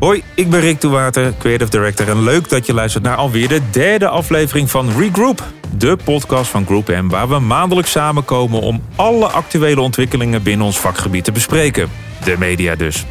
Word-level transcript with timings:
Hoi, 0.00 0.22
ik 0.34 0.50
ben 0.50 0.60
Rick 0.60 0.82
Water, 0.82 1.32
Creative 1.38 1.70
Director. 1.70 2.08
En 2.08 2.22
leuk 2.22 2.48
dat 2.48 2.66
je 2.66 2.74
luistert 2.74 3.04
naar 3.04 3.16
alweer 3.16 3.48
de 3.48 3.60
derde 3.70 4.08
aflevering 4.08 4.70
van 4.70 4.98
Regroup. 4.98 5.44
De 5.76 5.98
podcast 6.04 6.50
van 6.50 6.66
Group 6.66 6.88
M, 6.88 7.08
waar 7.08 7.28
we 7.28 7.38
maandelijks 7.38 7.90
samenkomen 7.90 8.60
om 8.60 8.82
alle 8.96 9.26
actuele 9.26 9.80
ontwikkelingen 9.80 10.42
binnen 10.42 10.66
ons 10.66 10.78
vakgebied 10.78 11.24
te 11.24 11.32
bespreken. 11.32 11.90
De 12.24 12.36
media 12.38 12.74
dus. 12.74 13.04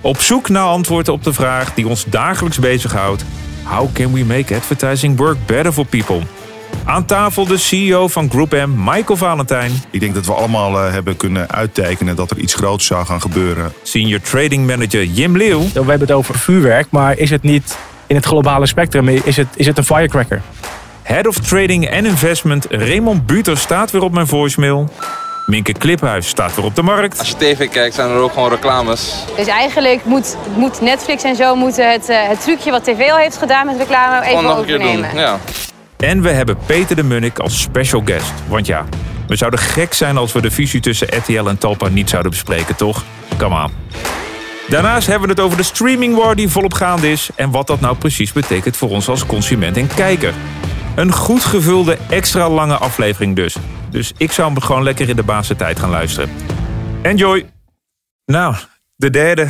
Op 0.00 0.20
zoek 0.20 0.48
naar 0.48 0.64
antwoorden 0.64 1.12
op 1.12 1.24
de 1.24 1.32
vraag 1.32 1.74
die 1.74 1.88
ons 1.88 2.04
dagelijks 2.04 2.58
bezighoudt. 2.58 3.24
How 3.62 3.92
can 3.92 4.12
we 4.12 4.24
make 4.24 4.54
advertising 4.54 5.16
work 5.16 5.36
better 5.46 5.72
for 5.72 5.86
people? 5.86 6.20
Aan 6.86 7.04
tafel 7.04 7.46
de 7.46 7.56
CEO 7.58 8.08
van 8.08 8.30
Group 8.30 8.52
M, 8.52 8.70
Michael 8.76 9.16
Valentijn. 9.16 9.72
Ik 9.90 10.00
denk 10.00 10.14
dat 10.14 10.26
we 10.26 10.32
allemaal 10.32 10.86
uh, 10.86 10.92
hebben 10.92 11.16
kunnen 11.16 11.50
uittekenen 11.50 12.16
dat 12.16 12.30
er 12.30 12.38
iets 12.38 12.54
groots 12.54 12.86
zou 12.86 13.06
gaan 13.06 13.20
gebeuren. 13.20 13.72
Senior 13.82 14.20
Trading 14.20 14.66
Manager 14.66 15.04
Jim 15.04 15.36
Leeuw. 15.36 15.60
We 15.60 15.78
hebben 15.78 16.00
het 16.00 16.12
over 16.12 16.38
vuurwerk, 16.38 16.86
maar 16.90 17.18
is 17.18 17.30
het 17.30 17.42
niet 17.42 17.78
in 18.06 18.16
het 18.16 18.24
globale 18.24 18.66
spectrum, 18.66 19.08
is 19.08 19.36
het, 19.36 19.46
is 19.56 19.66
het 19.66 19.78
een 19.78 19.84
firecracker? 19.84 20.42
Head 21.02 21.26
of 21.26 21.38
Trading 21.38 21.86
en 21.88 22.06
Investment 22.06 22.66
Raymond 22.70 23.26
Buter 23.26 23.58
staat 23.58 23.90
weer 23.90 24.02
op 24.02 24.12
mijn 24.12 24.26
voicemail. 24.26 24.92
Minke 25.46 25.72
Kliphuis 25.72 26.28
staat 26.28 26.54
weer 26.54 26.64
op 26.64 26.74
de 26.74 26.82
markt. 26.82 27.18
Als 27.18 27.28
je 27.28 27.36
tv 27.36 27.68
kijkt 27.68 27.94
zijn 27.94 28.10
er 28.10 28.16
ook 28.16 28.32
gewoon 28.32 28.50
reclames. 28.50 29.14
Dus 29.36 29.46
eigenlijk 29.46 30.04
moet, 30.04 30.36
moet 30.56 30.80
Netflix 30.80 31.22
en 31.22 31.36
zo 31.36 31.54
moeten 31.54 31.90
het, 31.90 32.08
uh, 32.08 32.16
het 32.28 32.40
trucje 32.40 32.70
wat 32.70 32.84
tv 32.84 33.10
al 33.10 33.16
heeft 33.16 33.36
gedaan 33.36 33.66
met 33.66 33.76
reclame 33.76 34.16
even 34.16 34.26
Gewoon 34.28 34.44
nog 34.44 34.52
een 34.52 34.58
overnemen. 34.60 35.00
keer 35.00 35.10
doen. 35.10 35.20
Ja. 35.20 35.38
En 35.96 36.22
we 36.22 36.30
hebben 36.30 36.56
Peter 36.66 36.96
de 36.96 37.02
Munnik 37.02 37.38
als 37.38 37.60
special 37.60 38.02
guest. 38.04 38.32
Want 38.48 38.66
ja, 38.66 38.84
we 39.26 39.36
zouden 39.36 39.60
gek 39.60 39.94
zijn 39.94 40.16
als 40.16 40.32
we 40.32 40.40
de 40.40 40.50
fusie 40.50 40.80
tussen 40.80 41.08
RTL 41.16 41.48
en 41.48 41.58
Talpa 41.58 41.88
niet 41.88 42.10
zouden 42.10 42.30
bespreken, 42.30 42.76
toch? 42.76 43.04
Kom 43.38 43.52
aan. 43.52 43.72
Daarnaast 44.68 45.06
hebben 45.06 45.28
we 45.28 45.34
het 45.34 45.42
over 45.42 45.56
de 45.56 45.62
streaming 45.62 46.16
war 46.16 46.36
die 46.36 46.48
volop 46.48 46.74
gaande 46.74 47.10
is... 47.10 47.30
en 47.34 47.50
wat 47.50 47.66
dat 47.66 47.80
nou 47.80 47.96
precies 47.96 48.32
betekent 48.32 48.76
voor 48.76 48.90
ons 48.90 49.08
als 49.08 49.26
consument 49.26 49.76
en 49.76 49.86
kijker. 49.94 50.34
Een 50.94 51.12
goed 51.12 51.44
gevulde, 51.44 51.98
extra 52.08 52.48
lange 52.48 52.76
aflevering 52.76 53.36
dus. 53.36 53.56
Dus 53.90 54.12
ik 54.16 54.32
zou 54.32 54.52
hem 54.52 54.60
gewoon 54.62 54.82
lekker 54.82 55.08
in 55.08 55.16
de 55.16 55.22
baas 55.22 55.50
tijd 55.56 55.78
gaan 55.78 55.90
luisteren. 55.90 56.30
Enjoy! 57.02 57.46
Nou, 58.24 58.54
de 58.96 59.10
derde. 59.10 59.48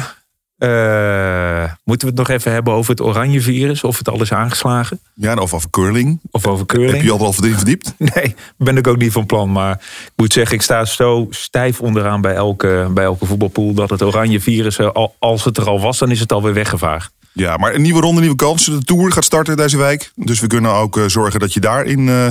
Eh, 0.58 1.72
moeten 1.84 2.08
we 2.08 2.14
het 2.14 2.28
nog 2.28 2.36
even 2.36 2.52
hebben 2.52 2.72
over 2.72 2.90
het 2.90 3.00
oranje 3.00 3.40
virus? 3.40 3.84
Of 3.84 3.98
het 3.98 4.08
al 4.08 4.20
is 4.22 4.32
aangeslagen? 4.32 5.00
Ja, 5.14 5.34
of 5.34 5.54
over 5.54 5.70
curling. 5.70 6.20
Of 6.30 6.46
over 6.46 6.66
curling? 6.66 6.92
Heb 6.92 7.02
je 7.02 7.10
al 7.12 7.18
wel 7.18 7.32
verdiept? 7.32 7.94
Nee, 8.14 8.34
ben 8.56 8.76
ik 8.76 8.86
ook 8.86 8.96
niet 8.96 9.12
van 9.12 9.26
plan. 9.26 9.52
Maar 9.52 9.72
ik 10.04 10.12
moet 10.16 10.32
zeggen, 10.32 10.54
ik 10.56 10.62
sta 10.62 10.84
zo 10.84 11.26
stijf 11.30 11.80
onderaan 11.80 12.20
bij 12.20 12.34
elke, 12.34 12.90
bij 12.94 13.04
elke 13.04 13.26
voetbalpool... 13.26 13.72
dat 13.74 13.90
het 13.90 14.02
oranje 14.02 14.40
virus, 14.40 14.78
eh, 14.78 14.90
al- 14.90 15.14
als 15.18 15.44
het 15.44 15.56
er 15.56 15.68
al 15.68 15.80
was, 15.80 15.98
dan 15.98 16.10
is 16.10 16.20
het 16.20 16.32
alweer 16.32 16.54
weggevaagd. 16.54 17.12
Ja, 17.32 17.56
maar 17.56 17.74
een 17.74 17.82
nieuwe 17.82 18.00
ronde, 18.00 18.20
nieuwe 18.20 18.36
kansen. 18.36 18.78
De 18.78 18.84
Tour 18.84 19.12
gaat 19.12 19.24
starten 19.24 19.56
deze 19.56 19.76
week. 19.76 20.12
Dus 20.14 20.40
we 20.40 20.46
kunnen 20.46 20.70
ook 20.70 20.96
eh, 20.98 21.04
zorgen 21.06 21.40
dat 21.40 21.52
je 21.52 21.60
daarin, 21.60 22.08
eh, 22.08 22.26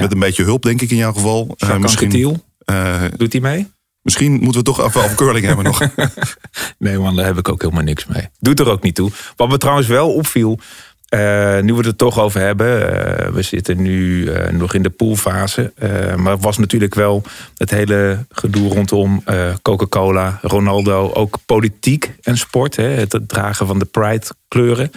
met 0.00 0.12
een 0.12 0.18
beetje 0.18 0.44
hulp 0.44 0.62
denk 0.62 0.80
ik 0.80 0.90
in 0.90 0.96
jouw 0.96 1.12
geval... 1.12 1.54
eh, 1.58 1.68
Anquetil, 1.70 2.44
eh, 2.64 3.02
doet 3.16 3.32
hij 3.32 3.40
mee? 3.40 3.68
Misschien 4.02 4.32
moeten 4.32 4.60
we 4.60 4.62
toch 4.62 4.86
even 4.86 5.02
over 5.02 5.16
curling 5.16 5.46
hebben 5.46 5.64
nog. 5.64 5.80
Nee 6.78 6.98
man, 6.98 7.16
daar 7.16 7.24
heb 7.24 7.38
ik 7.38 7.48
ook 7.48 7.62
helemaal 7.62 7.82
niks 7.82 8.06
mee. 8.06 8.28
Doet 8.38 8.60
er 8.60 8.68
ook 8.70 8.82
niet 8.82 8.94
toe. 8.94 9.10
Wat 9.36 9.48
me 9.48 9.58
trouwens 9.58 9.86
wel 9.88 10.14
opviel, 10.14 10.58
eh, 11.10 11.60
nu 11.60 11.72
we 11.72 11.78
het 11.78 11.86
er 11.86 11.96
toch 11.96 12.18
over 12.20 12.40
hebben. 12.40 12.92
eh, 13.18 13.28
we 13.28 13.42
zitten 13.42 13.82
nu 13.82 14.26
eh, 14.26 14.52
nog 14.52 14.74
in 14.74 14.82
de 14.82 14.90
poolfase. 14.90 15.72
maar 16.16 16.32
het 16.32 16.42
was 16.42 16.58
natuurlijk 16.58 16.94
wel 16.94 17.22
het 17.56 17.70
hele 17.70 18.26
gedoe 18.30 18.72
rondom 18.72 19.24
Coca-Cola, 19.62 20.38
Ronaldo. 20.42 21.12
Ook 21.12 21.38
politiek 21.46 22.14
en 22.22 22.38
sport. 22.38 22.76
Hè, 22.76 22.82
het 22.82 23.20
dragen 23.26 23.66
van 23.66 23.78
de 23.78 23.84
Pride 23.84 24.26
kleuren. 24.48 24.90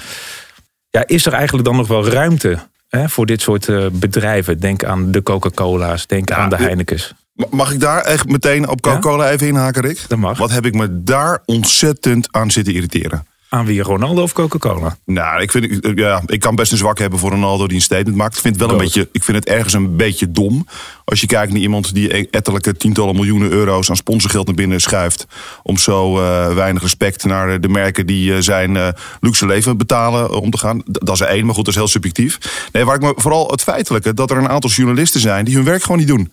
Ja, 0.90 1.08
is 1.08 1.26
er 1.26 1.34
eigenlijk 1.34 1.66
dan 1.66 1.76
nog 1.76 1.88
wel 1.88 2.08
ruimte 2.08 2.60
hè, 2.90 3.10
voor 3.10 3.26
dit 3.26 3.42
soort 3.42 4.00
bedrijven? 4.00 4.60
Denk 4.60 4.84
aan 4.84 5.12
de 5.12 5.24
Coca-Cola's, 5.24 6.08
denk 6.08 6.32
aan 6.32 6.50
de 6.50 6.56
Heinekens. 6.56 7.14
Mag 7.50 7.72
ik 7.72 7.80
daar 7.80 8.02
echt 8.02 8.28
meteen 8.28 8.70
op 8.70 8.82
Coca-Cola 8.82 9.30
even 9.30 9.48
inhaken, 9.48 9.82
Rick? 9.82 10.06
Dat 10.08 10.18
mag. 10.18 10.38
Wat 10.38 10.52
heb 10.52 10.66
ik 10.66 10.74
me 10.74 11.04
daar 11.04 11.42
ontzettend 11.46 12.28
aan 12.32 12.52
zitten 12.52 12.74
irriteren? 12.74 13.26
Aan 13.50 13.66
wie 13.66 13.82
Ronaldo 13.82 14.22
of 14.22 14.34
Coca-Cola? 14.34 14.98
Nou, 15.06 15.42
ik, 15.42 15.52
vind, 15.52 15.98
ja, 15.98 16.22
ik 16.26 16.40
kan 16.40 16.56
best 16.56 16.72
een 16.72 16.78
zwak 16.78 17.00
hebben 17.00 17.20
voor 17.20 17.30
Ronaldo 17.30 17.68
die 17.68 17.76
een 17.76 17.82
statement 17.82 18.16
maakt. 18.16 18.36
Ik 18.36 18.42
vind, 18.42 18.56
het 18.56 18.66
wel 18.66 18.74
een 18.74 18.84
beetje, 18.84 19.10
ik 19.12 19.24
vind 19.24 19.38
het 19.38 19.48
ergens 19.48 19.74
een 19.74 19.96
beetje 19.96 20.32
dom. 20.32 20.68
Als 21.06 21.22
je 21.22 21.28
kijkt 21.28 21.52
naar 21.52 21.62
iemand 21.62 21.94
die 21.94 22.30
ettelijke 22.30 22.74
tientallen 22.74 23.16
miljoenen 23.16 23.52
euro's 23.52 23.90
aan 23.90 23.96
sponsorgeld 23.96 24.46
naar 24.46 24.56
binnen 24.56 24.82
schuift. 24.82 25.28
Om 25.64 25.78
zo 25.78 26.20
eh, 26.20 26.54
weinig 26.54 26.82
respect 26.82 27.24
naar 27.24 27.62
de 27.62 27.70
merken 27.70 28.06
die 28.06 28.34
eh, 28.34 28.42
zijn 28.42 28.78
eh, 28.78 28.88
luxe 29.20 29.46
leven 29.46 29.78
betalen 29.78 30.30
eh, 30.30 30.42
om 30.42 30.50
te 30.50 30.58
gaan. 30.58 30.82
Dat 30.86 31.16
is 31.16 31.22
er 31.22 31.28
één, 31.28 31.46
maar 31.46 31.56
goed, 31.56 31.66
dat 31.66 31.74
is 31.74 31.80
heel 31.80 31.90
subjectief. 31.90 32.38
Nee, 32.72 32.86
waar 32.86 32.96
ik 32.96 33.02
me 33.02 33.14
vooral 33.16 33.48
het 33.48 33.62
feitelijke 33.62 34.14
dat 34.14 34.32
er 34.32 34.38
een 34.38 34.50
aantal 34.50 34.70
journalisten 34.70 35.22
zijn 35.22 35.46
die 35.46 35.56
hun 35.56 35.64
werk 35.64 35.82
gewoon 35.82 35.98
niet 35.98 36.08
doen. 36.08 36.32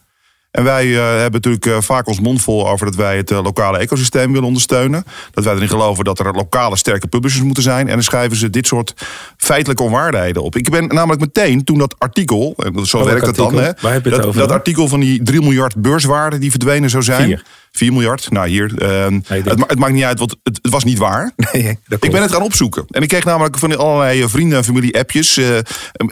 En 0.51 0.65
wij 0.65 0.87
eh, 0.87 1.05
hebben 1.05 1.33
natuurlijk 1.33 1.67
eh, 1.67 1.77
vaak 1.81 2.07
ons 2.07 2.21
mond 2.21 2.43
vol 2.43 2.69
over 2.69 2.87
dat 2.87 2.95
wij 2.95 3.17
het 3.17 3.31
eh, 3.31 3.43
lokale 3.43 3.79
ecosysteem 3.79 4.33
willen 4.33 4.47
ondersteunen. 4.47 5.05
Dat 5.31 5.45
wij 5.45 5.55
erin 5.55 5.69
geloven 5.69 6.05
dat 6.05 6.19
er 6.19 6.33
lokale 6.33 6.77
sterke 6.77 7.07
publishers 7.07 7.43
moeten 7.45 7.63
zijn. 7.63 7.89
En 7.89 7.95
dan 7.95 8.03
schrijven 8.03 8.37
ze 8.37 8.51
dit 8.51 8.67
soort 8.67 8.95
feitelijke 9.37 9.83
onwaardigheden 9.83 10.43
op. 10.43 10.57
Ik 10.57 10.71
ben 10.71 10.87
namelijk 10.87 11.21
meteen 11.21 11.65
toen 11.65 11.79
dat 11.79 11.95
artikel, 11.99 12.55
en 12.57 12.87
zo 12.87 13.05
werkt 13.05 13.27
het 13.27 13.37
dan, 13.37 13.55
hè, 13.55 13.73
Waar 13.81 13.93
heb 13.93 14.05
je 14.05 14.11
het 14.11 14.19
dat, 14.19 14.27
over 14.27 14.41
dat 14.41 14.51
artikel 14.51 14.89
van 14.89 15.01
die 15.01 15.23
3 15.23 15.41
miljard 15.41 15.77
beurswaarde 15.77 16.39
die 16.39 16.51
verdwenen 16.51 16.91
zou 16.91 17.03
zijn. 17.03 17.25
Vier. 17.25 17.45
4 17.73 17.93
miljard, 17.93 18.31
nou 18.31 18.49
hier. 18.49 18.83
eh, 18.83 19.07
dit- 19.09 19.29
het, 19.45 19.59
ma- 19.59 19.67
het 19.67 19.79
maakt 19.79 19.93
niet 19.93 20.05
uit, 20.05 20.19
want 20.19 20.37
het, 20.43 20.59
het 20.63 20.73
was 20.73 20.85
niet 20.85 20.99
waar. 20.99 21.33
Nee, 21.53 21.79
Ik 22.01 22.11
ben 22.11 22.23
het 22.23 22.33
gaan 22.33 22.43
opzoeken. 22.43 22.85
En 22.89 23.03
ik 23.03 23.09
kreeg 23.09 23.25
namelijk 23.25 23.59
van 23.59 23.79
allerlei 23.79 24.23
eh, 24.23 24.29
vrienden 24.29 24.59
en 24.59 24.65
familie 24.65 24.99
appjes. 24.99 25.37
eh, 25.37 25.59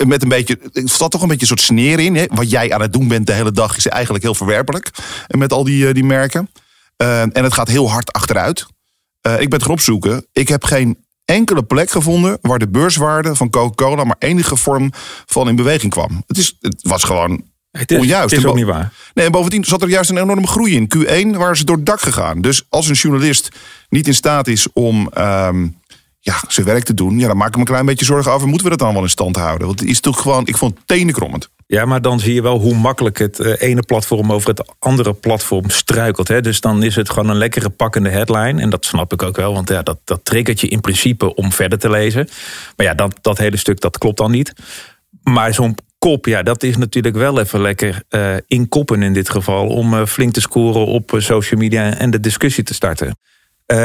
met 0.07 0.23
een 0.23 0.29
beetje. 0.29 0.59
Er 0.73 0.83
zat 0.89 1.11
toch 1.11 1.23
een 1.23 1.29
beetje 1.29 1.43
een 1.43 1.49
soort 1.59 1.61
sneer 1.61 1.99
in. 2.01 2.17
Hè? 2.17 2.25
Wat 2.29 2.51
jij 2.51 2.73
aan 2.73 2.81
het 2.81 2.93
doen 2.93 3.09
bent 3.09 3.27
de 3.27 3.33
hele 3.33 3.53
dag 3.53 3.77
is 3.77 3.87
eigenlijk 3.87 4.25
heel 4.25 4.35
verwerpelijk. 4.35 4.91
En 5.27 5.39
met 5.39 5.53
al 5.53 5.65
die, 5.65 5.89
eh, 5.89 5.95
die 5.95 6.05
merken. 6.05 6.51
Eh, 6.97 7.21
en 7.21 7.43
het 7.45 7.53
gaat 7.55 7.69
heel 7.69 7.91
hard 7.91 8.13
achteruit. 8.13 8.67
Eh, 9.21 9.33
ik 9.33 9.39
ben 9.49 9.53
het 9.59 9.63
gaan 9.63 9.71
opzoeken. 9.73 10.27
Ik 10.33 10.49
heb 10.49 10.65
geen 10.65 11.07
enkele 11.25 11.63
plek 11.63 11.91
gevonden 11.91 12.39
waar 12.43 12.59
de 12.59 12.69
beurswaarde 12.69 13.35
van 13.35 13.51
Coca-Cola 13.51 14.05
maar 14.05 14.17
enige 14.19 14.57
vorm 14.57 14.91
van 15.27 15.49
in 15.49 15.57
beweging 15.57 15.93
kwam. 15.93 16.23
Het, 16.27 16.39
is, 16.39 16.57
het 16.61 16.79
was 16.83 17.05
gewoon 17.05 17.43
Het 17.71 17.91
is, 17.91 17.99
onjuist. 17.99 18.31
het 18.31 18.39
is 18.39 18.47
ook 18.47 18.55
niet 18.55 18.65
waar. 18.65 18.93
Nee, 19.15 19.27
en 19.27 19.33
bovendien 19.33 19.65
zat 19.65 19.83
er 19.83 19.89
juist 19.89 20.11
een 20.11 20.19
enorme 20.19 20.47
groei 20.47 20.75
in. 20.75 20.89
Q1 20.97 21.37
waren 21.37 21.57
ze 21.57 21.65
door 21.65 21.77
het 21.77 21.87
dak 21.87 22.01
gegaan. 22.01 22.41
Dus 22.41 22.67
als 22.69 22.89
een 22.89 22.95
journalist 22.95 23.49
niet 23.89 24.07
in 24.07 24.15
staat 24.15 24.47
is 24.47 24.73
om 24.73 25.09
ehm, 25.13 25.67
ja, 26.21 26.41
zijn 26.49 26.67
werk 26.67 26.85
te 26.85 26.95
doen... 26.95 27.19
Ja, 27.19 27.27
dan 27.27 27.37
maak 27.37 27.49
ik 27.49 27.55
me 27.55 27.61
een 27.61 27.67
klein 27.67 27.87
beetje 27.87 28.05
zorgen 28.05 28.33
over... 28.33 28.49
moeten 28.49 28.65
we 28.65 28.77
dat 28.77 28.87
dan 28.87 28.95
wel 28.95 29.03
in 29.03 29.11
stand 29.11 29.37
houden? 29.37 29.67
Want 29.67 29.81
het 29.81 29.89
is 29.89 30.01
toch 30.01 30.21
gewoon... 30.21 30.47
Ik 30.47 30.57
vond 30.57 30.75
het 30.75 30.87
tenenkrommend. 30.87 31.51
Ja, 31.67 31.85
maar 31.85 32.03
dan 32.03 32.21
zie 32.21 32.35
je 32.35 32.43
wel 32.43 32.59
hoe 32.59 32.75
makkelijk 32.75 33.19
het 33.19 33.41
eh, 33.41 33.69
ene 33.69 33.83
platform 33.83 34.33
over 34.33 34.49
het 34.49 34.73
andere 34.79 35.15
platform 35.15 35.71
struikelt. 35.71 36.29
Hè? 36.29 36.41
Dus 36.41 36.61
dan 36.61 36.83
is 36.83 36.97
het 36.97 37.11
gewoon 37.11 37.29
een 37.29 37.37
lekkere 37.37 37.69
pakkende 37.69 38.09
headline. 38.09 38.63
En 38.63 38.71
dat 38.71 38.85
snap 38.85 39.13
ik 39.13 39.23
ook 39.23 39.37
wel, 39.37 39.53
want 39.53 39.69
ja, 39.69 39.83
dat, 39.83 39.99
dat 40.05 40.25
triggert 40.25 40.61
je 40.61 40.69
in 40.69 40.81
principe 40.81 41.35
om 41.35 41.53
verder 41.53 41.79
te 41.79 41.91
lezen. 41.91 42.29
Maar 42.77 42.87
ja, 42.87 42.95
dat, 42.95 43.19
dat 43.21 43.39
hele 43.39 43.57
stuk, 43.57 43.81
dat 43.81 43.99
klopt 43.99 44.17
dan 44.17 44.31
niet. 44.31 44.53
Maar 45.23 45.55
zo'n 45.55 45.77
kop, 45.99 46.27
ja, 46.27 46.43
dat 46.43 46.63
is 46.63 46.77
natuurlijk 46.77 47.17
wel 47.17 47.41
even 47.41 47.61
lekker 47.61 48.03
eh 48.09 48.37
inkoppen 48.47 49.03
in 49.03 49.13
dit 49.13 49.31
geval. 49.31 49.67
Om 49.67 49.95
eh, 49.95 50.07
flink 50.07 50.33
te 50.33 50.41
scoren 50.41 50.87
op 50.87 51.13
eh, 51.13 51.21
social 51.21 51.61
media 51.61 51.95
en 51.95 52.11
de 52.11 52.21
discussie 52.21 52.65
te 52.65 52.75
starten. 52.75 53.17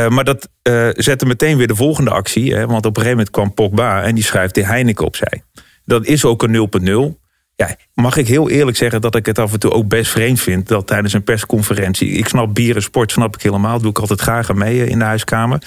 Maar 0.10 0.24
dat 0.24 0.50
zette 0.94 1.26
meteen 1.26 1.58
weer 1.58 1.68
de 1.68 1.76
volgende 1.76 2.10
actie. 2.10 2.54
Hè? 2.54 2.68
Want 2.68 2.86
op 2.86 2.98
een 2.98 3.04
gegeven 3.04 3.10
moment 3.10 3.30
kwam 3.30 3.54
Pogba 3.54 4.04
en 4.04 4.16
die 4.16 4.24
schrijft 4.24 4.54
die 4.54 4.66
Heineken 4.66 5.06
opzij. 5.06 5.44
Dat 5.86 6.06
is 6.06 6.26
ook 6.26 6.44
een 6.44 7.14
0.0. 7.16 7.24
Ja, 7.56 7.76
mag 7.94 8.18
ik 8.18 8.28
heel 8.28 8.50
eerlijk 8.50 8.78
zeggen 8.78 9.02
dat 9.02 9.16
ik 9.16 9.26
het 9.26 9.40
af 9.40 9.54
en 9.54 9.60
toe 9.60 9.72
ook 9.72 9.88
best 9.88 10.12
vreemd 10.12 10.42
vind... 10.42 10.68
dat 10.68 10.88
tijdens 10.88 11.14
een 11.14 11.24
persconferentie... 11.24 12.10
ik 12.10 12.28
snap 12.28 12.54
bier 12.56 12.76
en 12.76 12.82
sport, 12.82 13.12
snap 13.12 13.36
ik 13.36 13.42
helemaal. 13.42 13.80
Doe 13.80 13.90
ik 13.90 14.00
altijd 14.00 14.22
graag 14.22 14.54
mee 14.54 14.86
in 14.86 15.00
de 15.00 15.06
huiskamer. 15.06 15.62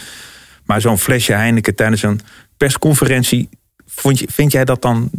Maar 0.64 0.80
zo'n 0.80 0.98
flesje 0.98 1.32
Heineken 1.32 1.74
tijdens 1.74 2.02
een 2.02 2.20
persconferentie... 2.56 3.48
Je, 4.02 4.28
vind 4.30 4.52
jij 4.52 4.64
dat 4.64 4.82
dan... 4.82 5.10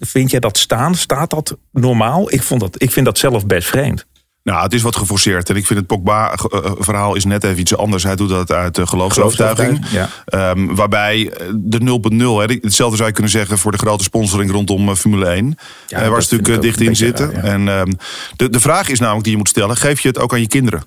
Vind 0.00 0.30
jij 0.30 0.40
dat 0.40 0.58
staan? 0.58 0.94
Staat 0.94 1.30
dat 1.30 1.56
normaal? 1.72 2.32
Ik, 2.32 2.42
vond 2.42 2.60
dat, 2.60 2.82
ik 2.82 2.92
vind 2.92 3.06
dat 3.06 3.18
zelf 3.18 3.46
best 3.46 3.68
vreemd. 3.68 4.06
Nou, 4.42 4.62
het 4.62 4.72
is 4.72 4.82
wat 4.82 4.96
geforceerd. 4.96 5.50
En 5.50 5.56
ik 5.56 5.66
vind 5.66 5.78
het 5.78 5.88
Pogba-verhaal 5.88 7.14
is 7.14 7.24
net 7.24 7.44
even 7.44 7.58
iets 7.58 7.76
anders. 7.76 8.02
Hij 8.02 8.16
doet 8.16 8.28
dat 8.28 8.52
uit 8.52 8.78
uh, 8.78 8.86
geloofsovertuiging. 8.86 9.86
Ja. 9.90 10.10
Um, 10.50 10.74
waarbij 10.74 11.32
de 11.54 11.78
0.0, 11.78 12.60
hetzelfde 12.62 12.96
zou 12.96 13.08
je 13.08 13.14
kunnen 13.14 13.32
zeggen... 13.32 13.58
voor 13.58 13.72
de 13.72 13.78
grote 13.78 14.04
sponsoring 14.04 14.50
rondom 14.50 14.96
Formule 14.96 15.26
1. 15.26 15.58
Ja, 15.86 16.02
uh, 16.02 16.08
waar 16.08 16.22
ze 16.22 16.34
natuurlijk 16.34 16.62
dicht 16.62 16.80
in 16.80 16.96
zitten. 16.96 17.32
raar, 17.32 17.44
ja. 17.44 17.52
En 17.52 17.68
um, 17.68 17.96
de, 18.36 18.50
de 18.50 18.60
vraag 18.60 18.88
is 18.88 18.98
namelijk 18.98 19.24
die 19.24 19.32
je 19.32 19.38
moet 19.38 19.48
stellen... 19.48 19.76
geef 19.76 20.00
je 20.00 20.08
het 20.08 20.18
ook 20.18 20.32
aan 20.32 20.40
je 20.40 20.48
kinderen? 20.48 20.82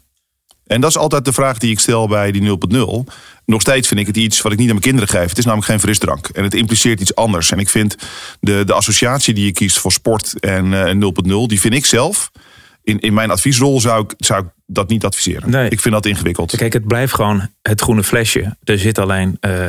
En 0.71 0.81
dat 0.81 0.89
is 0.89 0.97
altijd 0.97 1.25
de 1.25 1.33
vraag 1.33 1.57
die 1.57 1.71
ik 1.71 1.79
stel 1.79 2.07
bij 2.07 2.31
die 2.31 2.57
0.0. 2.73 3.13
Nog 3.45 3.61
steeds 3.61 3.87
vind 3.87 3.99
ik 3.99 4.07
het 4.07 4.17
iets 4.17 4.41
wat 4.41 4.51
ik 4.51 4.57
niet 4.57 4.67
aan 4.67 4.73
mijn 4.73 4.85
kinderen 4.85 5.09
geef. 5.09 5.29
Het 5.29 5.37
is 5.37 5.45
namelijk 5.45 5.69
geen 5.69 5.79
frisdrank. 5.79 6.27
En 6.27 6.43
het 6.43 6.53
impliceert 6.53 7.01
iets 7.01 7.15
anders. 7.15 7.51
En 7.51 7.59
ik 7.59 7.69
vind 7.69 7.95
de, 8.39 8.63
de 8.65 8.73
associatie 8.73 9.33
die 9.33 9.45
je 9.45 9.51
kiest 9.51 9.79
voor 9.79 9.91
sport 9.91 10.39
en 10.39 10.65
uh, 10.65 11.11
0.0... 11.43 11.47
die 11.47 11.59
vind 11.59 11.73
ik 11.73 11.85
zelf... 11.85 12.31
In, 12.83 12.99
in 12.99 13.13
mijn 13.13 13.31
adviesrol 13.31 13.81
zou 13.81 14.03
ik, 14.03 14.13
zou 14.17 14.43
ik 14.43 14.49
dat 14.65 14.89
niet 14.89 15.05
adviseren. 15.05 15.49
Nee. 15.49 15.69
Ik 15.69 15.79
vind 15.79 15.93
dat 15.93 16.05
ingewikkeld. 16.05 16.57
Kijk, 16.57 16.73
het 16.73 16.87
blijft 16.87 17.13
gewoon 17.13 17.49
het 17.61 17.81
groene 17.81 18.03
flesje. 18.03 18.57
Er 18.63 18.79
zit 18.79 18.99
alleen 18.99 19.37
eh 19.39 19.67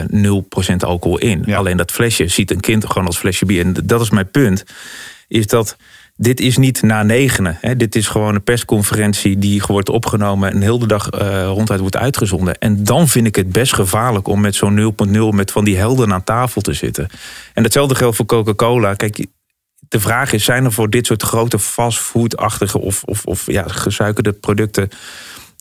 0% 0.73 0.77
alcohol 0.77 1.19
in. 1.19 1.43
Ja. 1.47 1.57
Alleen 1.57 1.77
dat 1.77 1.91
flesje 1.91 2.29
ziet 2.29 2.51
een 2.51 2.61
kind 2.61 2.87
gewoon 2.87 3.07
als 3.07 3.19
flesje 3.19 3.47
bier. 3.47 3.65
En 3.65 3.77
dat 3.85 4.01
is 4.01 4.11
mijn 4.11 4.31
punt. 4.31 4.65
Is 5.29 5.47
dat 5.47 5.77
dit 6.23 6.41
is 6.41 6.57
niet 6.57 6.83
na 6.83 7.03
negenen. 7.03 7.59
Hè. 7.61 7.77
Dit 7.77 7.95
is 7.95 8.09
gewoon 8.09 8.35
een 8.35 8.43
persconferentie 8.43 9.39
die 9.39 9.63
wordt 9.67 9.89
opgenomen... 9.89 10.53
en 10.53 10.61
heel 10.61 10.79
de 10.79 10.87
dag 10.87 11.11
eh, 11.11 11.45
ronduit 11.45 11.81
wordt 11.81 11.97
uitgezonden. 11.97 12.59
En 12.59 12.85
dan 12.85 13.09
vind 13.09 13.27
ik 13.27 13.37
het 13.37 13.53
best 13.53 13.75
gevaarlijk 13.75 14.29
om 14.29 14.41
met 14.41 14.55
zo'n 14.55 14.95
0.0... 15.09 15.15
met 15.35 15.51
van 15.51 15.65
die 15.65 15.77
helden 15.77 16.13
aan 16.13 16.25
tafel 16.25 16.61
te 16.61 16.73
zitten. 16.73 17.09
En 17.55 17.63
datzelfde 17.63 17.95
geldt 17.95 18.17
voor 18.17 18.27
Coca-Cola. 18.27 18.95
Kijk, 18.95 19.27
de 19.89 20.01
vraag 20.01 20.33
is, 20.33 20.45
zijn 20.45 20.65
er 20.65 20.73
voor 20.73 20.91
dit 20.91 21.07
soort 21.07 21.23
grote 21.23 21.59
fastfood-achtige... 21.59 22.79
of, 22.79 23.03
of, 23.05 23.25
of 23.25 23.47
ja, 23.47 23.65
gesuikerde 23.67 24.33
producten 24.33 24.89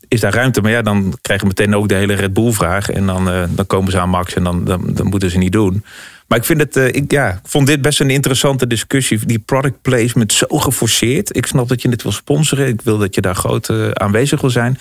is 0.08 0.19
daar 0.19 0.34
ruimte. 0.34 0.62
Maar 0.62 0.72
ja, 0.72 0.81
dan 0.81 1.13
krijgen 1.22 1.48
we 1.48 1.54
meteen 1.58 1.75
ook 1.75 1.88
de 1.88 1.96
hele 1.96 2.13
Red 2.13 2.34
Bull-vraag. 2.34 2.90
En 2.90 3.06
dan, 3.06 3.30
eh, 3.30 3.44
dan 3.50 3.66
komen 3.66 3.92
ze 3.92 4.00
aan 4.00 4.10
Max 4.10 4.34
en 4.34 4.44
dan, 4.44 4.63
dan, 4.63 4.94
dan 4.94 5.08
moeten 5.08 5.31
ze 5.31 5.38
niet 5.38 5.52
doen. 5.52 5.84
Maar 6.31 6.39
ik, 6.39 6.45
vind 6.45 6.60
het, 6.60 6.75
eh, 6.75 6.88
ik, 6.88 7.12
ja, 7.12 7.30
ik 7.30 7.39
vond 7.44 7.68
dit 7.68 7.81
best 7.81 8.00
een 8.00 8.10
interessante 8.10 8.68
discussie. 8.68 9.25
Die 9.25 9.39
product 9.39 9.81
placement 9.81 10.33
zo 10.33 10.48
geforceerd. 10.48 11.36
Ik 11.36 11.45
snap 11.45 11.68
dat 11.68 11.81
je 11.81 11.89
dit 11.89 12.04
wil 12.04 12.12
sponsoren. 12.12 12.68
Ik 12.68 12.81
wil 12.81 12.98
dat 12.98 13.16
je 13.16 13.22
daar 13.22 13.36
groot 13.36 13.69
eh, 13.69 13.92
aanwezig 13.92 14.42
wil 14.42 14.50
zijn. 14.50 14.78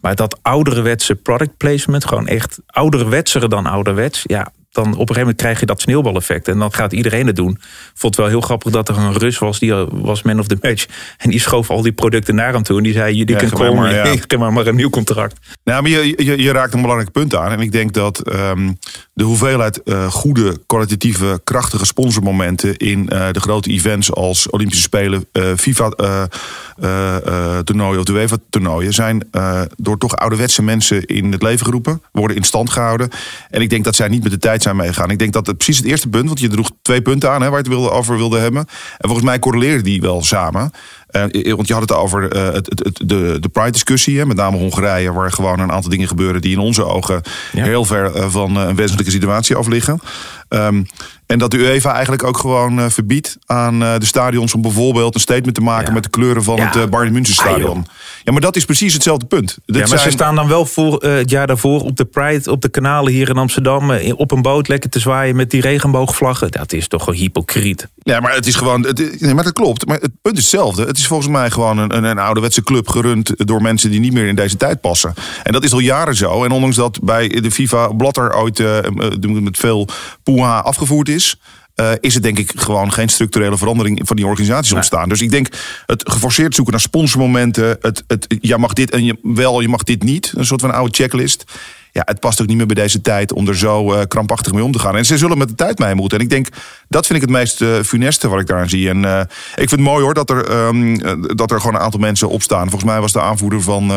Maar 0.00 0.14
dat 0.14 0.38
ouderwetse 0.42 1.14
product 1.14 1.56
placement, 1.56 2.04
gewoon 2.04 2.26
echt 2.26 2.58
ouderwetsere 2.66 3.48
dan 3.48 3.66
ouderwets. 3.66 4.22
Ja, 4.26 4.52
dan 4.72 4.84
op 4.84 4.92
een 4.92 4.98
gegeven 4.98 5.20
moment 5.20 5.36
krijg 5.36 5.60
je 5.60 5.66
dat 5.66 5.80
sneeuwbaleffect. 5.80 6.48
En 6.48 6.58
dan 6.58 6.72
gaat 6.72 6.92
iedereen 6.92 7.26
het 7.26 7.36
doen. 7.36 7.50
Ik 7.50 7.58
vond 7.94 8.16
het 8.16 8.24
wel 8.24 8.26
heel 8.26 8.40
grappig 8.40 8.72
dat 8.72 8.88
er 8.88 8.98
een 8.98 9.12
Rus 9.12 9.38
was, 9.38 9.58
die 9.58 9.72
was 9.90 10.22
man 10.22 10.38
of 10.38 10.46
the 10.46 10.58
match. 10.60 10.86
En 11.18 11.30
die 11.30 11.40
schoof 11.40 11.70
al 11.70 11.82
die 11.82 11.92
producten 11.92 12.34
naar 12.34 12.52
hem 12.52 12.62
toe. 12.62 12.76
En 12.76 12.82
die 12.82 12.92
zei, 12.92 13.14
jullie 13.14 13.38
geef 13.38 13.50
call 13.50 13.74
maar 13.74 13.94
ja. 13.94 14.14
Maar 14.38 14.52
maar 14.52 14.66
een 14.66 14.76
nieuw 14.76 14.90
contract. 14.90 15.38
Nou, 15.64 15.82
maar 15.82 15.90
je, 15.90 16.24
je, 16.24 16.42
je 16.42 16.52
raakt 16.52 16.74
een 16.74 16.80
belangrijk 16.80 17.12
punt 17.12 17.36
aan. 17.36 17.50
En 17.50 17.60
ik 17.60 17.72
denk 17.72 17.92
dat 17.92 18.18
ehm, 18.18 18.72
de 19.14 19.24
hoeveelheid 19.24 19.82
eh, 19.82 20.06
goede, 20.06 20.58
kwalitatieve, 20.66 21.40
krachtige 21.44 21.84
sponsormomenten 21.84 22.76
in 22.76 23.08
eh, 23.08 23.28
de 23.32 23.40
grote 23.40 23.70
events 23.70 24.12
als 24.12 24.50
Olympische 24.50 24.82
Spelen, 24.82 25.26
eh, 25.32 25.52
FIFA-toernooien 25.56 27.98
of 27.98 28.04
de 28.04 28.12
UEFA-toernooien 28.12 28.92
zijn 28.92 29.28
eh, 29.30 29.62
door 29.76 29.98
toch 29.98 30.16
ouderwetse 30.16 30.62
mensen 30.62 31.04
in 31.04 31.32
het 31.32 31.42
leven 31.42 31.66
geroepen, 31.66 32.02
worden 32.12 32.36
in 32.36 32.44
stand 32.44 32.70
gehouden. 32.70 33.08
En 33.50 33.60
ik 33.60 33.70
denk 33.70 33.84
dat 33.84 33.96
zij 33.96 34.08
niet 34.08 34.22
met 34.22 34.32
de 34.32 34.38
tijd 34.38 34.61
zijn 34.62 34.76
meegegaan. 34.76 35.10
Ik 35.10 35.18
denk 35.18 35.32
dat 35.32 35.46
het 35.46 35.56
precies 35.56 35.76
het 35.76 35.86
eerste 35.86 36.08
punt, 36.08 36.26
want 36.26 36.40
je 36.40 36.48
droeg 36.48 36.70
twee 36.82 37.02
punten 37.02 37.30
aan 37.30 37.42
hè, 37.42 37.48
waar 37.48 37.58
je 37.62 37.68
het 37.68 37.74
wilde, 37.74 37.90
over 37.90 38.16
wilde 38.16 38.38
hebben. 38.38 38.60
En 38.98 39.08
volgens 39.08 39.26
mij 39.26 39.38
correleren 39.38 39.84
die 39.84 40.00
wel 40.00 40.22
samen. 40.22 40.70
Eh, 41.06 41.52
want 41.54 41.66
je 41.68 41.72
had 41.72 41.82
het 41.82 41.92
over 41.92 42.30
eh, 42.32 42.44
het, 42.52 42.68
het, 42.84 43.00
de, 43.04 43.36
de 43.40 43.48
Pride-discussie, 43.48 44.26
met 44.26 44.36
name 44.36 44.56
Hongarije, 44.56 45.12
waar 45.12 45.32
gewoon 45.32 45.60
een 45.60 45.72
aantal 45.72 45.90
dingen 45.90 46.08
gebeuren 46.08 46.40
die 46.40 46.52
in 46.52 46.58
onze 46.58 46.84
ogen 46.84 47.22
Ja. 47.52 47.64
heel 47.64 47.84
ver 47.84 48.14
eh, 48.14 48.28
van 48.28 48.56
een 48.56 48.76
wenselijke 48.76 49.10
situatie 49.10 49.56
af 49.56 49.66
liggen. 49.66 50.00
Ehm, 50.48 50.82
en 51.26 51.38
dat 51.38 51.50
de 51.50 51.58
UEFA 51.58 51.92
eigenlijk 51.92 52.22
ook 52.24 52.38
gewoon 52.38 52.90
verbiedt 52.90 53.36
aan 53.46 53.78
de 53.78 54.04
stadions 54.06 54.54
om 54.54 54.62
bijvoorbeeld 54.62 55.14
een 55.14 55.20
statement 55.20 55.54
te 55.54 55.60
maken 55.60 55.86
Ja. 55.86 55.92
met 55.92 56.02
de 56.02 56.10
kleuren 56.10 56.42
van 56.42 56.56
Ja. 56.56 56.70
het 56.78 56.90
Bayern 56.90 57.12
München 57.12 57.34
Ah, 57.44 57.48
stadion. 57.50 57.86
Ja, 58.24 58.32
maar 58.32 58.40
dat 58.40 58.56
is 58.56 58.64
precies 58.64 58.92
hetzelfde 58.92 59.26
punt. 59.26 59.58
Dit 59.66 59.76
ja, 59.76 59.86
maar 59.86 59.98
ze 59.98 60.10
staan 60.10 60.34
dan 60.34 60.48
wel 60.48 60.66
voor 60.66 60.98
eh, 60.98 61.14
het 61.14 61.30
jaar 61.30 61.46
daarvoor 61.46 61.80
op 61.80 61.96
de 61.96 62.04
Pride, 62.04 62.50
op 62.50 62.60
de 62.60 62.68
kanalen 62.68 63.12
hier 63.12 63.28
in 63.28 63.36
Amsterdam, 63.36 63.90
eh, 63.90 64.18
op 64.18 64.30
een 64.30 64.42
boot 64.42 64.68
lekker 64.68 64.90
te 64.90 64.98
zwaaien 64.98 65.36
met 65.36 65.50
die 65.50 65.60
regenboogvlaggen. 65.60 66.50
Dat 66.50 66.72
is 66.72 66.88
toch 66.88 67.04
gewoon 67.04 67.18
hypocriet. 67.18 67.88
Ja, 68.02 68.20
maar 68.20 68.34
het 68.34 68.46
is 68.46 68.54
gewoon. 68.54 68.86
Het, 68.86 69.20
nee, 69.20 69.34
maar 69.34 69.44
dat 69.44 69.52
klopt. 69.52 69.86
Maar 69.86 69.98
het 69.98 70.12
punt 70.22 70.36
is 70.36 70.42
hetzelfde. 70.42 70.84
Het 70.84 70.98
is 70.98 71.06
volgens 71.06 71.28
mij 71.28 71.50
gewoon 71.50 71.78
een, 71.78 71.96
een, 71.96 72.04
een 72.04 72.18
ouderwetse 72.18 72.62
club 72.62 72.88
gerund 72.88 73.46
door 73.46 73.62
mensen 73.62 73.90
die 73.90 74.00
niet 74.00 74.12
meer 74.12 74.26
in 74.26 74.34
deze 74.34 74.56
tijd 74.56 74.80
passen. 74.80 75.14
En 75.42 75.52
dat 75.52 75.64
is 75.64 75.72
al 75.72 75.78
jaren 75.78 76.16
zo. 76.16 76.44
En 76.44 76.50
ondanks 76.50 76.76
dat 76.76 77.00
bij 77.02 77.28
de 77.28 77.50
FIFA 77.50 77.88
Blatter 77.88 78.36
ooit 78.36 78.60
eh, 78.60 78.78
met 79.20 79.56
veel 79.56 79.88
poeha 80.22 80.58
afgevoerd 80.58 81.08
is. 81.08 81.36
Eh, 81.74 81.92
is 82.00 82.14
het 82.14 82.22
denk 82.22 82.38
ik 82.38 82.52
gewoon 82.54 82.92
geen 82.92 83.08
structurele 83.08 83.56
verandering 83.56 84.00
van 84.04 84.16
die 84.16 84.26
organisaties 84.26 84.72
ontstaan. 84.72 85.08
Dus 85.08 85.20
ik 85.20 85.30
denk 85.30 85.48
het 85.86 86.10
geforceerd 86.10 86.54
zoeken 86.54 86.72
naar 86.72 86.82
sponsormomenten. 86.82 87.76
Het, 87.80 88.04
het, 88.06 88.26
jij 88.40 88.58
mag 88.58 88.72
dit 88.72 88.90
en 88.90 89.04
je, 89.04 89.18
wel, 89.22 89.60
je 89.60 89.68
mag 89.68 89.82
dit 89.82 90.02
niet. 90.02 90.32
Een 90.36 90.46
soort 90.46 90.60
van 90.60 90.72
oude 90.72 90.94
checklist. 90.94 91.44
Ja, 91.92 92.02
het 92.04 92.20
past 92.20 92.40
ook 92.40 92.46
niet 92.46 92.56
meer 92.56 92.66
bij 92.66 92.82
deze 92.82 93.00
tijd 93.00 93.32
om 93.32 93.48
er 93.48 93.56
zo 93.56 93.92
eh, 93.92 94.02
krampachtig 94.08 94.52
mee 94.52 94.64
om 94.64 94.72
te 94.72 94.78
gaan. 94.78 94.96
En 94.96 95.04
ze 95.04 95.18
zullen 95.18 95.38
met 95.38 95.48
de 95.48 95.54
tijd 95.54 95.78
mee 95.78 95.94
moeten. 95.94 96.18
En 96.18 96.24
ik 96.24 96.30
denk, 96.30 96.48
dat 96.92 97.06
vind 97.06 97.22
ik 97.22 97.28
het 97.28 97.38
meest 97.38 97.60
eh, 97.60 97.68
funeste 97.84 98.28
wat 98.28 98.40
ik 98.40 98.46
daar 98.46 98.60
aan 98.60 98.68
zie. 98.68 98.88
En 98.88 99.04
eh, 99.04 99.20
ik 99.20 99.68
vind 99.68 99.70
het 99.70 99.80
mooi 99.80 100.02
hoor 100.02 100.14
dat 100.14 100.30
er, 100.30 100.46
ehm, 100.46 100.94
eh, 100.94 101.12
dat 101.36 101.50
er 101.50 101.60
gewoon 101.60 101.74
een 101.74 101.80
aantal 101.80 102.00
mensen 102.00 102.28
opstaan. 102.28 102.68
Volgens 102.68 102.90
mij 102.90 103.00
was 103.00 103.12
de 103.12 103.20
aanvoerder 103.20 103.62
van, 103.62 103.88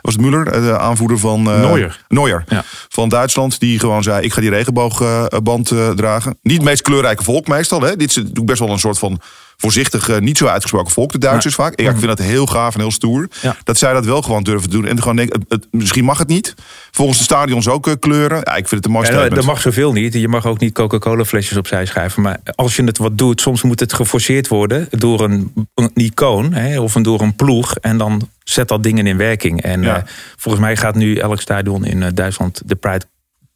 was 0.00 0.14
het 0.14 0.20
Muller? 0.20 0.44
De 0.44 0.78
aanvoerder 0.78 1.18
van... 1.18 1.42
Neuer. 1.42 2.04
Neuer. 2.08 2.44
Ja. 2.48 2.62
Van 2.88 3.08
Duitsland, 3.08 3.60
die 3.60 3.78
gewoon 3.78 4.02
zei, 4.02 4.24
ik 4.24 4.32
ga 4.32 4.40
die 4.40 4.50
regenboogband 4.50 5.72
dragen. 5.94 6.38
Niet 6.42 6.56
het 6.56 6.64
meest 6.64 6.82
kleurrijke 6.82 7.24
volk 7.24 7.48
meestal. 7.48 7.80
Hè. 7.80 7.96
Dit 7.96 8.08
is 8.08 8.16
natuurlijk 8.16 8.46
best 8.46 8.58
wel 8.58 8.70
een 8.70 8.78
soort 8.78 8.98
van 8.98 9.20
voorzichtig, 9.56 10.08
eh, 10.08 10.18
niet 10.18 10.38
zo 10.38 10.46
uitgesproken 10.46 10.92
volk. 10.92 11.12
De 11.12 11.18
Duitsers 11.18 11.54
vaak. 11.54 11.80
Ja, 11.80 11.90
ik 11.90 11.96
vind 11.96 12.06
dat 12.16 12.18
heel 12.26 12.46
gaaf 12.46 12.74
en 12.74 12.80
heel 12.80 12.90
stoer. 12.90 13.28
Dat 13.64 13.78
zij 13.78 13.92
dat 13.92 14.04
wel 14.04 14.22
gewoon 14.22 14.42
durven 14.42 14.70
te 14.70 14.76
doen. 14.76 14.86
En 14.86 14.98
gewoon 14.98 15.16
denken, 15.16 15.40
het, 15.40 15.50
het- 15.52 15.66
misschien 15.70 16.04
mag 16.04 16.18
het 16.18 16.28
niet. 16.28 16.54
Volgens 16.90 17.18
de 17.18 17.24
stadions 17.24 17.68
ook 17.68 17.86
eh, 17.86 17.94
kleuren. 18.00 18.36
Ja, 18.44 18.50
ik 18.56 18.68
vind 18.68 18.70
het 18.70 18.84
een 18.84 18.90
mooi 18.90 19.04
statement. 19.06 19.34
dat 19.34 19.44
mag 19.44 19.60
zoveel 19.60 19.92
niet. 19.92 20.12
Je 20.14 20.28
mag 20.28 20.46
ook 20.46 20.58
niet 20.58 20.74
Coca-Cola 20.74 21.24
flesjes 21.24 21.56
opzij 21.58 21.86
schuiven. 21.86 22.22
Maar 22.22 22.38
als 22.54 22.76
je 22.76 22.84
het 22.84 22.98
wat 22.98 23.18
doet, 23.18 23.40
soms 23.40 23.62
moet 23.62 23.80
het 23.80 23.92
geforceerd 23.92 24.48
worden 24.48 24.86
door 24.90 25.20
een, 25.20 25.52
een 25.74 25.90
icoon 25.94 26.52
hè, 26.52 26.80
of 26.80 26.94
een, 26.94 27.02
door 27.02 27.20
een 27.20 27.36
ploeg. 27.36 27.76
En 27.76 27.98
dan 27.98 28.28
zet 28.44 28.68
dat 28.68 28.82
dingen 28.82 29.06
in 29.06 29.16
werking. 29.16 29.62
En 29.62 29.82
Ja. 29.82 29.96
eh, 29.96 30.02
volgens 30.36 30.64
mij 30.64 30.76
gaat 30.76 30.94
nu 30.94 31.16
elk 31.16 31.40
stadion 31.40 31.84
in 31.84 32.10
Duitsland 32.14 32.62
de 32.64 32.74
Pride 32.74 33.04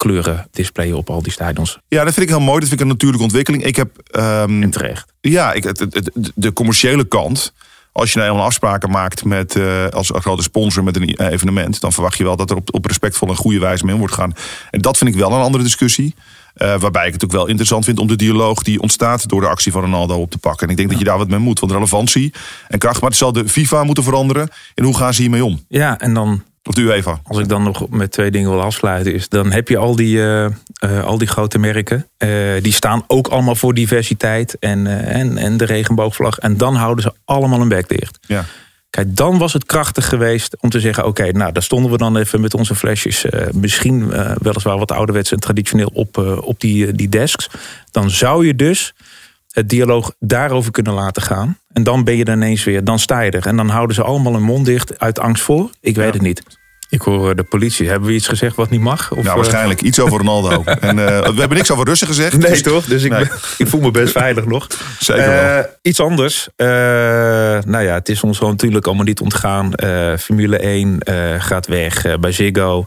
kleuren 0.02 0.48
displayen 0.50 0.96
op 0.96 1.10
al 1.10 1.22
die 1.22 1.32
stadions. 1.32 1.78
Ja, 1.88 2.04
dat 2.04 2.12
vind 2.14 2.26
ik 2.28 2.32
heel 2.36 2.44
mooi. 2.44 2.58
Dat 2.60 2.68
vind 2.68 2.80
ik 2.80 2.86
een 2.86 2.92
natuurlijke 2.92 3.24
ontwikkeling. 3.24 3.64
Ik 3.64 3.76
heb 3.76 3.98
En 3.98 4.70
terecht. 4.70 5.12
Ja, 5.20 5.52
ik, 5.52 5.64
het, 5.64 5.78
het- 5.78 5.94
het- 5.94 6.32
de 6.34 6.52
commerciële 6.52 7.04
kant. 7.04 7.52
Als 7.92 8.08
je 8.08 8.16
nou 8.16 8.28
helemaal 8.28 8.48
afspraken 8.48 8.90
maakt 8.90 9.24
met, 9.24 9.56
eh, 9.56 9.86
als 9.88 10.14
een 10.14 10.20
grote 10.20 10.42
sponsor 10.42 10.84
met 10.84 10.96
een 10.96 11.14
eh, 11.16 11.32
evenement, 11.32 11.80
dan 11.80 11.92
verwacht 11.92 12.18
je 12.18 12.24
wel 12.24 12.36
dat 12.36 12.50
er 12.50 12.56
op, 12.56 12.74
op 12.74 12.84
respectvolle 12.84 13.30
en 13.30 13.36
goede 13.38 13.58
wijze 13.58 13.84
mee 13.84 13.92
om 13.94 14.00
wordt 14.00 14.14
gaan. 14.14 14.34
En 14.70 14.80
dat 14.80 14.96
vind 14.98 15.10
ik 15.10 15.16
wel 15.16 15.32
een 15.32 15.40
andere 15.40 15.62
discussie. 15.64 16.14
Eh, 16.54 16.80
waarbij 16.80 17.06
ik 17.06 17.12
het 17.12 17.24
ook 17.24 17.32
wel 17.32 17.46
interessant 17.46 17.84
vind 17.84 17.98
om 17.98 18.06
de 18.06 18.16
dialoog 18.16 18.62
die 18.62 18.80
ontstaat 18.80 19.28
door 19.28 19.40
de 19.40 19.46
actie 19.48 19.72
van 19.72 19.80
Ronaldo 19.80 20.20
op 20.20 20.30
te 20.30 20.38
pakken. 20.38 20.64
En 20.66 20.70
ik 20.70 20.76
denk 20.76 20.88
dat 20.90 20.98
je 20.98 21.04
daar 21.04 21.18
wat 21.18 21.28
mee 21.28 21.38
moet. 21.38 21.60
Want 21.60 21.72
relevantie 21.72 22.32
en 22.68 22.78
kracht. 22.78 23.00
Maar 23.00 23.10
het 23.10 23.18
zal 23.18 23.32
de 23.32 23.48
FIFA 23.48 23.84
moeten 23.84 24.04
veranderen. 24.04 24.48
En 24.74 24.84
hoe 24.84 24.96
gaan 24.96 25.14
ze 25.14 25.20
hiermee 25.20 25.44
om? 25.44 25.64
Ja, 25.68 25.98
en 25.98 26.14
dan 26.14 26.42
Of 26.64 26.75
de 26.75 26.81
UEFA? 26.81 27.20
Als 27.25 27.38
ik 27.38 27.49
dan 27.49 27.62
nog 27.62 27.88
met 27.88 28.10
twee 28.12 28.31
dingen 28.31 28.50
wil 28.50 28.62
afsluiten, 28.62 29.15
is 29.15 29.29
dan 29.29 29.53
heb 29.53 29.69
je 29.69 29.77
al 29.77 29.96
die, 29.96 30.19
eh, 30.20 30.44
eh, 30.44 31.05
al 31.05 31.19
die 31.19 31.29
grote 31.29 31.58
merken. 31.58 32.06
eh, 32.17 32.29
die 32.62 32.72
staan 32.72 33.05
ook 33.06 33.29
allemaal 33.29 33.55
voor 33.55 33.74
diversiteit 33.74 34.56
en, 34.58 34.86
en, 35.06 35.36
en 35.36 35.56
de 35.56 35.65
regenboogvlag. 35.65 36.38
En 36.38 36.56
dan 36.56 36.74
houden 36.74 37.03
ze 37.05 37.12
allemaal 37.24 37.60
een 37.60 37.69
bek 37.69 37.88
dicht. 37.88 38.19
Ja. 38.27 38.44
Kijk, 38.91 39.17
dan 39.17 39.38
was 39.38 39.53
het 39.53 39.65
krachtig 39.65 40.08
geweest 40.08 40.56
om 40.60 40.70
te 40.70 40.81
zeggen: 40.81 41.06
oké, 41.06 41.32
nou, 41.32 41.53
daar 41.53 41.62
stonden 41.62 41.91
we 41.91 41.96
dan 41.96 42.17
even 42.17 42.41
met 42.41 42.55
onze 42.55 42.74
flesjes. 42.74 43.24
eh, 43.24 43.46
misschien 43.53 44.08
weliswaar 44.43 44.79
wat 44.79 44.93
ouderwets 44.93 45.32
en 45.32 45.41
traditioneel 45.41 45.91
op, 45.93 46.17
op 46.41 46.60
die, 46.60 46.93
die 46.93 47.08
desks. 47.08 47.48
Dan 47.91 48.10
zou 48.10 48.46
je 48.46 48.55
dus 48.55 48.94
het 49.58 49.69
dialoog 49.69 50.12
daarover 50.19 50.70
kunnen 50.70 50.93
laten 50.93 51.22
gaan. 51.22 51.58
En 51.72 51.82
dan 51.82 52.05
ben 52.05 52.17
je 52.17 52.24
er 52.24 52.32
ineens 52.34 52.65
weer, 52.65 52.84
dan 52.84 52.98
sta 52.98 53.20
je 53.20 53.31
er. 53.31 53.46
En 53.46 53.56
dan 53.56 53.69
houden 53.69 53.94
ze 53.96 54.03
allemaal 54.03 54.34
een 54.34 54.43
mond 54.43 54.67
dicht 54.67 54.98
uit 54.98 55.19
angst 55.19 55.43
voor. 55.43 55.70
Ik 55.81 55.96
weet 55.96 56.12
het 56.12 56.22
niet. 56.22 56.43
Ik 56.91 57.00
hoor 57.00 57.31
eh, 57.31 57.36
de 57.36 57.43
politie. 57.43 57.88
Hebben 57.88 58.08
we 58.08 58.15
iets 58.15 58.29
gezegd 58.29 58.56
wat 58.56 58.70
niet 58.70 58.81
mag? 58.81 59.10
Of, 59.10 59.17
Nou, 59.17 59.29
eh, 59.29 59.34
waarschijnlijk 59.34 59.81
iets 59.82 60.00
over 60.00 60.19
Ronaldo. 60.19 60.62
en, 60.81 60.98
eh, 60.98 61.20
we 61.29 61.38
hebben 61.41 61.56
niks 61.56 61.70
over 61.70 61.84
Russen 61.86 62.06
gezegd. 62.06 62.36
Nee, 62.38 62.50
dus- 62.50 62.62
toch? 62.62 62.84
Dus 62.84 63.03
ik, 63.03 63.10
Nee. 63.10 63.20
ben- 63.20 63.31
ik 63.58 63.67
voel 63.69 63.81
me 63.81 63.91
best 63.91 64.12
veilig 64.12 64.44
nog. 64.46 64.67
Zeker 64.98 65.29
wel. 65.29 65.58
Eh, 65.58 65.65
iets 65.82 66.00
anders. 66.00 66.48
Eh, 66.56 66.67
nou 67.67 67.81
ja, 67.81 67.94
het 67.94 68.08
is 68.08 68.22
ons 68.22 68.38
wel 68.38 68.48
natuurlijk 68.48 68.86
allemaal 68.86 69.05
niet 69.05 69.20
ontgaan. 69.20 69.74
Eh, 69.74 70.17
Formule 70.17 70.58
1 70.62 70.98
eh, 71.00 71.15
gaat 71.38 71.67
weg 71.67 72.19
bij 72.20 72.32
Ziggo. 72.32 72.86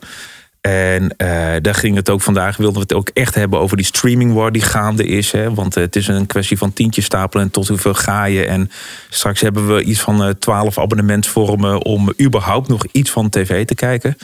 En 0.62 1.18
eh, 1.18 1.28
daar 1.62 1.76
ging 1.76 1.96
het 1.96 2.10
ook 2.10 2.22
vandaag, 2.22 2.58
wilden 2.58 2.76
we 2.76 2.82
het 2.82 2.94
ook 2.94 3.10
echt 3.14 3.36
hebben 3.36 3.60
over 3.60 3.78
die 3.78 3.86
streaming 3.86 4.34
war 4.34 4.52
die 4.52 4.62
gaande 4.62 5.06
is. 5.06 5.32
Hè? 5.32 5.54
Want 5.54 5.76
eh, 5.76 5.84
het 5.84 5.96
is 5.96 6.08
een 6.08 6.26
kwestie 6.26 6.58
van 6.58 6.74
tientjes 6.74 7.06
stapelen 7.06 7.46
en 7.46 7.52
tot 7.52 7.68
hoeveel 7.68 7.94
ga 7.94 8.26
je. 8.26 8.46
En 8.46 8.72
straks 9.10 9.42
hebben 9.42 9.76
we 9.76 9.84
iets 9.84 10.00
van 10.00 10.24
eh, 10.24 10.30
twaalf 10.30 10.80
abonnementsvormen 10.80 11.86
om 11.86 12.14
überhaupt 12.22 12.68
nog 12.68 12.86
iets 12.92 13.12
van 13.12 13.30
tv 13.30 13.66
te 13.66 13.76
kijken. 13.76 14.18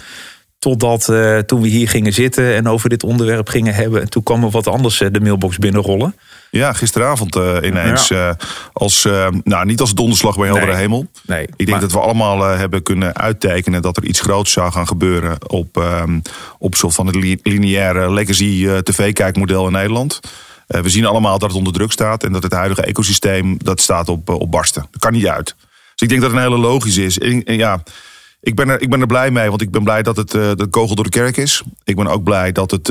Totdat 0.60 1.06
toen 1.46 1.62
we 1.62 1.68
hier 1.68 1.90
gingen 1.90 2.14
zitten 2.14 2.56
en 2.56 2.68
over 2.68 2.90
dit 2.90 3.04
onderwerp 3.04 3.50
gingen 3.50 3.74
hebben. 3.74 4.02
En 4.02 4.10
toen 4.10 4.24
kwam 4.24 4.44
er 4.44 4.50
wat 4.50 4.68
anders 4.68 4.98
de 4.98 5.20
mailbox 5.20 5.58
binnenrollen. 5.58 6.16
Ja, 6.52 6.74
gisteravond 6.74 7.36
eh, 7.36 7.56
ineens. 7.64 8.10
eh, 8.10 8.30
als, 8.74 9.06
eh, 9.06 9.28
nou, 9.44 9.66
niet 9.66 9.80
als 9.80 9.94
donderslag 9.94 10.36
bij 10.38 10.46
heldere 10.48 10.72
Nee. 10.72 10.80
hemel. 10.82 11.08
Nee, 11.26 11.44
Ik 11.44 11.56
denk 11.58 11.70
maar- 11.70 11.80
dat 11.80 11.92
we 11.92 12.00
allemaal 12.00 12.42
hebben 12.42 12.84
kunnen 12.84 13.16
uittekenen 13.16 13.82
dat 13.82 13.98
er 13.98 14.06
iets 14.06 14.20
groots 14.20 14.52
zou 14.52 14.72
gaan 14.72 14.88
gebeuren 14.88 15.50
op, 15.50 15.78
ehm 15.78 16.20
op 16.60 16.76
soort 16.76 16.94
van 16.96 17.06
het 17.08 17.16
li- 17.16 17.40
lineaire 17.44 18.12
legacy 18.14 18.68
tv-kijkmodel 18.84 19.66
in 19.66 19.72
Nederland. 19.72 20.20
We 20.68 20.90
zien 20.90 21.06
allemaal 21.06 21.40
dat 21.40 21.50
het 21.50 21.58
onder 21.58 21.74
druk 21.74 21.92
staat 21.92 22.24
en 22.24 22.32
dat 22.32 22.44
het 22.44 22.54
huidige 22.54 22.82
ecosysteem 22.82 23.58
dat 23.64 23.82
staat 23.82 24.10
op, 24.10 24.30
op 24.30 24.52
barsten. 24.52 24.88
Dat 24.92 25.02
kan 25.02 25.12
niet 25.14 25.28
uit. 25.28 25.56
Dus 25.96 26.02
ik 26.02 26.10
denk 26.10 26.22
dat 26.22 26.32
het 26.32 26.40
een 26.40 26.46
hele 26.48 26.62
logisch 26.62 26.98
is. 26.98 27.20
En, 27.20 27.44
en 27.44 27.56
ja, 27.58 27.84
Ik 28.42 28.56
ben, 28.56 28.70
er, 28.70 28.82
ik 28.82 28.90
ben 28.90 29.02
er 29.02 29.08
blij 29.08 29.32
mee, 29.32 29.50
want 29.50 29.62
ik 29.62 29.72
ben 29.72 29.84
blij 29.84 30.04
dat 30.04 30.18
het 30.18 30.32
de 30.32 30.68
kogel 30.70 30.96
door 30.96 31.04
de 31.04 31.10
kerk 31.12 31.38
is. 31.38 31.62
Ik 31.84 31.96
ben 31.96 32.08
ook 32.08 32.24
blij 32.24 32.52
dat 32.52 32.72
het 32.72 32.88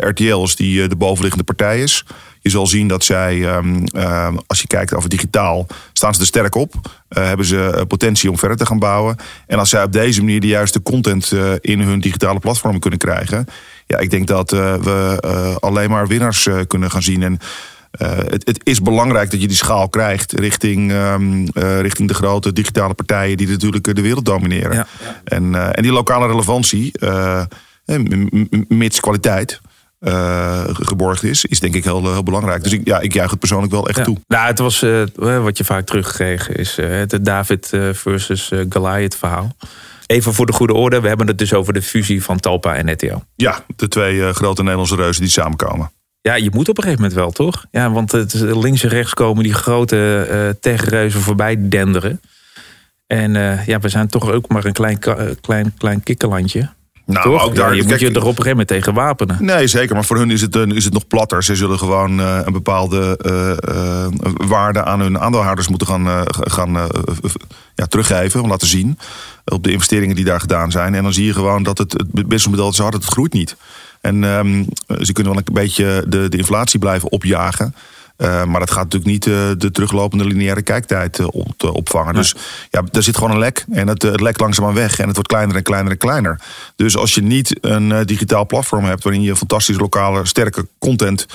RTL 0.00 0.42
is 0.42 0.56
die 0.56 0.88
de 0.88 0.96
bovenliggende 0.96 1.44
partij 1.44 1.82
is. 1.82 2.04
Je 2.40 2.50
zal 2.50 2.66
zien 2.66 2.88
dat 2.88 3.04
zij, 3.04 3.56
um, 3.56 3.84
als 4.46 4.60
je 4.60 4.66
kijkt 4.66 4.94
over 4.94 5.08
digitaal, 5.08 5.66
staan 5.92 6.14
ze 6.14 6.20
er 6.20 6.26
sterk 6.26 6.54
op. 6.54 6.74
hebben 7.08 7.46
ze 7.46 7.84
potentie 7.88 8.30
om 8.30 8.38
verder 8.38 8.56
te 8.56 8.66
gaan 8.66 8.78
bouwen. 8.78 9.16
En 9.46 9.58
als 9.58 9.70
zij 9.70 9.82
op 9.82 9.92
deze 9.92 10.20
manier 10.20 10.40
de 10.40 10.46
juiste 10.46 10.82
content 10.82 11.32
in 11.60 11.80
hun 11.80 12.00
digitale 12.00 12.38
platformen 12.38 12.80
kunnen 12.80 12.98
krijgen. 12.98 13.46
Ja, 13.86 13.98
ik 13.98 14.10
denk 14.10 14.26
dat 14.26 14.50
we 14.50 15.56
alleen 15.60 15.90
maar 15.90 16.06
winnaars 16.06 16.48
kunnen 16.66 16.90
gaan 16.90 17.02
zien. 17.02 17.22
En 17.22 17.38
uh, 17.98 18.08
het, 18.08 18.46
het, 18.46 18.60
is 18.62 18.82
belangrijk 18.82 19.30
dat 19.30 19.40
je 19.40 19.48
die 19.48 19.56
schaal 19.56 19.88
krijgt 19.88 20.32
richting, 20.32 20.92
um, 20.92 21.48
uh, 21.54 21.80
richting 21.80 22.08
de 22.08 22.14
grote 22.14 22.52
digitale 22.52 22.94
partijen 22.94 23.36
die 23.36 23.48
natuurlijk 23.48 23.94
de 23.94 24.02
wereld 24.02 24.24
domineren. 24.24 24.76
Ja. 24.76 24.86
En, 25.24 25.44
uh, 25.44 25.66
en 25.76 25.82
die 25.82 25.92
lokale 25.92 26.26
relevantie, 26.26 26.92
mits 28.68 29.00
kwaliteit. 29.00 29.60
Geborgd 30.72 31.22
is, 31.22 31.44
is 31.44 31.60
denk 31.60 31.74
ik 31.74 31.84
heel, 31.84 32.12
heel 32.12 32.22
belangrijk. 32.22 32.62
Dus 32.62 32.72
ik, 32.72 32.86
ja, 32.86 33.00
ik 33.00 33.12
juich 33.12 33.30
het 33.30 33.38
persoonlijk 33.38 33.72
wel 33.72 33.88
echt 33.88 33.98
ja. 33.98 34.04
toe. 34.04 34.16
Nou, 34.26 34.46
het 34.46 34.58
was 34.58 34.84
wat 35.14 35.58
je 35.58 35.64
vaak 35.64 35.86
terugkreeg, 35.86 36.48
is 36.48 36.76
het 36.76 37.24
David 37.24 37.70
versus 37.92 38.52
Goliath 38.68 39.16
verhaal. 39.16 39.56
Even 40.06 40.34
voor 40.34 40.46
de 40.46 40.52
goede 40.52 40.74
orde, 40.74 41.00
we 41.00 41.08
hebben 41.08 41.26
het 41.26 41.38
dus 41.38 41.54
over 41.54 41.72
de 41.72 41.82
fusie 41.82 42.22
van 42.22 42.40
Talpa 42.40 42.74
en 42.74 42.92
RTL. 42.92 43.18
Ja, 43.34 43.64
de 43.76 43.88
twee 43.88 44.32
grote 44.32 44.60
Nederlandse 44.62 44.96
reuzen 44.96 45.22
die 45.22 45.30
samenkomen. 45.30 45.90
Ja, 46.22 46.34
je 46.34 46.50
moet 46.52 46.68
op 46.68 46.76
een 46.76 46.82
gegeven 46.82 47.02
moment 47.02 47.20
wel, 47.20 47.30
toch? 47.30 47.66
Ja, 47.70 47.90
want 47.90 48.12
het, 48.12 48.34
links 48.34 48.82
en 48.82 48.88
rechts 48.88 49.14
komen 49.14 49.42
die 49.42 49.54
grote 49.54 50.28
uh, 50.30 50.48
techreuzen 50.60 51.20
voorbij 51.20 51.56
denderen. 51.58 52.20
En 53.06 53.34
uh, 53.34 53.66
ja, 53.66 53.78
we 53.78 53.88
zijn 53.88 54.08
toch 54.08 54.30
ook 54.30 54.48
maar 54.48 54.64
een 54.64 54.72
klein, 54.72 54.98
klein, 55.40 55.74
klein 55.76 56.02
kikkerlandje. 56.02 56.68
Nou, 57.12 57.30
Toch? 57.30 57.44
ook 57.44 57.54
daar, 57.54 57.68
ja, 57.68 57.74
je 57.74 57.78
kijk, 57.78 57.90
moet 57.90 58.00
je 58.00 58.06
er 58.06 58.16
op 58.16 58.38
een 58.38 58.42
gegeven 58.42 58.50
moment 58.50 58.68
tegen 58.68 58.94
wapenen. 58.94 59.36
Nee, 59.40 59.66
zeker. 59.66 59.94
Maar 59.94 60.04
voor 60.04 60.16
hun 60.16 60.30
is 60.30 60.40
het, 60.40 60.56
is 60.56 60.84
het 60.84 60.92
nog 60.92 61.06
platter. 61.06 61.42
Ze 61.42 61.56
zullen 61.56 61.78
gewoon 61.78 62.20
uh, 62.20 62.40
een 62.44 62.52
bepaalde 62.52 63.18
uh, 63.26 64.06
waarde 64.48 64.84
aan 64.84 65.00
hun 65.00 65.18
aandeelhouders 65.18 65.68
moeten 65.68 65.86
gaan, 65.86 66.24
gaan 66.30 66.72
ja, 67.74 67.86
teruggeven. 67.86 68.42
Om 68.42 68.48
laten 68.48 68.68
zien 68.68 68.98
op 69.44 69.64
de 69.64 69.72
investeringen 69.72 70.16
die 70.16 70.24
daar 70.24 70.40
gedaan 70.40 70.70
zijn. 70.70 70.94
En 70.94 71.02
dan 71.02 71.12
zie 71.12 71.24
je 71.24 71.32
gewoon 71.32 71.62
dat 71.62 71.78
het, 71.78 71.92
het 71.92 72.12
businessmodel 72.12 72.64
dat 72.64 72.74
ze 72.74 72.82
hadden, 72.82 73.00
het 73.00 73.10
groeit 73.10 73.32
niet. 73.32 73.56
En 74.00 74.22
um, 74.22 74.66
ze 75.00 75.12
kunnen 75.12 75.32
wel 75.32 75.42
een 75.44 75.54
beetje 75.54 76.04
de, 76.08 76.28
de 76.28 76.36
inflatie 76.36 76.78
blijven 76.78 77.10
opjagen. 77.10 77.74
Uh, 78.20 78.44
maar 78.44 78.60
dat 78.60 78.70
gaat 78.70 78.82
natuurlijk 78.82 79.10
niet 79.10 79.26
uh, 79.26 79.34
de 79.58 79.70
teruglopende 79.70 80.24
lineaire 80.24 80.62
kijktijd 80.62 81.20
op, 81.20 81.64
opvangen. 81.72 82.14
Dus 82.14 82.34
ja, 82.70 82.82
er 82.92 83.02
zit 83.02 83.16
gewoon 83.16 83.30
een 83.30 83.38
lek. 83.38 83.64
En 83.70 83.88
het, 83.88 84.02
het 84.02 84.20
lek 84.20 84.40
langzaamaan 84.40 84.74
weg. 84.74 84.98
En 84.98 85.06
het 85.06 85.14
wordt 85.14 85.28
kleiner 85.28 85.56
en 85.56 85.62
kleiner 85.62 85.92
en 85.92 85.98
kleiner. 85.98 86.40
Dus 86.76 86.96
als 86.96 87.14
je 87.14 87.22
niet 87.22 87.56
een 87.60 88.06
digitaal 88.06 88.46
platform 88.46 88.84
hebt 88.84 89.02
waarin 89.02 89.22
je 89.22 89.36
fantastisch 89.36 89.78
lokale, 89.78 90.26
sterke 90.26 90.66
content 90.78 91.26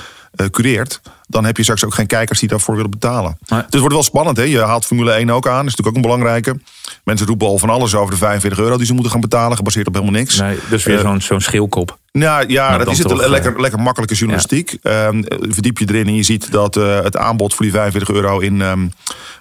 cureert. 0.51 1.01
Dan 1.27 1.46
heb 1.46 1.58
je 1.58 1.63
straks 1.63 1.86
ook 1.86 1.94
geen 1.94 2.08
kijkers 2.08 2.39
die 2.39 2.50
daarvoor 2.50 2.75
willen 2.75 2.92
betalen. 2.92 3.38
Dus 3.39 3.58
het 3.58 3.80
wordt 3.80 3.94
wel 3.94 4.04
spannend. 4.04 4.38
Hè? 4.38 4.44
Je 4.44 4.62
haalt 4.62 4.86
Formule 4.86 5.12
1 5.12 5.30
ook 5.30 5.48
aan. 5.48 5.65
Dat 5.65 5.65
is 5.65 5.75
natuurlijk 5.75 5.88
ook 5.88 5.96
een 5.96 6.18
belangrijke. 6.18 6.60
Mensen 7.04 7.27
roepen 7.27 7.48
al 7.48 7.58
van 7.58 7.70
alles 7.70 7.96
over 7.96 8.12
de 8.12 8.18
45 8.18 8.60
euro 8.60 8.77
die 8.77 8.86
ze 8.86 8.94
moeten 8.94 9.12
gaan 9.12 9.22
betalen. 9.22 9.58
Gebaseerd 9.58 9.88
op 9.88 9.94
helemaal 9.94 10.20
niks. 10.20 10.39
Nee, 10.39 10.58
dus 10.70 10.84
weer 10.84 11.00
zo'n 11.00 11.22
zo'n 11.22 11.42
schilkop. 11.42 11.98
Nou 12.15 12.45
ja, 12.48 12.77
dat 12.77 12.88
is 12.88 12.98
het 12.98 13.07
toch, 13.07 13.27
lekker, 13.27 13.62
lekker 13.62 13.79
makkelijke 13.79 14.15
journalistiek. 14.15 14.77
Ja. 14.81 15.07
Um, 15.07 15.24
verdiep 15.27 15.77
je 15.77 15.86
erin 15.88 16.07
en 16.07 16.15
je 16.15 16.24
ziet 16.24 16.51
dat 16.51 16.75
uh, 16.75 17.01
het 17.01 17.17
aanbod 17.17 17.53
voor 17.53 17.65
die 17.65 17.74
45 17.74 18.15
euro 18.15 18.39
in 18.39 18.62
um, 18.62 18.91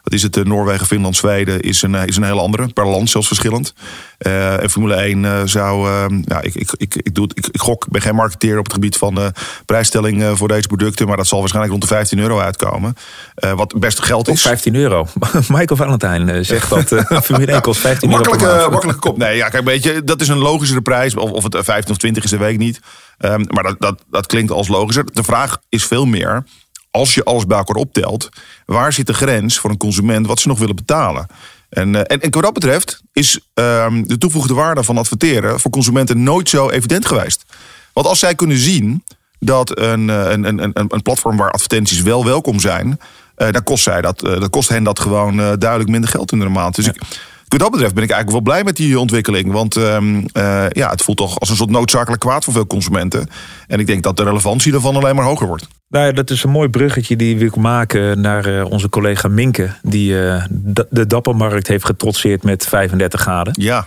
wat 0.02 0.12
is 0.12 0.22
het, 0.22 0.44
Noorwegen, 0.44 0.86
Finland, 0.86 1.16
Zweden, 1.16 1.60
is 1.60 1.82
een, 1.82 1.94
is 1.94 2.16
een 2.16 2.22
hele 2.22 2.40
andere. 2.40 2.68
Per 2.68 2.86
land 2.86 3.10
zelfs 3.10 3.26
verschillend. 3.26 3.74
Uh, 4.18 4.62
en 4.62 4.70
Formule 4.70 4.94
1 4.94 5.24
uh, 5.24 5.40
zou, 5.44 5.88
ja, 6.24 6.40
ik, 6.40 6.54
ik, 6.54 6.70
ik, 6.76 6.94
ik, 6.94 7.14
doe 7.14 7.24
het, 7.24 7.38
ik, 7.38 7.46
ik 7.46 7.60
gok, 7.60 7.84
ik 7.84 7.92
ben 7.92 8.00
geen 8.00 8.14
marketeer 8.14 8.58
op 8.58 8.64
het 8.64 8.72
gebied 8.72 8.96
van 8.96 9.32
prijsstelling 9.66 10.24
voor 10.34 10.48
deze 10.48 10.66
producten. 10.66 11.06
Maar 11.06 11.16
dat 11.16 11.26
zal 11.26 11.38
waarschijnlijk 11.38 11.72
rond 11.72 11.88
de 11.88 11.94
15 11.94 12.18
euro 12.18 12.38
uitkomen. 12.38 12.96
wat 13.54 13.78
best 13.78 14.02
geld 14.02 14.28
is. 14.28 14.42
15 14.42 14.74
euro. 14.74 15.06
Michael 15.48 15.76
Valentijn 15.76 16.44
zegt 16.44 16.70
dat 16.70 17.04
Formule 17.24 17.52
1 17.52 17.60
kost 17.60 17.80
15 17.80 18.08
makkelijke, 18.08 18.46
euro. 18.46 18.70
Makkelijke 18.70 19.00
kop. 19.00 19.16
Nee, 19.16 19.36
ja, 19.36 19.48
kijk, 19.48 19.64
weet 19.64 19.82
je, 19.82 20.04
dat 20.04 20.20
is 20.20 20.28
een 20.28 20.38
logischere 20.38 20.82
prijs. 20.82 21.14
Of, 21.14 21.30
of 21.30 21.42
het 21.42 21.56
15 21.60 21.90
of 21.92 21.98
20 21.98 22.24
is, 22.24 22.30
de 22.30 22.36
week 22.36 22.58
niet. 22.58 22.63
Um, 23.18 23.44
maar 23.48 23.62
dat, 23.62 23.76
dat, 23.78 24.04
dat 24.10 24.26
klinkt 24.26 24.50
als 24.50 24.68
logischer. 24.68 25.04
De 25.12 25.22
vraag 25.22 25.58
is 25.68 25.84
veel 25.84 26.06
meer 26.06 26.44
als 26.90 27.14
je 27.14 27.24
alles 27.24 27.46
bij 27.46 27.58
elkaar 27.58 27.76
optelt, 27.76 28.28
waar 28.66 28.92
zit 28.92 29.06
de 29.06 29.14
grens 29.14 29.58
voor 29.58 29.70
een 29.70 29.76
consument 29.76 30.26
wat 30.26 30.40
ze 30.40 30.48
nog 30.48 30.58
willen 30.58 30.76
betalen? 30.76 31.26
En, 31.68 32.06
en, 32.06 32.20
en 32.20 32.30
wat 32.30 32.42
dat 32.42 32.52
betreft 32.52 33.02
is 33.12 33.40
um, 33.54 34.08
de 34.08 34.18
toegevoegde 34.18 34.54
waarde 34.54 34.82
van 34.82 34.98
adverteren 34.98 35.60
voor 35.60 35.70
consumenten 35.70 36.22
nooit 36.22 36.48
zo 36.48 36.70
evident 36.70 37.06
geweest. 37.06 37.44
Want 37.92 38.06
als 38.06 38.18
zij 38.18 38.34
kunnen 38.34 38.58
zien 38.58 39.04
dat 39.38 39.78
een, 39.78 40.08
een, 40.08 40.44
een, 40.44 40.58
een, 40.62 40.72
een 40.88 41.02
platform 41.02 41.36
waar 41.36 41.50
advertenties 41.50 42.02
wel 42.02 42.24
welkom 42.24 42.60
zijn, 42.60 43.00
uh, 43.38 43.50
dan 43.50 43.62
kost, 43.62 43.82
zij 43.82 44.00
dat, 44.00 44.24
uh, 44.24 44.40
dan 44.40 44.50
kost 44.50 44.68
hen 44.68 44.84
dat 44.84 45.00
gewoon 45.00 45.40
uh, 45.40 45.52
duidelijk 45.58 45.90
minder 45.90 46.10
geld 46.10 46.32
in 46.32 46.38
de 46.38 46.48
maand. 46.48 46.74
Dus 46.74 46.84
ja. 46.84 46.90
ik, 46.90 47.02
wat 47.48 47.60
dat 47.60 47.70
betreft 47.70 47.94
ben 47.94 48.02
ik 48.02 48.10
eigenlijk 48.10 48.44
wel 48.44 48.54
blij 48.54 48.64
met 48.64 48.76
die 48.76 48.98
ontwikkeling. 48.98 49.52
Want 49.52 49.76
um, 49.76 50.16
uh, 50.16 50.66
ja, 50.70 50.90
het 50.90 51.02
voelt 51.02 51.18
toch 51.18 51.40
als 51.40 51.50
een 51.50 51.56
soort 51.56 51.70
noodzakelijk 51.70 52.20
kwaad 52.20 52.44
voor 52.44 52.52
veel 52.52 52.66
consumenten. 52.66 53.28
En 53.66 53.80
ik 53.80 53.86
denk 53.86 54.02
dat 54.02 54.16
de 54.16 54.24
relevantie 54.24 54.72
daarvan 54.72 54.96
alleen 54.96 55.14
maar 55.14 55.24
hoger 55.24 55.46
wordt. 55.46 55.66
Nou 55.88 56.06
ja, 56.06 56.12
dat 56.12 56.30
is 56.30 56.42
een 56.42 56.50
mooi 56.50 56.68
bruggetje 56.68 57.16
die 57.16 57.38
ik 57.38 57.56
maken 57.56 58.20
naar 58.20 58.46
uh, 58.46 58.64
onze 58.70 58.88
collega 58.88 59.28
Minke. 59.28 59.70
Die 59.82 60.12
uh, 60.12 60.44
de 60.90 61.06
Dappermarkt 61.06 61.66
heeft 61.66 61.84
getrotseerd 61.84 62.42
met 62.42 62.66
35 62.66 63.20
graden. 63.20 63.54
Ja. 63.60 63.86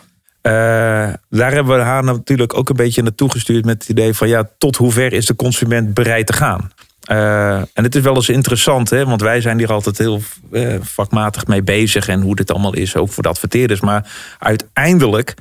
daar 1.29 1.51
hebben 1.51 1.77
we 1.77 1.83
haar 1.83 2.03
natuurlijk 2.03 2.57
ook 2.57 2.69
een 2.69 2.75
beetje 2.75 3.01
naartoe 3.01 3.31
gestuurd 3.31 3.65
met 3.65 3.79
het 3.79 3.89
idee 3.89 4.13
van 4.13 4.27
ja, 4.27 4.49
tot 4.57 4.75
hoever 4.75 5.13
is 5.13 5.25
de 5.25 5.35
consument 5.35 5.93
bereid 5.93 6.27
te 6.27 6.33
gaan? 6.33 6.71
Uh, 7.11 7.55
en 7.57 7.83
het 7.83 7.95
is 7.95 8.01
wel 8.01 8.15
eens 8.15 8.29
interessant, 8.29 8.89
hè, 8.89 9.05
want 9.05 9.21
wij 9.21 9.41
zijn 9.41 9.57
hier 9.57 9.71
altijd 9.71 9.97
heel 9.97 10.21
uh, 10.51 10.75
vakmatig 10.81 11.47
mee 11.47 11.61
bezig 11.61 12.07
en 12.07 12.21
hoe 12.21 12.35
dit 12.35 12.51
allemaal 12.51 12.73
is, 12.73 12.95
ook 12.95 13.09
voor 13.09 13.23
de 13.23 13.29
adverteerders. 13.29 13.79
Maar 13.79 14.11
uiteindelijk 14.39 15.33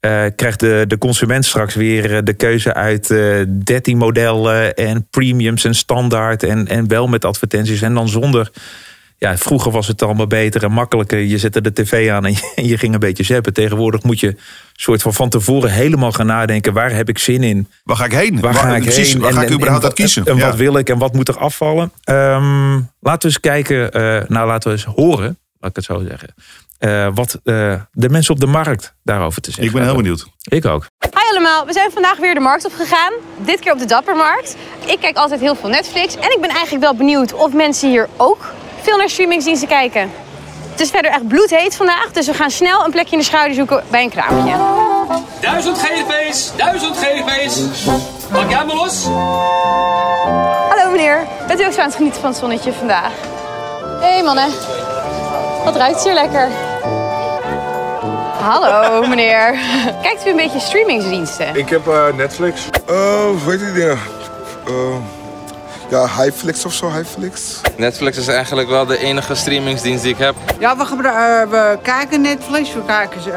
uh, 0.00 0.24
krijgt 0.36 0.60
de, 0.60 0.84
de 0.88 0.98
consument 0.98 1.44
straks 1.44 1.74
weer 1.74 2.24
de 2.24 2.32
keuze 2.32 2.74
uit 2.74 3.14
13 3.64 3.96
modellen 3.96 4.74
en 4.74 5.06
premiums 5.10 5.64
en 5.64 5.74
standaard 5.74 6.42
en, 6.42 6.68
en 6.68 6.88
wel 6.88 7.06
met 7.06 7.24
advertenties 7.24 7.82
en 7.82 7.94
dan 7.94 8.08
zonder 8.08 8.50
ja, 9.22 9.36
vroeger 9.36 9.72
was 9.72 9.86
het 9.86 10.02
allemaal 10.02 10.26
beter 10.26 10.62
en 10.62 10.72
makkelijker. 10.72 11.18
Je 11.18 11.38
zette 11.38 11.60
de 11.60 11.72
tv 11.72 12.10
aan 12.10 12.26
en 12.26 12.32
je, 12.56 12.68
je, 12.68 12.78
ging 12.78 12.94
een 12.94 13.00
beetje 13.00 13.22
zappen. 13.22 13.52
Tegenwoordig 13.52 14.02
moet 14.02 14.20
je 14.20 14.36
soort 14.72 15.02
van 15.02 15.14
van 15.14 15.28
tevoren 15.28 15.70
helemaal 15.70 16.12
gaan 16.12 16.26
nadenken. 16.26 16.72
Waar 16.72 16.92
heb 16.92 17.08
ik 17.08 17.18
zin 17.18 17.42
in? 17.42 17.68
Waar 17.84 17.96
ga 17.96 18.04
ik 18.04 18.12
heen? 18.12 18.40
Waar, 18.40 18.54
ga 18.54 18.76
ik 18.76 18.82
precies, 18.82 19.12
heen? 19.12 19.22
Waar 19.22 19.32
ga 19.32 19.42
ik 19.42 19.50
überhaupt 19.50 19.84
uit 19.84 19.94
kiezen? 19.94 20.24
En, 20.24 20.38
wat 20.38 20.56
wil 20.56 20.76
ik 20.76 20.88
en 20.88 20.98
wat 20.98 21.12
moet 21.12 21.28
er 21.28 21.38
afvallen? 21.38 21.92
Um, 22.04 22.90
laten 23.00 23.20
we 23.20 23.26
eens 23.26 23.40
kijken. 23.40 23.76
Uh, 23.76 24.28
nou, 24.28 24.46
laten 24.46 24.70
we 24.70 24.76
eens 24.76 24.84
horen, 24.84 25.38
laat 25.58 25.70
ik 25.70 25.76
het 25.76 25.84
zo 25.84 26.04
zeggen. 26.08 26.34
Uh, 26.80 27.08
wat 27.14 27.40
uh, 27.44 27.74
de 27.92 28.08
mensen 28.08 28.34
op 28.34 28.40
de 28.40 28.46
markt 28.46 28.94
daarover 29.04 29.42
te 29.42 29.50
zeggen 29.50 29.68
Ik 29.68 29.72
ben 29.72 29.84
heel 29.84 29.96
benieuwd. 29.96 30.26
Ik 30.42 30.64
ook. 30.64 30.86
Hi 30.98 31.30
allemaal, 31.30 31.66
we 31.66 31.72
zijn 31.72 31.90
vandaag 31.90 32.16
weer 32.18 32.34
de 32.34 32.40
markt 32.40 32.64
op 32.64 32.72
gegaan. 32.72 33.12
Dit 33.44 33.60
keer 33.60 33.72
op 33.72 33.78
de 33.78 33.86
Dappermarkt. 33.86 34.56
Ik 34.86 35.00
kijk 35.00 35.16
altijd 35.16 35.40
heel 35.40 35.54
veel 35.54 35.68
Netflix. 35.68 36.14
En 36.16 36.30
ik 36.30 36.38
ben 36.40 36.50
eigenlijk 36.50 36.84
wel 36.84 36.94
benieuwd 36.94 37.32
of 37.32 37.52
mensen 37.52 37.88
hier 37.88 38.08
ook 38.16 38.52
veel 38.82 38.96
naar 38.96 39.08
streamingsdiensten 39.08 39.68
kijken. 39.68 40.10
Het 40.70 40.80
is 40.80 40.90
verder 40.90 41.10
echt 41.10 41.28
bloedheet 41.28 41.76
vandaag, 41.76 42.12
dus 42.12 42.26
we 42.26 42.34
gaan 42.34 42.50
snel 42.50 42.84
een 42.84 42.90
plekje 42.90 43.12
in 43.12 43.18
de 43.18 43.24
schouder 43.24 43.54
zoeken 43.54 43.84
bij 43.90 44.02
een 44.02 44.10
kraampje. 44.10 44.54
Duizend 45.40 45.78
GDP's, 45.78 46.52
duizend 46.56 46.96
GDP's. 46.96 47.60
Pak 48.32 48.50
jij 48.50 48.64
maar 48.64 48.76
los? 48.76 49.04
Hallo 50.68 50.90
meneer, 50.90 51.26
bent 51.46 51.60
u 51.60 51.64
ook 51.64 51.72
zo 51.72 51.80
aan 51.80 51.86
het 51.86 51.96
genieten 51.96 52.20
van 52.20 52.30
het 52.30 52.38
zonnetje 52.38 52.72
vandaag? 52.72 53.12
Hé 54.00 54.08
hey 54.08 54.22
mannen, 54.22 54.50
wat 55.64 55.76
ruikt 55.76 56.04
hier 56.04 56.14
lekker? 56.14 56.48
Hallo 58.40 59.00
meneer, 59.08 59.58
kijkt 60.02 60.26
u 60.26 60.30
een 60.30 60.36
beetje 60.36 60.60
streamingsdiensten? 60.60 61.56
Ik 61.56 61.68
heb 61.68 61.86
uh, 61.86 62.06
Netflix. 62.16 62.68
Uh, 62.90 62.96
heet 63.46 63.58
die 63.58 63.72
dingen? 63.72 63.98
Uh, 64.68 65.21
ja, 65.92 66.22
Highflix 66.22 66.64
of 66.64 66.72
zo, 66.72 66.90
Highflix. 66.90 67.60
Netflix 67.76 68.16
is 68.16 68.28
eigenlijk 68.28 68.68
wel 68.68 68.86
de 68.86 68.98
enige 68.98 69.34
streamingsdienst 69.34 70.02
die 70.02 70.12
ik 70.12 70.18
heb. 70.18 70.34
Ja, 70.58 70.76
we, 70.76 70.82
uh, 70.82 71.50
we 71.50 71.78
kijken 71.82 72.20
Netflix, 72.20 72.74
we 72.74 72.84
kijken 72.84 73.20
uh, 73.26 73.34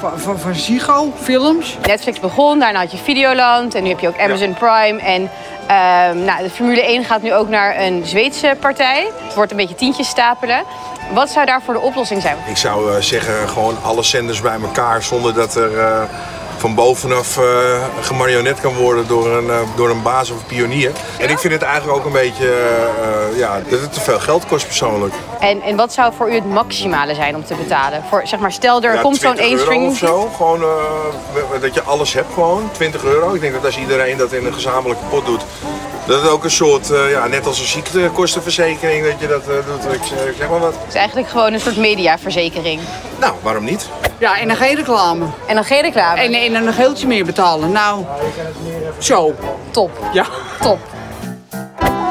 van, 0.00 0.18
van, 0.18 0.38
van 0.38 0.54
Ziggo, 0.54 1.12
films. 1.20 1.78
Netflix 1.86 2.20
begon, 2.20 2.58
daarna 2.58 2.78
had 2.78 2.90
je 2.90 2.96
Videoland 2.96 3.74
en 3.74 3.82
nu 3.82 3.88
heb 3.88 3.98
je 3.98 4.08
ook 4.08 4.18
Amazon 4.18 4.48
ja. 4.48 4.54
Prime. 4.54 5.00
En 5.00 5.22
uh, 5.22 6.24
nou, 6.24 6.42
de 6.42 6.50
Formule 6.50 6.82
1 6.82 7.04
gaat 7.04 7.22
nu 7.22 7.34
ook 7.34 7.48
naar 7.48 7.80
een 7.80 8.02
Zweedse 8.06 8.56
partij. 8.60 9.10
Het 9.24 9.34
wordt 9.34 9.50
een 9.50 9.56
beetje 9.56 9.74
tientjes 9.74 10.08
stapelen. 10.08 10.62
Wat 11.12 11.30
zou 11.30 11.46
daarvoor 11.46 11.74
de 11.74 11.80
oplossing 11.80 12.22
zijn? 12.22 12.36
Ik 12.46 12.56
zou 12.56 13.02
zeggen, 13.02 13.48
gewoon 13.48 13.76
alle 13.82 14.02
zenders 14.02 14.40
bij 14.40 14.58
elkaar 14.62 15.02
zonder 15.02 15.34
dat 15.34 15.54
er 15.54 16.08
van 16.60 16.74
bovenaf 16.74 17.38
eh, 17.38 17.44
gemarionet 18.00 18.60
kan 18.60 18.74
worden 18.74 19.06
door 19.08 19.36
een, 19.36 19.50
eh, 19.50 19.56
door 19.76 19.90
een 19.90 20.02
baas 20.02 20.30
of 20.30 20.36
een 20.36 20.46
pionier. 20.46 20.92
En 21.18 21.30
ik 21.30 21.38
vind 21.38 21.52
het 21.52 21.62
eigenlijk 21.62 21.98
ook 21.98 22.04
een 22.04 22.12
beetje 22.12 22.48
eh, 22.48 23.38
ja, 23.38 23.60
dat 23.68 23.80
het 23.80 23.92
te 23.92 24.00
veel 24.00 24.18
geld 24.18 24.46
kost 24.46 24.66
persoonlijk. 24.66 25.14
En, 25.40 25.62
en 25.62 25.76
wat 25.76 25.92
zou 25.92 26.12
voor 26.16 26.30
u 26.30 26.34
het 26.34 26.44
maximale 26.44 27.14
zijn 27.14 27.34
om 27.34 27.44
te 27.44 27.54
betalen? 27.54 28.02
Voor, 28.08 28.22
zeg 28.24 28.40
maar, 28.40 28.52
stel 28.52 28.82
er 28.82 28.94
Ja, 28.94 29.00
komt 29.00 29.16
zo'n 29.20 29.34
20 29.34 29.44
één 29.44 29.58
streaming. 29.58 29.90
of 29.90 29.98
zo. 29.98 30.30
Gewoon 30.36 30.64
dat 31.60 31.74
je 31.74 31.82
alles 31.82 32.12
hebt 32.12 32.34
gewoon. 32.34 32.70
20 32.72 33.04
euro. 33.04 33.34
Ik 33.34 33.40
denk 33.40 33.52
dat 33.52 33.64
als 33.64 33.78
iedereen 33.78 34.16
dat 34.16 34.32
in 34.32 34.46
een 34.46 34.54
gezamenlijke 34.54 35.04
pot 35.04 35.26
doet. 35.26 35.42
Dat 36.10 36.22
het 36.22 36.30
ook 36.30 36.44
een 36.44 36.50
soort, 36.50 36.90
eh, 36.90 37.10
ja, 37.10 37.26
net 37.26 37.46
als 37.46 37.58
een 37.60 37.66
ziektekostenverzekering, 37.66 39.06
dat 39.06 39.20
je 39.20 39.26
dat 39.26 39.42
eh, 39.42 39.54
doet. 39.66 39.94
Ik 39.94 40.02
zeg, 40.02 40.26
ik 40.26 40.34
zeg 40.38 40.48
maar 40.48 40.58
wat. 40.58 40.74
Het 40.74 40.88
is 40.88 40.94
eigenlijk 40.94 41.28
gewoon 41.28 41.52
een 41.52 41.60
soort 41.60 41.76
mediaverzekering. 41.76 42.80
Nou, 43.20 43.34
waarom 43.42 43.64
niet? 43.64 43.88
Ja, 44.18 44.38
en 44.38 44.48
dan 44.48 44.56
geen 44.56 44.76
reclame. 44.76 45.26
En 45.46 45.54
dan 45.54 45.64
geen 45.64 45.82
reclame. 45.82 46.20
En, 46.20 46.34
en 46.34 46.52
dan 46.52 46.66
een 46.66 46.72
geeltje 46.72 47.06
meer 47.06 47.24
betalen. 47.24 47.72
Nou, 47.72 48.04
zo. 48.98 49.34
Top. 49.70 49.90
Ja. 50.12 50.26
Top. 50.60 50.78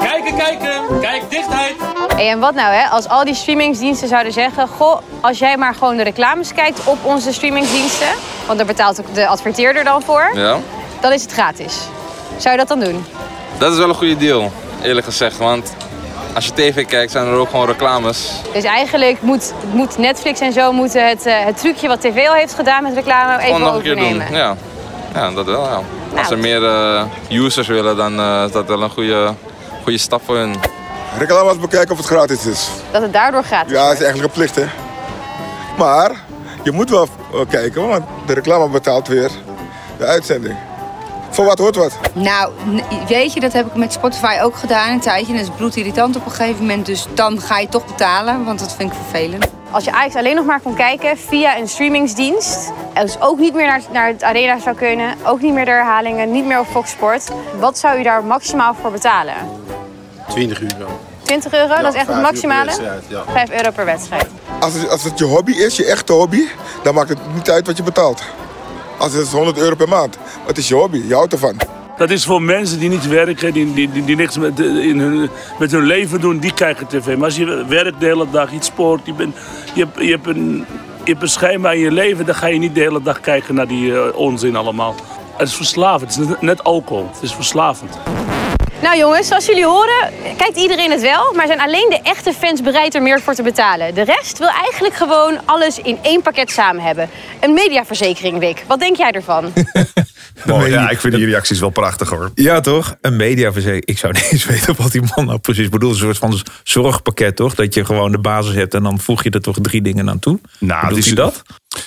Kijken, 0.01 0.35
kijken. 0.37 0.99
Kijk, 1.01 1.21
dichtheid. 1.29 1.75
Hey, 2.15 2.29
en 2.29 2.39
wat 2.39 2.53
nou 2.53 2.73
hè, 2.73 2.87
als 2.87 3.07
al 3.07 3.25
die 3.25 3.35
streamingsdiensten 3.35 4.07
zouden 4.07 4.33
zeggen... 4.33 4.67
Goh, 4.67 5.01
als 5.21 5.39
jij 5.39 5.57
maar 5.57 5.73
gewoon 5.73 5.97
de 5.97 6.03
reclames 6.03 6.53
kijkt 6.53 6.79
op 6.83 6.97
onze 7.01 7.33
streamingsdiensten... 7.33 8.09
want 8.45 8.57
daar 8.57 8.67
betaalt 8.67 8.99
ook 8.99 9.13
de 9.13 9.27
adverteerder 9.27 9.83
dan 9.83 10.01
voor... 10.01 10.31
Ja, 10.33 10.57
dan 11.01 11.11
is 11.11 11.21
het 11.21 11.31
gratis. 11.31 11.77
Zou 12.37 12.51
je 12.51 12.57
dat 12.57 12.67
dan 12.67 12.79
doen? 12.79 13.05
Dat 13.59 13.71
is 13.71 13.77
wel 13.77 13.89
een 13.89 13.95
goede 13.95 14.17
deal, 14.17 14.51
eerlijk 14.83 15.05
gezegd. 15.05 15.37
Want 15.37 15.73
als 16.33 16.45
je 16.45 16.53
tv 16.53 16.85
kijkt, 16.85 17.11
zijn 17.11 17.27
er 17.27 17.33
ook 17.33 17.49
gewoon 17.49 17.65
reclames. 17.65 18.31
Dus 18.53 18.63
eigenlijk 18.63 19.21
moet, 19.21 19.53
moet 19.71 19.97
Netflix 19.97 20.39
en 20.39 20.53
zo 20.53 20.71
moeten 20.71 21.07
het, 21.07 21.25
eh, 21.25 21.45
het 21.45 21.57
trucje 21.57 21.87
wat 21.87 22.01
tv 22.01 22.27
al 22.27 22.33
heeft 22.33 22.53
gedaan 22.53 22.83
met 22.83 22.93
reclame 22.93 23.33
even 23.33 23.45
Gewoon 23.45 23.61
nog 23.61 23.75
een 23.75 23.81
keer 23.81 23.91
overnemen. 23.91 24.27
doen. 24.27 24.35
Ja. 24.37 24.55
ja, 25.13 25.31
dat 25.31 25.45
wel. 25.45 25.63
Ja. 25.63 25.75
Als 26.17 26.29
Nou. 26.29 26.31
er 26.33 26.37
meer 26.37 26.65
eh, 26.65 27.03
users 27.43 27.67
willen, 27.67 27.97
dan 27.97 28.19
eh, 28.19 28.43
is 28.45 28.51
dat 28.51 28.65
wel 28.67 28.81
een 28.81 28.89
goede, 28.89 29.33
goede 29.83 29.97
stap 29.97 30.21
voor 30.25 30.35
hun. 30.35 30.55
Reclames 31.17 31.59
bekijken 31.59 31.91
of 31.91 31.97
het 31.97 32.05
gratis 32.07 32.45
is. 32.45 32.69
Dat 32.91 33.01
het 33.01 33.13
daardoor 33.13 33.43
gratis 33.43 33.71
Ja, 33.71 33.83
dat 33.83 33.93
is 33.93 34.03
eigenlijk 34.03 34.23
een 34.35 34.39
plicht, 34.39 34.55
hè. 34.55 34.65
Maar 35.77 36.11
je 36.63 36.71
moet 36.71 36.89
wel 36.89 37.07
kijken, 37.49 37.87
want 37.87 38.03
de 38.25 38.33
reclame 38.33 38.67
betaalt 38.69 39.07
weer 39.07 39.29
de 39.97 40.05
uitzending. 40.05 40.55
Voor 41.29 41.45
wat 41.45 41.57
hoort 41.59 41.75
wat. 41.75 41.97
Nou, 42.13 42.51
weet 43.07 43.33
je, 43.33 43.39
dat 43.39 43.53
heb 43.53 43.65
ik 43.65 43.75
met 43.75 43.93
Spotify 43.93 44.37
ook 44.41 44.55
gedaan 44.55 44.91
een 44.91 44.99
tijdje. 44.99 45.33
En 45.33 45.39
dat 45.39 45.49
is 45.49 45.55
bloedirritant 45.55 46.15
op 46.15 46.25
een 46.25 46.31
gegeven 46.31 46.59
moment. 46.59 46.85
Dus 46.85 47.05
dan 47.13 47.41
ga 47.41 47.59
je 47.59 47.67
toch 47.67 47.85
betalen, 47.85 48.45
want 48.45 48.59
dat 48.59 48.75
vind 48.75 48.91
ik 48.91 48.97
vervelend. 49.09 49.45
Als 49.71 49.83
je 49.83 49.91
Ajax 49.91 50.15
alleen 50.15 50.35
nog 50.35 50.45
maar 50.45 50.59
kon 50.59 50.75
kijken 50.75 51.17
via 51.17 51.57
een 51.57 51.67
streamingsdienst... 51.67 52.71
en 52.93 53.05
dus 53.05 53.21
ook 53.21 53.39
niet 53.39 53.53
meer 53.53 53.65
naar, 53.65 53.81
naar 53.91 54.07
het 54.07 54.23
arena 54.23 54.59
zou 54.59 54.75
kunnen... 54.75 55.15
ook 55.25 55.41
niet 55.41 55.53
meer 55.53 55.65
de 55.65 55.71
herhalingen, 55.71 56.31
niet 56.31 56.45
meer 56.45 56.59
op 56.59 56.67
Fox 56.67 56.91
Sport... 56.91 57.23
wat 57.59 57.77
zou 57.77 57.99
u 57.99 58.03
daar 58.03 58.23
maximaal 58.23 58.75
voor 58.81 58.91
betalen? 58.91 59.35
20 60.27 60.61
euro. 60.61 60.99
20 61.23 61.53
euro, 61.53 61.81
dat 61.81 61.93
is 61.93 61.99
echt 61.99 62.07
het 62.07 62.21
maximale? 62.21 62.71
5 63.33 63.51
euro 63.51 63.71
per 63.71 63.85
wedstrijd. 63.85 64.27
Als 64.59 64.73
het, 64.73 64.89
als 64.89 65.03
het 65.03 65.19
je 65.19 65.25
hobby 65.25 65.51
is, 65.51 65.75
je 65.75 65.85
echte 65.85 66.13
hobby, 66.13 66.47
dan 66.83 66.93
maakt 66.93 67.09
het 67.09 67.19
niet 67.33 67.49
uit 67.49 67.67
wat 67.67 67.77
je 67.77 67.83
betaalt. 67.83 68.23
Als 68.99 69.13
het 69.13 69.25
is 69.25 69.31
100 69.31 69.57
euro 69.57 69.75
per 69.75 69.87
maand. 69.87 70.17
Het 70.45 70.57
is 70.57 70.67
je 70.67 70.75
hobby, 70.75 71.01
je 71.07 71.13
houdt 71.13 71.33
ervan. 71.33 71.55
Dat 71.97 72.09
is 72.09 72.25
voor 72.25 72.41
mensen 72.41 72.79
die 72.79 72.89
niet 72.89 73.07
werken, 73.07 73.53
die, 73.53 73.73
die, 73.73 74.03
die, 74.05 74.15
niks 74.15 74.37
met, 74.37 74.59
in 74.59 74.99
hun, 74.99 75.29
met 75.59 75.71
hun 75.71 75.83
leven 75.83 76.21
doen, 76.21 76.37
die 76.37 76.53
kijken 76.53 76.87
tv. 76.87 77.15
Maar 77.15 77.25
als 77.25 77.35
je 77.35 77.65
werkt 77.67 77.99
de 77.99 78.05
hele 78.05 78.25
dag, 78.31 78.51
iets 78.51 78.67
sport, 78.67 79.01
je, 79.05 79.13
bent, 79.13 79.35
je, 79.73 79.87
je, 79.97 80.11
hebt 80.11 80.27
een, 80.27 80.65
je 81.03 81.15
een 81.19 81.29
schema 81.29 81.71
in 81.71 81.79
je 81.79 81.91
leven, 81.91 82.25
dan 82.25 82.35
ga 82.35 82.47
je 82.47 82.59
niet 82.59 82.75
de 82.75 82.81
hele 82.81 83.01
dag 83.01 83.19
kijken 83.19 83.55
naar 83.55 83.67
die 83.67 83.93
eh, 83.93 84.17
onzin 84.17 84.55
allemaal. 84.55 84.95
Het 85.37 85.47
is 85.47 85.55
verslavend, 85.55 86.15
het 86.15 86.29
is 86.29 86.35
net 86.39 86.63
alcohol, 86.63 87.09
het 87.13 87.21
is 87.21 87.33
verslavend. 87.33 87.97
Nou 88.81 88.97
jongens, 88.97 89.27
zoals 89.27 89.45
jullie 89.45 89.65
horen, 89.65 90.11
kijkt 90.37 90.57
iedereen 90.57 90.91
het 90.91 91.01
wel... 91.01 91.33
maar 91.33 91.47
zijn 91.47 91.59
alleen 91.59 91.87
de 91.89 91.99
echte 92.03 92.33
fans 92.33 92.61
bereid 92.61 92.95
er 92.95 93.01
meer 93.01 93.21
voor 93.21 93.33
te 93.33 93.43
betalen. 93.43 93.95
De 93.95 94.03
rest 94.03 94.37
wil 94.37 94.47
eigenlijk 94.47 94.95
gewoon 94.95 95.39
alles 95.45 95.79
in 95.79 95.97
één 96.01 96.21
pakket 96.21 96.51
samen 96.51 96.83
hebben. 96.83 97.09
Een 97.39 97.53
mediaverzekering, 97.53 98.39
Wick. 98.39 98.63
Wat 98.67 98.79
denk 98.79 98.97
jij 98.97 99.11
ervan? 99.11 99.53
Mooi, 100.45 100.71
ja, 100.71 100.89
ik 100.89 100.99
vind 100.99 101.13
die 101.13 101.25
reacties 101.25 101.59
wel 101.59 101.69
prachtig 101.69 102.09
hoor. 102.09 102.31
Ja, 102.35 102.59
toch? 102.59 102.95
Een 103.01 103.15
mediaverzekering. 103.15 103.85
Ik 103.85 103.97
zou 103.97 104.13
niet 104.13 104.27
eens 104.31 104.45
weten 104.55 104.75
wat 104.77 104.91
die 104.91 105.01
man 105.15 105.25
nou 105.25 105.39
precies 105.39 105.69
bedoelt. 105.69 105.93
Een 105.93 105.99
soort 105.99 106.17
van 106.17 106.39
zorgpakket, 106.63 107.35
toch? 107.35 107.55
Dat 107.55 107.73
je 107.73 107.85
gewoon 107.85 108.11
de 108.11 108.19
basis 108.19 108.55
hebt 108.55 108.73
en 108.73 108.83
dan 108.83 108.99
voeg 108.99 109.23
je 109.23 109.29
er 109.29 109.41
toch 109.41 109.57
drie 109.61 109.81
dingen 109.81 110.09
aan 110.09 110.19
toe. 110.19 110.39
Nou, 110.59 110.81
Bedoelt 110.81 110.99
is 110.99 111.05
hij 111.05 111.15
dat? 111.15 111.41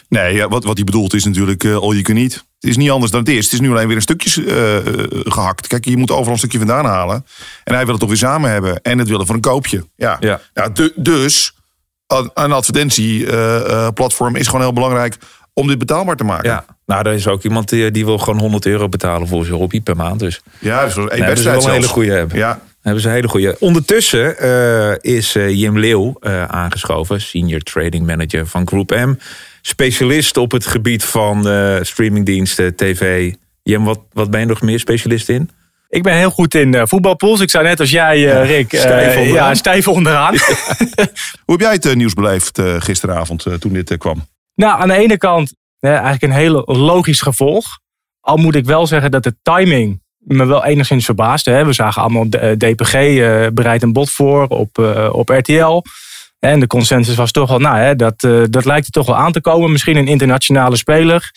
Nee, 0.08 0.34
ja, 0.34 0.48
wat, 0.48 0.64
wat 0.64 0.76
hij 0.76 0.84
bedoelt 0.84 1.14
is 1.14 1.24
natuurlijk 1.24 1.64
eh, 1.64 1.76
all 1.76 1.90
you 1.90 2.02
can 2.02 2.16
eat. 2.16 2.44
Het 2.62 2.70
is 2.70 2.76
niet 2.76 2.90
anders 2.90 3.10
dan 3.10 3.20
het 3.20 3.28
is. 3.28 3.44
Het 3.44 3.52
is 3.52 3.60
nu 3.60 3.70
alleen 3.70 3.86
weer 3.86 3.96
een 3.96 4.02
stukje 4.02 4.44
eh, 4.44 4.76
eh, 4.76 4.84
gehakt. 5.24 5.66
Kijk, 5.66 5.84
je 5.84 5.96
moet 5.96 6.10
overal 6.10 6.32
een 6.32 6.38
stukje 6.38 6.58
vandaan 6.58 6.84
halen. 6.84 7.26
En 7.64 7.74
hij 7.74 7.82
wil 7.82 7.90
het 7.90 8.00
toch 8.00 8.08
weer 8.08 8.18
samen 8.18 8.50
hebben. 8.50 8.82
En 8.82 8.98
het 8.98 9.08
willen 9.08 9.26
voor 9.26 9.34
een 9.34 9.40
koopje. 9.40 9.84
Ja. 9.96 10.16
Ja. 10.20 10.40
Ja, 10.54 10.68
du- 10.68 10.92
dus 10.96 11.52
een, 12.06 12.30
een 12.34 12.52
advertentieplatform 12.52 14.36
is 14.36 14.46
gewoon 14.46 14.60
heel 14.60 14.72
belangrijk 14.72 15.16
om 15.52 15.66
dit 15.66 15.78
betaalbaar 15.78 16.16
te 16.16 16.24
maken. 16.24 16.50
Ja. 16.50 16.64
Nou, 16.86 17.08
er 17.08 17.14
is 17.14 17.26
ook 17.26 17.42
iemand 17.42 17.68
die, 17.68 17.90
die 17.90 18.04
wil 18.04 18.18
gewoon 18.18 18.40
100 18.40 18.66
euro 18.66 18.88
betalen 18.88 19.28
voor 19.28 19.44
zijn 19.44 19.56
hobby 19.56 19.80
per 19.80 19.96
maand. 19.96 20.20
Dus 20.20 20.40
Ja, 20.58 20.84
dus 20.84 20.94
hebben 20.94 21.36
ze 21.36 21.50
wel 21.50 21.64
een 21.64 21.70
hele 21.70 21.88
goede 21.88 22.12
hebben. 22.12 22.38
Ja. 22.38 22.60
Hebben 22.82 23.02
ze 23.02 23.08
een 23.08 23.14
hele 23.14 23.28
goede. 23.28 23.56
Ondertussen 23.58 24.38
eh, 24.38 25.12
is 25.14 25.34
eh, 25.34 25.50
Jim 25.60 25.78
Leeuw 25.78 26.16
eh, 26.20 26.44
aangeschoven, 26.44 27.20
senior 27.20 27.60
trading 27.60 28.06
manager 28.06 28.46
van 28.46 28.68
Group 28.68 28.90
M. 28.90 29.14
Specialist 29.64 30.36
op 30.36 30.50
het 30.50 30.66
gebied 30.66 31.04
van 31.04 31.48
eh, 31.48 31.76
streamingdiensten, 31.80 32.76
tv. 32.76 33.32
Jim, 33.62 33.84
wat, 33.84 34.00
wat 34.12 34.30
ben 34.30 34.40
je 34.40 34.46
nog 34.46 34.60
meer 34.60 34.78
specialist 34.78 35.28
in? 35.28 35.50
Ik 35.88 36.02
ben 36.02 36.16
heel 36.16 36.30
goed 36.30 36.54
in 36.54 36.74
eh, 36.74 36.82
voetbalpools. 36.84 37.40
Ik 37.40 37.50
zou 37.50 37.64
net 37.64 37.80
als 37.80 37.90
jij, 37.90 38.40
eh, 38.40 38.46
Rick, 38.46 38.68
stijf 38.68 39.16
onderaan. 39.16 39.46
ja, 39.48 39.54
stijf 39.54 39.88
onderaan. 39.98 40.34
Hoe 41.44 41.56
heb 41.56 41.60
jij 41.60 41.72
het 41.72 41.94
nieuws 41.94 42.14
beleefd 42.14 42.60
gisteravond 42.78 43.46
toen 43.58 43.72
dit 43.72 43.96
kwam? 43.96 44.26
Nou, 44.54 44.80
aan 44.80 44.88
de 44.88 44.94
ene 44.94 45.16
kant 45.16 45.54
eigenlijk 45.80 46.22
een 46.22 46.32
hele 46.32 46.62
logisch 46.66 47.20
gevolg. 47.20 47.64
Al 48.20 48.36
moet 48.36 48.54
ik 48.54 48.64
wel 48.64 48.86
zeggen 48.86 49.10
dat 49.10 49.22
de 49.22 49.36
timing 49.42 50.02
me 50.18 50.44
wel 50.44 50.64
enigszins 50.64 51.04
verbaasde. 51.04 51.50
Hè. 51.50 51.64
We 51.64 51.72
zagen 51.72 52.02
allemaal 52.02 52.28
DPG 52.58 52.92
bereidt 53.52 53.82
een 53.82 53.92
bod 53.92 54.10
voor 54.10 54.46
op, 54.46 54.78
op 55.12 55.28
RTL. 55.28 55.82
En 56.44 56.60
de 56.60 56.66
consensus 56.66 57.14
was 57.14 57.30
toch 57.30 57.48
wel, 57.48 57.58
nou, 57.58 57.78
hè, 57.78 57.96
dat, 57.96 58.22
eh, 58.22 58.42
dat 58.50 58.64
lijkt 58.64 58.86
er 58.86 58.92
toch 58.92 59.06
wel 59.06 59.16
aan 59.16 59.32
te 59.32 59.40
komen. 59.40 59.72
Misschien 59.72 59.96
een 59.96 60.08
internationale 60.08 60.76
speler. 60.76 61.30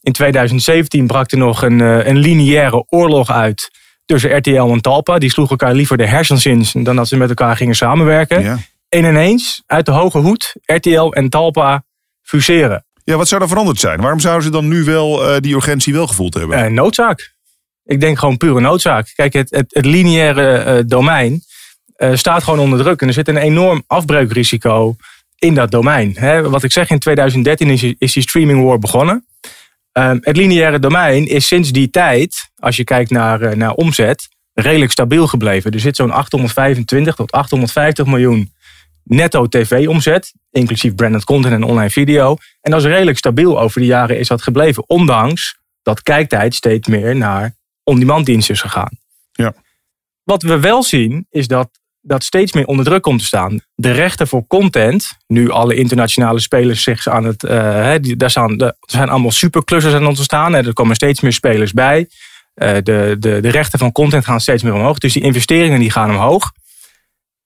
In 0.00 0.12
2017 0.12 1.06
brak 1.06 1.30
er 1.30 1.38
nog 1.38 1.62
een, 1.62 1.80
eh, 1.80 2.06
een 2.06 2.16
lineaire 2.16 2.84
oorlog 2.88 3.30
uit 3.30 3.70
tussen 4.04 4.36
RTL 4.36 4.72
en 4.72 4.80
Talpa. 4.80 5.18
Die 5.18 5.30
sloegen 5.30 5.58
elkaar 5.58 5.74
liever 5.74 5.96
de 5.96 6.06
hersens 6.06 6.46
in 6.46 6.64
dan 6.72 6.96
dat 6.96 7.08
ze 7.08 7.16
met 7.16 7.28
elkaar 7.28 7.56
gingen 7.56 7.74
samenwerken. 7.74 8.42
Ja. 8.42 8.58
En 8.88 9.04
ineens, 9.04 9.62
uit 9.66 9.86
de 9.86 9.92
hoge 9.92 10.18
hoed, 10.18 10.56
RTL 10.64 11.08
en 11.10 11.28
Talpa 11.28 11.84
fuseren. 12.22 12.84
Ja, 13.04 13.16
wat 13.16 13.28
zou 13.28 13.42
er 13.42 13.48
veranderd 13.48 13.80
zijn? 13.80 14.00
Waarom 14.00 14.20
zouden 14.20 14.44
ze 14.44 14.50
dan 14.50 14.68
nu 14.68 14.84
wel 14.84 15.28
eh, 15.28 15.40
die 15.40 15.54
urgentie 15.54 15.92
wel 15.92 16.06
gevoeld 16.06 16.34
hebben? 16.34 16.74
Noodzaak. 16.74 17.34
Ik 17.84 18.00
denk 18.00 18.18
gewoon 18.18 18.36
pure 18.36 18.60
noodzaak. 18.60 19.12
Kijk, 19.14 19.32
het, 19.32 19.50
het, 19.50 19.74
het 19.74 19.84
lineaire 19.84 20.84
domein 20.84 21.42
eh, 21.96 22.14
staat 22.14 22.42
gewoon 22.42 22.58
onder 22.58 22.78
druk. 22.78 23.00
En 23.00 23.06
er 23.06 23.12
zit 23.12 23.28
een 23.28 23.36
enorm 23.36 23.82
afbreukrisico 23.86 24.96
in 25.38 25.54
dat 25.54 25.70
domein. 25.70 26.16
Wat 26.50 26.62
ik 26.62 26.72
zeg, 26.72 26.90
in 26.90 26.98
2013 26.98 27.70
is, 27.70 27.82
is 27.82 28.12
die 28.12 28.22
streaming 28.22 28.64
war 28.64 28.78
begonnen. 28.78 29.26
Ehm, 29.92 30.18
het 30.20 30.36
lineaire 30.36 30.78
domein 30.78 31.26
is 31.26 31.46
sinds 31.46 31.72
die 31.72 31.90
tijd, 31.90 32.50
als 32.56 32.76
je 32.76 32.84
kijkt 32.84 33.10
naar, 33.10 33.40
eh, 33.40 33.56
naar 33.56 33.72
omzet, 33.72 34.28
redelijk 34.52 34.90
stabiel 34.90 35.26
gebleven. 35.26 35.70
Er 35.70 35.80
zit 35.80 35.96
zo'n 35.96 36.10
825 36.10 37.14
tot 37.14 37.32
850 37.32 38.06
miljoen 38.06 38.52
netto 39.04 39.46
tv-omzet, 39.46 40.32
inclusief 40.50 40.94
branded 40.94 41.24
content 41.24 41.54
en 41.54 41.62
online 41.62 41.90
video. 41.90 42.36
En 42.60 42.70
dat 42.70 42.80
is 42.80 42.86
redelijk 42.86 43.18
stabiel 43.18 43.60
over 43.60 43.80
de 43.80 43.86
jaren 43.86 44.18
is 44.18 44.28
dat 44.28 44.42
gebleven, 44.42 44.88
ondanks 44.88 45.58
dat 45.82 46.02
kijktijd 46.02 46.54
steeds 46.54 46.88
meer 46.88 47.16
naar 47.16 47.54
on-demand 47.84 48.26
diensten 48.26 48.54
is 48.54 48.60
gegaan. 48.60 48.98
Ja. 49.32 49.54
Wat 50.22 50.42
we 50.42 50.60
wel 50.60 50.82
zien, 50.82 51.26
is 51.30 51.46
dat 51.46 51.68
dat 52.02 52.24
steeds 52.24 52.52
meer 52.52 52.66
onder 52.66 52.84
druk 52.84 53.02
komt 53.02 53.18
te 53.18 53.24
staan. 53.26 53.60
De 53.74 53.90
rechten 53.90 54.28
voor 54.28 54.46
content, 54.46 55.16
nu 55.26 55.50
alle 55.50 55.74
internationale 55.74 56.40
spelers 56.40 56.82
zich 56.82 57.06
aan 57.06 57.24
het. 57.24 57.40
die- 58.02 58.16
daar 58.16 58.30
staan, 58.30 58.60
er 58.60 58.76
zijn 58.80 59.08
allemaal 59.08 59.30
superclusters 59.30 59.94
aan 59.94 60.06
ontstaan. 60.06 60.54
En 60.54 60.66
er 60.66 60.72
komen 60.72 60.94
steeds 60.96 61.20
meer 61.20 61.32
spelers 61.32 61.72
bij. 61.72 62.08
Eh, 62.54 62.74
de, 62.82 63.16
de, 63.18 63.40
de 63.40 63.48
rechten 63.48 63.78
van 63.78 63.92
content 63.92 64.24
gaan 64.24 64.40
steeds 64.40 64.62
meer 64.62 64.74
omhoog. 64.74 64.98
Dus 64.98 65.12
die 65.12 65.22
investeringen 65.22 65.80
die 65.80 65.90
gaan 65.90 66.10
omhoog. 66.10 66.50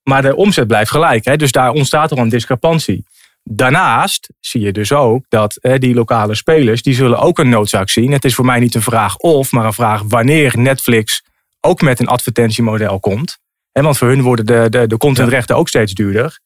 Maar 0.03 0.21
de 0.21 0.35
omzet 0.35 0.67
blijft 0.67 0.91
gelijk. 0.91 1.39
Dus 1.39 1.51
daar 1.51 1.71
ontstaat 1.71 2.11
er 2.11 2.17
een 2.17 2.29
discrepantie. 2.29 3.05
Daarnaast 3.43 4.29
zie 4.39 4.61
je 4.61 4.71
dus 4.71 4.91
ook 4.91 5.25
dat 5.29 5.59
die 5.77 5.93
lokale 5.93 6.35
spelers, 6.35 6.81
die 6.81 6.93
zullen 6.93 7.19
ook 7.19 7.39
een 7.39 7.49
noodzaak 7.49 7.89
zien. 7.89 8.11
Het 8.11 8.25
is 8.25 8.35
voor 8.35 8.45
mij 8.45 8.59
niet 8.59 8.75
een 8.75 8.81
vraag 8.81 9.15
of, 9.17 9.51
maar 9.51 9.65
een 9.65 9.73
vraag 9.73 10.01
wanneer 10.07 10.53
Netflix 10.57 11.23
ook 11.61 11.81
met 11.81 11.99
een 11.99 12.07
advertentiemodel 12.07 12.99
komt. 12.99 13.37
Want 13.83 13.97
voor 13.97 14.07
hun 14.07 14.21
worden 14.21 14.45
de, 14.45 14.67
de, 14.69 14.87
de 14.87 14.97
contentrechten 14.97 15.55
ook 15.55 15.67
steeds 15.67 15.93
duurder. 15.93 16.39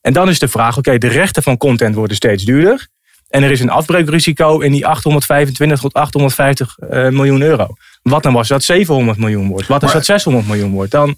En 0.00 0.12
dan 0.12 0.28
is 0.28 0.38
de 0.38 0.48
vraag, 0.48 0.76
oké, 0.78 0.98
de 0.98 1.08
rechten 1.08 1.42
van 1.42 1.56
content 1.56 1.94
worden 1.94 2.16
steeds 2.16 2.44
duurder. 2.44 2.86
En 3.28 3.42
er 3.42 3.50
is 3.50 3.60
een 3.60 3.70
afbreukrisico 3.70 4.58
in 4.60 4.72
die 4.72 4.86
825 4.86 5.80
tot 5.80 5.92
850 5.92 6.76
uh, 6.90 7.08
miljoen 7.08 7.42
euro. 7.42 7.66
Wat 8.02 8.22
dan 8.22 8.32
was 8.32 8.48
dat 8.48 8.64
700 8.64 9.18
miljoen 9.18 9.48
wordt? 9.48 9.66
Wat 9.66 9.82
als 9.82 9.92
dat 9.92 10.04
600 10.04 10.46
miljoen 10.46 10.70
wordt? 10.70 10.90
Dan, 10.90 11.16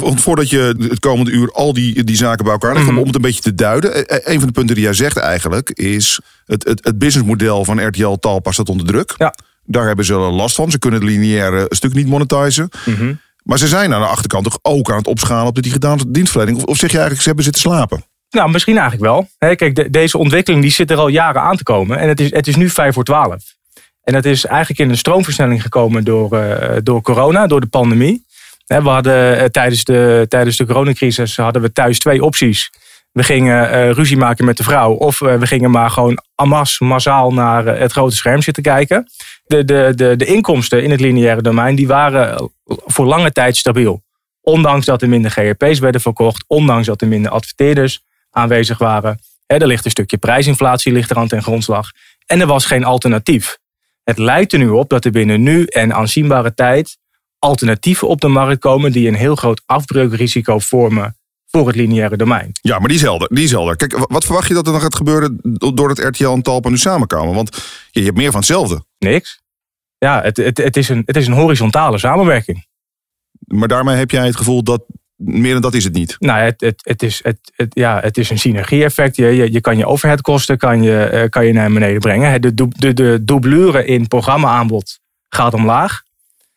voordat 0.00 0.50
je 0.50 0.74
het 0.88 0.98
komende 0.98 1.30
uur 1.30 1.52
al 1.52 1.72
die, 1.72 2.04
die 2.04 2.16
zaken 2.16 2.44
bij 2.44 2.52
elkaar 2.52 2.74
legt, 2.74 2.86
Mhm. 2.86 2.98
om 2.98 3.06
het 3.06 3.14
een 3.14 3.20
beetje 3.20 3.40
te 3.40 3.54
duiden. 3.54 4.06
eh, 4.08 4.32
Een 4.32 4.38
van 4.38 4.46
de 4.46 4.52
punten 4.54 4.74
die 4.74 4.84
jij 4.84 4.92
zegt 4.94 5.16
eigenlijk 5.16 5.70
is: 5.70 6.20
het, 6.46 6.64
het, 6.64 6.84
het 6.84 6.98
businessmodel 6.98 7.64
van 7.64 7.86
RTL 7.86 8.12
Talpa 8.20 8.52
staat 8.52 8.68
onder 8.68 8.86
druk. 8.86 9.14
Ja. 9.16 9.34
Daar 9.64 9.86
hebben 9.86 10.04
ze 10.04 10.14
last 10.14 10.54
van. 10.54 10.70
Ze 10.70 10.78
kunnen 10.78 11.00
het 11.00 11.08
lineaire 11.08 11.66
stuk 11.68 11.94
niet 11.94 12.06
monetizen. 12.06 12.68
Mhm. 12.86 13.12
Maar 13.42 13.58
ze 13.58 13.68
zijn 13.68 13.94
aan 13.94 14.00
de 14.00 14.06
achterkant 14.06 14.44
toch 14.44 14.58
ook 14.62 14.90
aan 14.90 14.96
het 14.96 15.06
opschalen 15.06 15.46
op 15.46 15.54
de 15.54 15.60
digitale 15.60 16.04
dienstverlening? 16.08 16.64
Of, 16.64 16.76
zeg 16.76 16.90
je 16.90 16.98
eigenlijk, 16.98 17.20
ze 17.20 17.26
hebben 17.26 17.44
zitten 17.44 17.62
slapen? 17.62 18.04
Nou, 18.30 18.50
misschien 18.50 18.78
eigenlijk 18.78 19.10
wel. 19.12 19.28
Kijk, 19.54 19.74
de- 19.74 19.90
deze 19.90 20.18
ontwikkeling 20.18 20.62
die 20.62 20.70
zit 20.70 20.90
er 20.90 20.96
al 20.96 21.08
jaren 21.08 21.42
aan 21.42 21.56
te 21.56 21.62
komen. 21.62 21.98
En 21.98 22.08
het 22.08 22.20
is, 22.20 22.30
het 22.32 22.46
is 22.46 22.56
nu 22.56 22.70
5 22.70 22.94
voor 22.94 23.04
12. 23.04 23.42
En 24.02 24.12
dat 24.12 24.24
is 24.24 24.44
eigenlijk 24.44 24.80
in 24.80 24.90
een 24.90 24.96
stroomversnelling 24.96 25.62
gekomen 25.62 26.04
door, 26.04 26.36
eh, 26.38 26.76
door 26.82 27.02
corona, 27.02 27.46
door 27.46 27.60
de 27.60 27.66
pandemie. 27.66 28.24
We 28.66 28.74
hadden 28.74 29.38
eh, 29.38 29.44
tijdens 29.44 29.84
de, 29.84 30.26
tijdens 30.28 30.56
de 30.56 30.66
coronacrisis 30.66 31.36
hadden 31.36 31.62
we 31.62 31.72
thuis 31.72 31.98
twee 31.98 32.24
opties. 32.24 32.70
We 33.12 33.22
gingen 33.22 33.70
eh, 33.70 33.90
ruzie 33.90 34.16
maken 34.16 34.44
met 34.44 34.56
de 34.56 34.62
vrouw. 34.62 34.92
Of 34.92 35.18
we 35.18 35.46
gingen 35.46 35.70
maar 35.70 35.90
gewoon 35.90 36.18
amas, 36.34 36.78
massaal 36.78 37.32
naar 37.32 37.66
het 37.66 37.92
grote 37.92 38.16
scherm 38.16 38.42
zitten 38.42 38.62
kijken. 38.62 39.06
De, 39.50 39.64
de, 39.64 39.92
de, 39.94 40.16
de 40.16 40.24
inkomsten 40.24 40.82
in 40.82 40.90
het 40.90 41.00
lineaire 41.00 41.42
domein 41.42 41.74
die 41.74 41.86
waren 41.86 42.52
voor 42.64 43.06
lange 43.06 43.32
tijd 43.32 43.56
stabiel. 43.56 44.02
Ondanks 44.40 44.86
dat 44.86 45.02
er 45.02 45.08
minder 45.08 45.30
GRP's 45.30 45.78
werden 45.78 46.00
verkocht. 46.00 46.44
Ondanks 46.46 46.86
dat 46.86 47.00
er 47.00 47.08
minder 47.08 47.30
adverteerders 47.30 48.04
aanwezig 48.30 48.78
waren. 48.78 49.18
Er 49.46 49.66
ligt 49.66 49.84
een 49.84 49.90
stukje 49.90 50.18
prijsinflatie 50.18 50.92
ligt 50.92 51.10
er 51.10 51.16
aan 51.16 51.28
ten 51.28 51.42
grondslag. 51.42 51.90
En 52.26 52.40
er 52.40 52.46
was 52.46 52.64
geen 52.64 52.84
alternatief. 52.84 53.58
Het 54.04 54.18
lijkt 54.18 54.52
er 54.52 54.58
nu 54.58 54.68
op 54.68 54.88
dat 54.88 55.04
er 55.04 55.10
binnen 55.10 55.42
nu 55.42 55.64
en 55.64 55.94
aanzienbare 55.94 56.54
tijd 56.54 56.96
alternatieven 57.38 58.08
op 58.08 58.20
de 58.20 58.28
markt 58.28 58.60
komen 58.60 58.92
die 58.92 59.08
een 59.08 59.14
heel 59.14 59.36
groot 59.36 59.62
afbreukrisico 59.66 60.58
vormen 60.58 61.16
voor 61.50 61.66
het 61.66 61.76
lineaire 61.76 62.16
domein. 62.16 62.50
Ja, 62.52 62.78
maar 62.78 62.88
die 62.88 62.96
is 62.96 63.02
helder. 63.02 63.28
Die 63.32 63.44
is 63.44 63.50
helder. 63.50 63.76
Kijk, 63.76 63.98
wa- 63.98 64.06
wat 64.08 64.24
verwacht 64.24 64.48
je 64.48 64.54
dat 64.54 64.66
er 64.66 64.72
nog 64.72 64.82
gaat 64.82 64.94
gebeuren 64.94 65.38
doordat 65.74 65.98
RTL 65.98 66.28
en 66.28 66.42
Talpa 66.42 66.68
nu 66.68 66.76
samenkomen? 66.78 67.34
Want 67.34 67.56
je, 67.90 68.00
je 68.00 68.06
hebt 68.06 68.16
meer 68.16 68.30
van 68.30 68.40
hetzelfde. 68.40 68.84
Niks. 68.98 69.40
Ja, 69.98 70.22
het, 70.22 70.36
het, 70.36 70.58
het, 70.58 70.76
is, 70.76 70.88
een, 70.88 71.02
het 71.06 71.16
is 71.16 71.26
een 71.26 71.32
horizontale 71.32 71.98
samenwerking. 71.98 72.66
Maar 73.38 73.68
daarmee 73.68 73.96
heb 73.96 74.10
jij 74.10 74.26
het 74.26 74.36
gevoel 74.36 74.62
dat 74.62 74.82
meer 75.16 75.52
dan 75.52 75.62
dat 75.62 75.74
is 75.74 75.84
het 75.84 75.92
niet. 75.92 76.16
Nou, 76.18 76.40
het, 76.40 76.60
het, 76.60 76.80
het, 76.84 77.02
is, 77.02 77.20
het, 77.22 77.38
het, 77.56 77.74
ja, 77.74 78.00
het 78.00 78.18
is 78.18 78.30
een 78.30 78.38
synergie-effect. 78.38 79.16
Je, 79.16 79.26
je, 79.26 79.52
je 79.52 79.60
kan 79.60 79.76
je 79.76 79.86
overheadkosten 79.86 80.58
kan 80.58 80.82
je, 80.82 81.02
eh, 81.04 81.28
kan 81.28 81.46
je 81.46 81.52
naar 81.52 81.72
beneden 81.72 82.00
brengen. 82.00 82.40
De, 82.42 82.54
de, 82.54 82.68
de, 82.68 82.92
de 82.92 83.24
doublure 83.24 83.84
in 83.84 84.08
programma-aanbod 84.08 84.98
gaat 85.28 85.54
omlaag. 85.54 86.02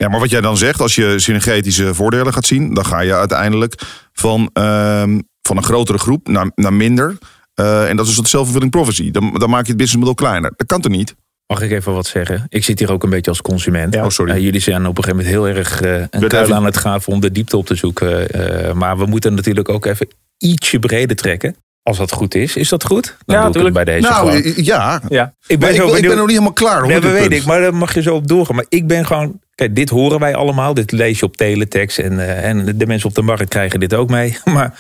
Ja, 0.04 0.10
maar 0.10 0.20
wat 0.20 0.30
jij 0.30 0.42
dan 0.42 0.58
zegt, 0.58 0.82
als 0.82 0.96
je 0.96 1.20
synergetische 1.20 1.94
voordelen 1.94 2.34
gaat 2.34 2.46
zien, 2.46 2.74
dan 2.74 2.86
ga 2.86 3.00
je 3.00 3.14
uiteindelijk 3.16 3.82
van, 4.14 4.50
ehm, 4.54 5.20
van 5.42 5.58
een 5.58 5.64
grotere 5.64 5.98
groep 5.98 6.28
naar, 6.28 6.52
naar 6.56 6.74
minder. 6.74 7.18
Eh, 7.54 7.90
en 7.90 7.96
dat 7.98 8.08
is 8.08 8.18
een 8.18 8.26
self-fulfilling 8.26 8.72
prophecy. 8.72 9.12
Dan, 9.12 9.34
dan 9.38 9.50
maak 9.50 9.62
je 9.62 9.68
het 9.68 9.78
businessmodel 9.78 10.14
kleiner. 10.16 10.54
Dat 10.56 10.68
kan 10.68 10.82
toch 10.82 10.92
niet? 10.92 11.16
Mag 11.48 11.62
ik 11.62 11.72
even 11.72 11.94
wat 11.94 12.06
zeggen? 12.08 12.46
Ik 12.50 12.64
zit 12.64 12.80
hier 12.80 12.92
ook 12.92 13.04
een 13.04 13.10
beetje 13.10 13.32
als 13.32 13.42
consument. 13.42 13.96
Oh, 13.96 14.08
sorry. 14.10 14.34
Eh, 14.34 14.40
jullie 14.42 14.60
zijn 14.62 14.86
op 14.86 14.98
een 14.98 15.04
gegeven 15.04 15.26
moment 15.26 15.46
heel 15.52 15.58
erg 15.58 15.82
eh, 15.82 15.92
een 15.94 16.08
Werd 16.20 16.28
kuil 16.28 16.44
even- 16.44 16.56
aan 16.56 16.66
het 16.66 16.76
graven 16.76 17.14
om 17.14 17.20
de 17.20 17.32
diepte 17.32 17.58
op 17.58 17.66
te 17.66 17.76
zoeken. 17.76 18.30
Eh, 18.30 18.74
maar 18.74 18.98
we 18.98 19.06
moeten 19.06 19.34
natuurlijk 19.34 19.70
ook 19.70 19.86
even 19.86 20.08
ietsje 20.38 20.80
breder 20.80 21.16
trekken. 21.16 21.56
Als 21.84 21.98
dat 21.98 22.12
goed 22.12 22.36
is. 22.36 22.56
Is 22.56 22.70
dat 22.70 22.84
goed? 22.86 23.18
Dan 23.26 23.36
Ja, 23.36 23.50
doe 23.50 23.58
ik 23.58 23.64
het 23.64 23.74
bij 23.74 23.84
deze 23.84 24.08
nou, 24.10 24.16
gewoon. 24.42 24.54
ja. 24.56 25.02
Ja. 25.10 25.34
Ik 25.48 25.60
Maar 25.60 25.68
ben, 25.70 25.70
ik, 25.70 25.76
zo 25.90 25.96
ik 25.96 26.02
ben 26.02 26.10
nog 26.10 26.20
niet 26.20 26.30
helemaal 26.30 26.54
klaar. 26.54 26.80
hoor, 26.80 26.88
Nee, 26.88 27.00
dat 27.00 27.12
weet 27.12 27.22
punt. 27.22 27.34
ik, 27.34 27.46
maar 27.46 27.62
daar 27.62 27.76
mag 27.76 27.94
je 27.94 28.02
zo 28.02 28.16
op 28.16 28.28
doorgaan. 28.28 28.56
Maar 28.56 28.66
ik 28.70 28.88
ben 28.88 29.06
gewoon. 29.06 29.40
Kijk, 29.56 29.76
dit 29.76 29.90
horen 29.90 30.20
wij 30.20 30.36
allemaal. 30.36 30.74
Dit 30.74 30.92
lees 30.92 31.20
je 31.20 31.26
op 31.26 31.38
teletext. 31.38 32.00
En, 32.00 32.20
eh, 32.20 32.50
en 32.50 32.78
de 32.78 32.86
mensen 32.86 33.10
op 33.10 33.16
de 33.16 33.22
markt 33.22 33.50
krijgen 33.50 33.80
dit 33.80 33.94
ook 33.94 34.10
mee. 34.10 34.38
Maar 34.54 34.80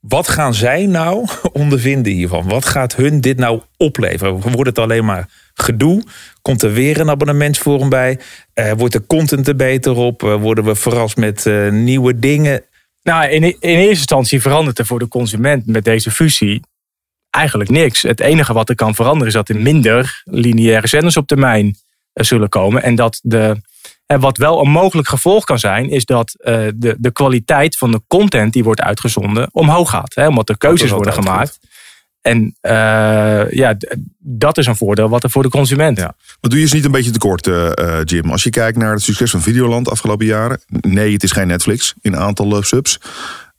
wat 0.00 0.28
gaan 0.28 0.54
zij 0.54 0.86
nou 0.86 1.28
ondervinden 1.52 2.12
hiervan? 2.12 2.48
Wat 2.48 2.64
gaat 2.64 2.96
hun 2.96 3.20
dit 3.20 3.38
nou 3.38 3.60
opleveren? 3.76 4.40
Wordt 4.40 4.66
het 4.66 4.78
alleen 4.78 5.04
maar 5.04 5.28
gedoe? 5.54 6.02
Komt 6.42 6.62
er 6.62 6.72
weer 6.72 7.00
een 7.00 7.10
abonnementsvorm 7.10 7.88
bij? 7.88 8.18
Eh, 8.52 8.72
wordt 8.72 8.92
de 8.92 9.06
content 9.06 9.48
er 9.48 9.56
beter 9.56 9.96
op? 9.96 10.22
Eh, 10.22 10.34
worden 10.34 10.64
we 10.64 10.74
verrast 10.74 11.16
met 11.16 11.44
nieuwe 11.70 12.18
dingen? 12.18 12.62
Nou, 13.02 13.28
in, 13.28 13.42
in 13.42 13.56
eerste 13.60 13.88
instantie 13.88 14.40
verandert 14.40 14.78
er 14.78 14.86
voor 14.86 14.98
de 14.98 15.08
consument 15.08 15.66
met 15.66 15.84
deze 15.84 16.10
fusie 16.10 16.62
eigenlijk 17.30 17.70
niks. 17.70 18.02
Het 18.02 18.20
enige 18.20 18.52
wat 18.52 18.68
er 18.68 18.74
kan 18.74 18.94
veranderen 18.94 19.26
is 19.26 19.34
dat 19.34 19.48
er 19.48 19.56
minder 19.56 20.22
lineaire 20.24 20.86
zenders 20.86 21.16
op 21.16 21.26
termijn 21.26 21.76
zullen 22.12 22.48
komen. 22.48 22.82
En 22.82 22.94
dat 22.94 23.20
de. 23.22 23.56
En 24.14 24.20
wat 24.20 24.36
wel 24.36 24.60
een 24.60 24.70
mogelijk 24.70 25.08
gevolg 25.08 25.44
kan 25.44 25.58
zijn, 25.58 25.90
is 25.90 26.04
dat 26.04 26.34
eh, 26.38 26.66
de, 26.74 26.96
de 26.98 27.12
kwaliteit 27.12 27.76
van 27.76 27.90
de 27.90 28.00
content 28.06 28.52
die 28.52 28.64
wordt 28.64 28.80
uitgezonden 28.80 29.48
omhoog 29.52 29.90
gaat. 29.90 30.14
Hè, 30.14 30.26
omdat 30.26 30.48
er 30.48 30.58
keuzes 30.58 30.90
worden 30.90 31.12
gemaakt. 31.12 31.58
En 32.20 32.56
eh, 32.60 33.50
ja, 33.50 33.76
dat 34.18 34.58
is 34.58 34.66
een 34.66 34.76
voordeel 34.76 35.08
wat 35.08 35.22
er 35.22 35.30
voor 35.30 35.42
de 35.42 35.48
consument. 35.48 35.98
Wat 36.40 36.50
doe 36.50 36.54
je 36.54 36.60
eens 36.60 36.72
niet 36.72 36.84
een 36.84 36.90
beetje 36.90 37.10
tekort, 37.10 37.46
eh, 37.46 38.00
Jim? 38.04 38.30
Als 38.30 38.42
je 38.42 38.50
kijkt 38.50 38.78
naar 38.78 38.92
het 38.92 39.02
succes 39.02 39.30
van 39.30 39.42
Videoland 39.42 39.84
de 39.84 39.90
afgelopen 39.90 40.26
jaren. 40.26 40.60
Nee, 40.68 41.12
het 41.12 41.22
is 41.22 41.32
geen 41.32 41.46
Netflix 41.46 41.94
in 42.00 42.16
aantal 42.16 42.62
subs. 42.62 43.00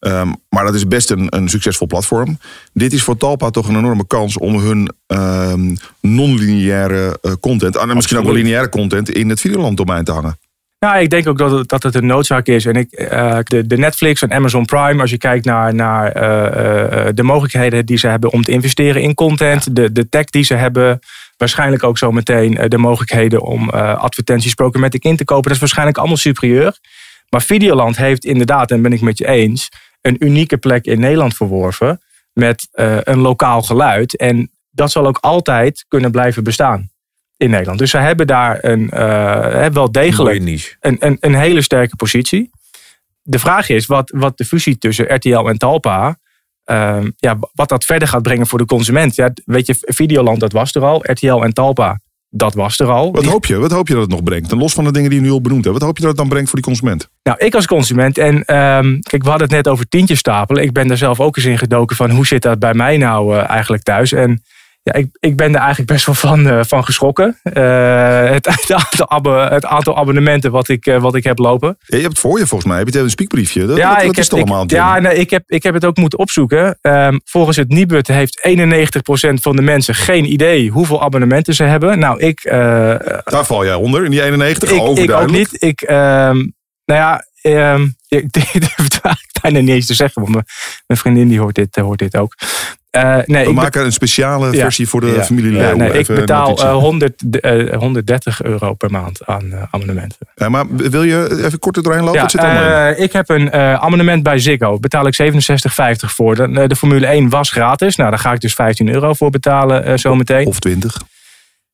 Ehm, 0.05 0.31
maar 0.49 0.65
dat 0.65 0.75
is 0.75 0.87
best 0.87 1.09
een, 1.09 1.27
een 1.29 1.49
succesvol 1.49 1.87
platform. 1.87 2.37
Dit 2.73 2.93
is 2.93 3.03
voor 3.03 3.17
Talpa 3.17 3.49
toch 3.49 3.67
een 3.67 3.77
enorme 3.77 4.07
kans 4.07 4.37
om 4.37 4.59
hun 4.59 4.91
ehm, 5.07 5.75
non-lineaire 6.01 7.17
eh, 7.21 7.31
content, 7.39 7.75
en 7.75 7.95
misschien 7.95 8.17
ook 8.17 8.25
wel 8.25 8.33
lineaire 8.33 8.69
content, 8.69 9.09
in 9.09 9.29
het 9.29 9.41
Videoland 9.41 9.77
domein 9.77 10.03
te 10.03 10.11
hangen. 10.11 10.37
Ja, 10.79 10.95
ik 10.95 11.09
denk 11.09 11.27
ook 11.27 11.37
dat 11.37 11.51
het, 11.51 11.69
dat 11.69 11.83
het 11.83 11.95
een 11.95 12.05
noodzaak 12.05 12.47
is. 12.47 12.65
En 12.65 12.75
ik, 12.75 12.91
eh, 12.91 13.37
de, 13.43 13.67
de 13.67 13.77
Netflix 13.77 14.21
en 14.21 14.31
Amazon 14.31 14.65
Prime, 14.65 15.01
als 15.01 15.09
je 15.09 15.17
kijkt 15.17 15.45
naar, 15.45 15.75
naar 15.75 16.11
eh, 16.11 17.13
de 17.13 17.23
mogelijkheden 17.23 17.85
die 17.85 17.97
ze 17.97 18.07
hebben 18.07 18.31
om 18.31 18.43
te 18.43 18.51
investeren 18.51 19.01
in 19.01 19.13
content, 19.13 19.75
de, 19.75 19.91
de 19.91 20.09
tech 20.09 20.25
die 20.25 20.43
ze 20.43 20.53
hebben, 20.53 20.99
waarschijnlijk 21.37 21.83
ook 21.83 21.97
zo 21.97 22.11
meteen 22.11 22.57
de 22.67 22.77
mogelijkheden 22.77 23.41
om 23.41 23.69
eh, 23.69 23.97
advertenties 23.97 24.53
programmatic 24.53 25.03
in 25.03 25.15
te 25.15 25.25
kopen, 25.25 25.43
dat 25.43 25.53
is 25.53 25.59
waarschijnlijk 25.59 25.97
allemaal 25.97 26.17
superieur. 26.17 26.79
Maar 27.29 27.41
Videoland 27.41 27.97
heeft 27.97 28.25
inderdaad, 28.25 28.71
en 28.71 28.81
ben 28.81 28.93
ik 28.93 29.01
met 29.01 29.17
je 29.17 29.27
eens, 29.27 29.69
een 30.05 30.25
unieke 30.25 30.57
plek 30.57 30.85
in 30.85 30.99
Nederland 30.99 31.35
verworven 31.35 32.01
met 32.33 32.67
eh, 32.71 32.97
een 33.01 33.19
lokaal 33.19 33.61
geluid. 33.61 34.17
En 34.17 34.51
dat 34.71 34.91
zal 34.91 35.07
ook 35.07 35.17
altijd 35.17 35.85
kunnen 35.87 36.11
blijven 36.11 36.43
bestaan 36.43 36.89
in 37.37 37.49
Nederland. 37.49 37.79
Dus 37.79 37.91
ze 37.91 37.97
hebben 37.97 38.27
daar 38.27 38.63
een, 38.63 38.89
eh, 38.89 39.65
wel 39.65 39.91
degelijk 39.91 40.77
een, 40.79 40.97
een, 40.99 41.17
een 41.19 41.35
hele 41.35 41.61
sterke 41.61 41.95
positie. 41.95 42.49
De 43.21 43.39
vraag 43.39 43.69
is 43.69 43.85
wat, 43.85 44.11
wat 44.15 44.37
de 44.37 44.45
fusie 44.45 44.77
tussen 44.77 45.15
RTL 45.15 45.47
en 45.47 45.57
Talpa, 45.57 46.17
ehm, 46.63 47.09
ja, 47.17 47.37
wat 47.53 47.69
dat 47.69 47.85
verder 47.85 48.07
gaat 48.07 48.21
brengen 48.21 48.47
voor 48.47 48.59
de 48.59 48.65
consument. 48.65 49.15
Ja, 49.15 49.33
weet 49.45 49.67
je, 49.67 49.75
Videoland, 49.79 50.39
dat 50.39 50.51
was 50.51 50.75
er 50.75 50.83
al. 50.83 51.03
RTL 51.11 51.43
en 51.43 51.53
Talpa, 51.53 51.99
dat 52.35 52.53
was 52.53 52.79
er 52.79 52.87
al. 52.91 53.11
Wat 53.11 53.21
Die- 53.21 53.31
hoop 53.31 53.45
je? 53.45 53.57
Wat 53.57 53.71
hoop 53.71 53.87
je 53.87 53.93
dat 53.93 54.01
het 54.01 54.11
nog 54.11 54.23
brengt? 54.23 54.51
En 54.51 54.57
los 54.57 54.73
van 54.73 54.83
de 54.83 54.91
dingen 54.91 55.09
die 55.09 55.19
je 55.19 55.25
nu 55.25 55.31
al 55.31 55.41
benoemd 55.41 55.63
hebt, 55.63 55.77
wat 55.77 55.85
hoop 55.85 55.95
je 55.95 56.01
dat 56.01 56.11
het 56.11 56.19
dan 56.19 56.29
brengt 56.29 56.49
voor 56.49 56.59
die 56.59 56.67
consument? 56.67 57.09
Nou, 57.23 57.37
ik 57.39 57.55
als 57.55 57.65
consument, 57.67 58.17
en 58.17 58.43
ehm, 58.45 58.99
kijk, 58.99 59.23
we 59.23 59.29
hadden 59.29 59.47
het 59.47 59.55
net 59.55 59.67
over 59.67 59.87
tientjes 59.87 60.19
stapelen. 60.19 60.63
Ik 60.63 60.71
ben 60.73 60.87
daar 60.87 60.97
zelf 60.97 61.19
ook 61.19 61.37
eens 61.37 61.45
in 61.45 61.57
gedoken 61.57 61.95
van 61.95 62.09
hoe 62.09 62.25
zit 62.27 62.41
dat 62.41 62.59
bij 62.59 62.73
mij 62.73 62.97
nou 62.97 63.35
eh, 63.37 63.49
eigenlijk 63.49 63.83
thuis. 63.83 64.11
En 64.11 64.43
ja, 64.85 64.93
ik, 64.93 65.07
ik 65.19 65.35
ben 65.35 65.53
er 65.53 65.59
eigenlijk 65.59 65.91
best 65.91 66.05
wel 66.05 66.15
van, 66.15 66.49
eh, 66.49 66.59
van 66.67 66.83
geschrokken. 66.83 67.39
Eh, 67.43 68.29
het, 68.29 68.45
het, 68.61 68.71
aantal 68.71 69.09
abbe- 69.09 69.47
het 69.49 69.65
aantal 69.65 69.97
abonnementen 69.97 70.51
wat 70.51 70.67
ik, 70.67 70.85
eh, 70.85 71.01
wat 71.01 71.15
ik 71.15 71.23
heb 71.23 71.37
lopen. 71.37 71.77
Ja, 71.79 71.97
je 71.97 72.03
hebt 72.03 72.07
het 72.07 72.19
voor 72.19 72.39
je 72.39 72.47
volgens 72.47 72.69
mij. 72.69 72.79
Heb 72.79 72.89
je 72.89 72.99
een 72.99 73.09
spiekbriefje? 73.09 73.65
Dat, 73.65 73.77
ja, 73.77 73.99
ik 73.99 74.11
is 74.11 74.17
het 74.17 74.37
heb, 74.37 74.39
allemaal? 74.39 74.63
ik, 74.63 74.71
ja 74.71 74.99
nee, 74.99 75.15
ik, 75.17 75.29
heb, 75.29 75.43
ik 75.47 75.63
heb 75.63 75.73
het 75.73 75.85
ook 75.85 75.97
moeten 75.97 76.19
opzoeken. 76.19 76.77
Ehm, 76.81 77.17
volgens 77.23 77.57
het 77.57 77.69
Nibud 77.69 78.07
heeft 78.07 78.39
91% 78.47 79.41
van 79.41 79.55
de 79.55 79.61
mensen 79.61 79.95
geen 79.95 80.31
idee 80.31 80.69
hoeveel 80.69 81.01
abonnementen 81.01 81.53
ze 81.53 81.63
hebben. 81.63 81.99
Nou, 81.99 82.19
ik, 82.19 82.41
Daar 82.43 83.45
val 83.45 83.65
jij 83.65 83.75
onder, 83.75 84.03
in 84.05 84.11
die 84.11 84.21
91. 84.23 84.71
ik, 84.71 84.97
ik 84.97 85.11
ook 85.11 85.31
niet. 85.31 85.63
Ik, 85.63 85.81
ehm, 85.81 86.37
nou 86.85 86.99
ja, 86.99 87.25
ehm, 87.41 87.87
ik 88.21 88.33
durf 88.33 88.75
het 88.75 88.99
eigenlijk 89.01 89.37
bijna 89.41 89.59
niet 89.59 89.69
eens 89.69 89.85
te 89.85 89.93
zeggen. 89.93 90.21
Want 90.21 90.33
mijn, 90.33 90.45
mijn 90.87 90.99
vriendin 90.99 91.27
die 91.27 91.39
hoort, 91.39 91.55
dit, 91.55 91.75
hoort 91.75 91.99
dit 91.99 92.17
ook. 92.17 92.35
Eh, 92.95 93.17
nee, 93.25 93.43
We 93.43 93.49
ik 93.49 93.55
maken 93.55 93.85
een 93.85 93.91
speciale 93.91 94.51
Ja. 94.51 94.61
versie 94.61 94.87
voor 94.87 95.01
de 95.01 95.07
ja, 95.07 95.23
familie 95.23 95.51
ja, 95.57 95.75
nee, 95.75 95.91
ik 95.91 96.07
betaal 96.07 96.47
notitie. 96.47 96.67
eh, 96.69 96.73
100, 96.75 97.21
eh, 97.41 97.77
130 97.77 98.43
euro 98.43 98.73
per 98.73 98.91
maand 98.91 99.25
aan 99.25 99.51
eh, 99.51 99.61
abonnementen. 99.71 100.17
Ja, 100.35 100.49
maar 100.49 100.65
wil 100.75 101.03
je 101.03 101.43
even 101.45 101.59
kort 101.59 101.77
er 101.77 101.83
doorheen 101.83 102.03
lopen? 102.03 102.21
Wat 102.21 102.31
zit 102.31 102.43
er 102.43 102.89
eh, 102.95 103.03
ik 103.03 103.13
heb 103.13 103.29
een 103.29 103.51
eh, 103.51 103.73
abonnement 103.73 104.23
bij 104.23 104.39
Ziggo. 104.39 104.79
Betaal 104.79 105.07
ik 105.07 105.15
67,50 105.21 106.11
voor. 106.13 106.35
De, 106.35 106.43
eh, 106.61 106.67
de 106.67 106.75
Formule 106.75 107.05
1 107.07 107.29
was 107.29 107.51
gratis. 107.51 107.95
Nou, 107.95 108.09
daar 108.09 108.19
ga 108.19 108.31
ik 108.33 108.39
dus 108.39 108.53
15 108.53 108.89
euro 108.93 109.13
voor 109.13 109.29
betalen 109.29 109.83
eh, 109.85 109.93
zometeen. 109.97 110.45
Of 110.47 110.59
20. 110.59 111.01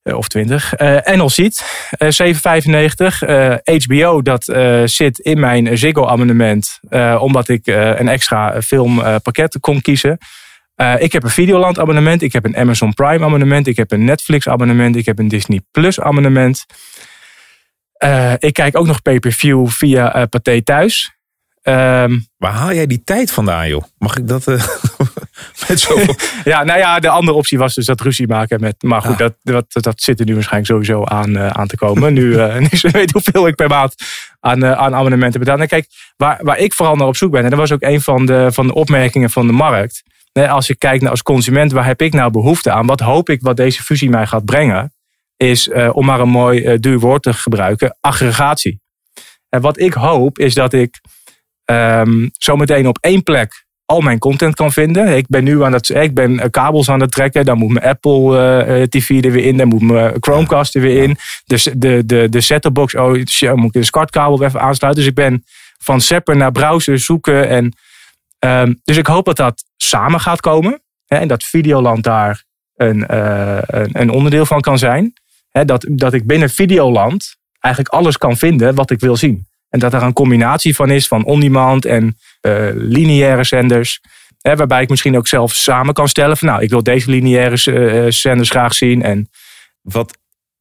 Eh, 0.04 0.18
of 0.18 0.28
20. 0.28 0.74
Eh 0.74 0.98
Enel 1.04 1.30
Seat, 1.30 1.64
eh 1.98 2.10
7,95. 2.10 3.22
Eh, 3.22 3.54
HBO, 3.86 4.22
dat 4.22 4.48
eh, 4.48 4.82
zit 4.86 5.20
in 5.20 5.40
mijn 5.40 5.78
Ziggo 5.78 6.06
abonnement. 6.08 6.80
eh, 6.90 7.18
omdat 7.22 7.48
ik 7.50 7.68
eh, 7.68 8.00
een 8.00 8.08
extra 8.08 8.62
filmpakket 8.62 9.58
kon 9.60 9.82
kiezen. 9.82 10.18
Uh, 10.82 10.94
ik 10.98 11.12
heb 11.12 11.24
een 11.24 11.30
Videoland 11.30 11.80
abonnement, 11.80 12.22
ik 12.22 12.34
heb 12.34 12.46
een 12.46 12.58
Amazon 12.58 12.94
Prime 12.94 13.26
abonnement, 13.26 13.68
ik 13.68 13.78
heb 13.78 13.92
een 13.92 14.04
Netflix 14.04 14.48
abonnement, 14.48 14.96
ik 14.96 15.06
heb 15.06 15.20
een 15.20 15.28
Disney 15.28 15.62
Plus 15.72 16.00
abonnement. 16.00 16.66
Uh, 18.04 18.34
ik 18.38 18.54
kijk 18.54 18.78
ook 18.78 18.86
nog 18.86 19.02
pay-per-view 19.02 19.68
via 19.68 20.16
uh, 20.16 20.24
Pathé 20.30 20.62
Thuis. 20.62 21.16
Um, 21.64 22.28
Waar 22.38 22.54
haal 22.54 22.74
jij 22.74 22.88
die 22.88 23.02
tijd 23.04 23.32
vandaan, 23.32 23.68
joh? 23.68 23.84
Mag 23.98 24.18
ik 24.18 24.28
dat 24.28 24.48
uh, 24.48 24.56
met 25.68 25.80
zoveel... 25.80 26.16
ja, 26.52 26.64
nou 26.64 26.80
ja, 26.80 27.00
de 27.00 27.10
andere 27.10 27.38
optie 27.38 27.58
was 27.58 27.74
dus 27.74 27.86
dat 27.86 28.02
ruzie 28.02 28.28
maken 28.28 28.60
met... 28.60 28.82
Maar 28.82 29.02
goed, 29.02 29.18
dat, 29.18 29.34
dat, 29.42 29.66
dat 29.72 30.02
zit 30.02 30.20
er 30.20 30.26
nu 30.26 30.34
waarschijnlijk 30.34 30.72
sowieso 30.72 31.04
aan, 31.04 31.30
uh, 31.30 31.48
aan 31.48 31.68
te 31.68 31.78
komen. 31.78 32.14
nu, 32.14 32.22
uh, 32.22 32.58
nu 32.72 32.78
ze 32.78 32.90
weet 32.90 33.12
hoeveel 33.12 33.48
ik 33.48 33.56
per 33.56 33.70
maand 33.70 33.96
aan, 34.40 34.66
aan 34.66 34.96
abonnementen 34.96 35.40
betaal. 35.40 35.60
En 35.60 35.68
kijk, 35.68 35.88
waar, 36.18 36.40
waar 36.44 36.58
ik 36.58 36.74
vooral 36.74 36.96
naar 36.96 37.08
op 37.08 37.18
zoek 37.18 37.32
ben... 37.32 37.44
en 37.44 37.50
dat 37.50 37.60
was 37.60 37.72
ook 37.72 37.84
een 37.84 38.02
van 38.02 38.26
de, 38.26 38.50
van 38.52 38.68
de 38.68 38.74
opmerkingen 38.74 39.30
van 39.30 39.48
de 39.48 39.54
markt... 39.54 40.04
als 40.34 40.70
ik 40.70 40.80
kijk 40.80 41.02
naar 41.02 41.12
als 41.12 41.24
consument, 41.24 41.72
waar 41.72 41.86
heb 41.86 42.02
ik 42.02 42.14
nou 42.14 42.32
behoefte 42.32 42.72
aan? 42.72 42.86
Wat 42.86 43.00
hoop 43.00 43.30
ik 43.30 43.42
wat 43.42 43.58
deze 43.58 43.84
fusie 43.84 44.10
mij 44.10 44.28
gaat 44.28 44.46
brengen? 44.46 44.94
Is, 45.38 45.70
om 45.92 46.06
maar 46.06 46.20
een 46.20 46.30
mooi 46.30 46.80
duur 46.80 47.00
woord 47.00 47.24
te 47.24 47.34
gebruiken, 47.34 47.98
aggregatie. 48.00 48.82
En 49.50 49.62
wat 49.62 49.80
ik 49.80 49.94
hoop 49.94 50.40
is 50.40 50.54
dat 50.54 50.74
ik 50.74 51.02
um, 51.66 52.30
zometeen 52.32 52.88
op 52.88 52.98
één 53.02 53.24
plek 53.24 53.66
al 53.86 54.02
mijn 54.02 54.20
content 54.20 54.56
kan 54.56 54.72
vinden. 54.72 55.18
Ik 55.18 55.26
ben 55.28 55.44
nu 55.44 55.64
aan 55.64 55.74
het, 55.74 55.90
ik 55.90 56.14
ben 56.14 56.50
kabels 56.50 56.90
aan 56.90 57.02
het 57.02 57.12
trekken. 57.12 57.46
Dan 57.46 57.58
moet 57.58 57.72
mijn 57.72 57.86
Apple 57.86 58.88
TV 58.90 59.24
er 59.24 59.32
weer 59.32 59.46
in. 59.46 59.58
Dan 59.58 59.68
moet 59.68 59.82
mijn 59.82 60.16
Chromecast 60.20 60.76
er 60.76 60.82
weer 60.82 61.04
in. 61.04 61.18
Dus 61.46 61.70
de, 61.76 62.06
de, 62.06 62.30
de 62.30 62.42
set 62.42 62.74
box, 62.74 62.96
oh, 62.96 63.12
moet 63.54 63.66
ik 63.66 63.72
de 63.72 63.84
SCART-kabel 63.84 64.44
even 64.44 64.62
aansluiten. 64.62 65.04
Dus 65.04 65.12
ik 65.12 65.18
ben 65.18 65.46
van 65.78 66.02
Zapper 66.02 66.36
naar 66.36 66.52
browser 66.52 67.00
zoeken. 67.00 67.50
En, 67.50 67.74
um, 68.40 68.82
dus 68.84 68.98
ik 68.98 69.08
hoop 69.08 69.26
dat 69.26 69.38
dat 69.38 69.64
samen 69.84 70.20
gaat 70.20 70.40
komen. 70.40 70.82
Hè, 71.06 71.18
en 71.18 71.28
dat 71.28 71.44
Videoland 71.44 72.04
daar 72.04 72.44
een, 72.76 73.06
uh, 73.12 73.58
een, 73.62 73.90
een, 73.92 74.10
onderdeel 74.10 74.46
van 74.46 74.62
kan 74.62 74.78
zijn. 74.78 75.14
Hè, 75.50 75.66
dat, 75.66 75.86
dat 75.90 76.14
ik 76.14 76.26
binnen 76.26 76.50
Videoland 76.50 77.36
eigenlijk 77.60 77.94
alles 77.94 78.18
kan 78.18 78.38
vinden 78.38 78.76
wat 78.76 78.92
ik 78.92 79.00
wil 79.00 79.16
zien. 79.16 79.46
En 79.70 79.80
dat 79.80 79.94
er 79.94 80.04
een 80.04 80.14
combinatie 80.14 80.76
van 80.76 80.90
is 80.90 81.08
van 81.08 81.26
on-demand 81.26 81.86
en 81.86 82.18
uh, 82.42 82.70
lineaire 82.74 83.44
zenders. 83.44 84.02
Hè, 84.42 84.56
waarbij 84.56 84.82
ik 84.82 84.90
misschien 84.90 85.18
ook 85.18 85.28
zelf 85.28 85.54
samen 85.54 85.94
kan 85.94 86.08
stellen 86.08 86.38
van 86.38 86.48
nou, 86.48 86.62
ik 86.62 86.70
wil 86.70 86.84
deze 86.84 87.10
lineaire 87.10 87.72
uh, 87.72 88.12
zenders 88.12 88.50
graag 88.50 88.74
zien. 88.74 89.04
En 89.04 89.30
wat 89.82 90.18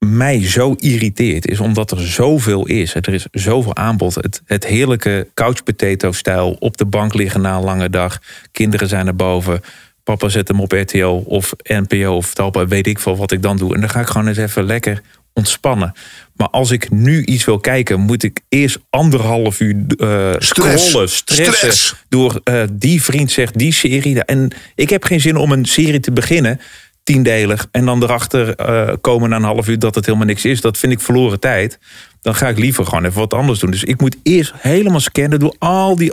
mij 0.06 0.48
zo 0.48 0.74
irriteert 0.78 1.46
is 1.46 1.60
omdat 1.60 1.90
er 1.90 2.06
zoveel 2.06 2.66
is. 2.66 2.94
Er 2.94 3.14
is 3.14 3.26
zoveel 3.32 3.76
aanbod. 3.76 4.14
Het, 4.14 4.42
het 4.44 4.66
heerlijke 4.66 5.28
couch 5.34 5.62
potato 5.62 6.12
stijl 6.12 6.56
op 6.58 6.76
de 6.76 6.86
bank 6.86 7.14
liggen 7.14 7.40
na 7.40 7.56
een 7.56 7.64
lange 7.64 7.90
dag. 7.90 8.18
Kinderen 8.52 8.88
zijn 8.88 9.06
er 9.06 9.16
boven. 9.16 9.60
Papa 10.04 10.28
zet 10.28 10.48
hem 10.48 10.60
op 10.60 10.72
RTO 10.72 11.16
of 11.26 11.52
NPO 11.62 12.16
of 12.16 12.34
Talpa, 12.34 12.66
weet 12.66 12.86
ik 12.86 12.98
veel 12.98 13.16
wat 13.16 13.32
ik 13.32 13.42
dan 13.42 13.56
doe. 13.56 13.74
En 13.74 13.80
dan 13.80 13.90
ga 13.90 14.00
ik 14.00 14.06
gewoon 14.06 14.28
eens 14.28 14.36
even 14.36 14.64
lekker 14.64 15.02
ontspannen. 15.32 15.92
Maar 16.34 16.48
als 16.48 16.70
ik 16.70 16.90
nu 16.90 17.24
iets 17.24 17.44
wil 17.44 17.58
kijken, 17.58 18.00
moet 18.00 18.22
ik 18.22 18.40
eerst 18.48 18.78
anderhalf 18.90 19.60
uur 19.60 19.74
uh, 19.74 20.32
Stress. 20.38 20.88
scrollen, 20.88 21.08
stressen. 21.08 21.54
Stress. 21.54 21.94
Door 22.08 22.40
uh, 22.44 22.62
die 22.72 23.02
vriend 23.02 23.30
zegt 23.30 23.58
die 23.58 23.72
serie. 23.72 24.24
En 24.24 24.50
ik 24.74 24.90
heb 24.90 25.04
geen 25.04 25.20
zin 25.20 25.36
om 25.36 25.52
een 25.52 25.64
serie 25.64 26.00
te 26.00 26.12
beginnen, 26.12 26.60
tiendelig. 27.02 27.66
En 27.70 27.84
dan 27.84 28.02
erachter 28.02 28.70
uh, 28.70 28.94
komen 29.00 29.28
na 29.28 29.36
een 29.36 29.42
half 29.42 29.68
uur 29.68 29.78
dat 29.78 29.94
het 29.94 30.06
helemaal 30.06 30.26
niks 30.26 30.44
is. 30.44 30.60
Dat 30.60 30.78
vind 30.78 30.92
ik 30.92 31.00
verloren 31.00 31.40
tijd. 31.40 31.78
Dan 32.22 32.34
ga 32.34 32.48
ik 32.48 32.58
liever 32.58 32.86
gewoon 32.86 33.04
even 33.04 33.18
wat 33.18 33.34
anders 33.34 33.58
doen. 33.58 33.70
Dus 33.70 33.84
ik 33.84 34.00
moet 34.00 34.16
eerst 34.22 34.52
helemaal 34.56 35.00
scannen 35.00 35.38
door 35.38 35.54
al 35.58 35.96
die 35.96 36.12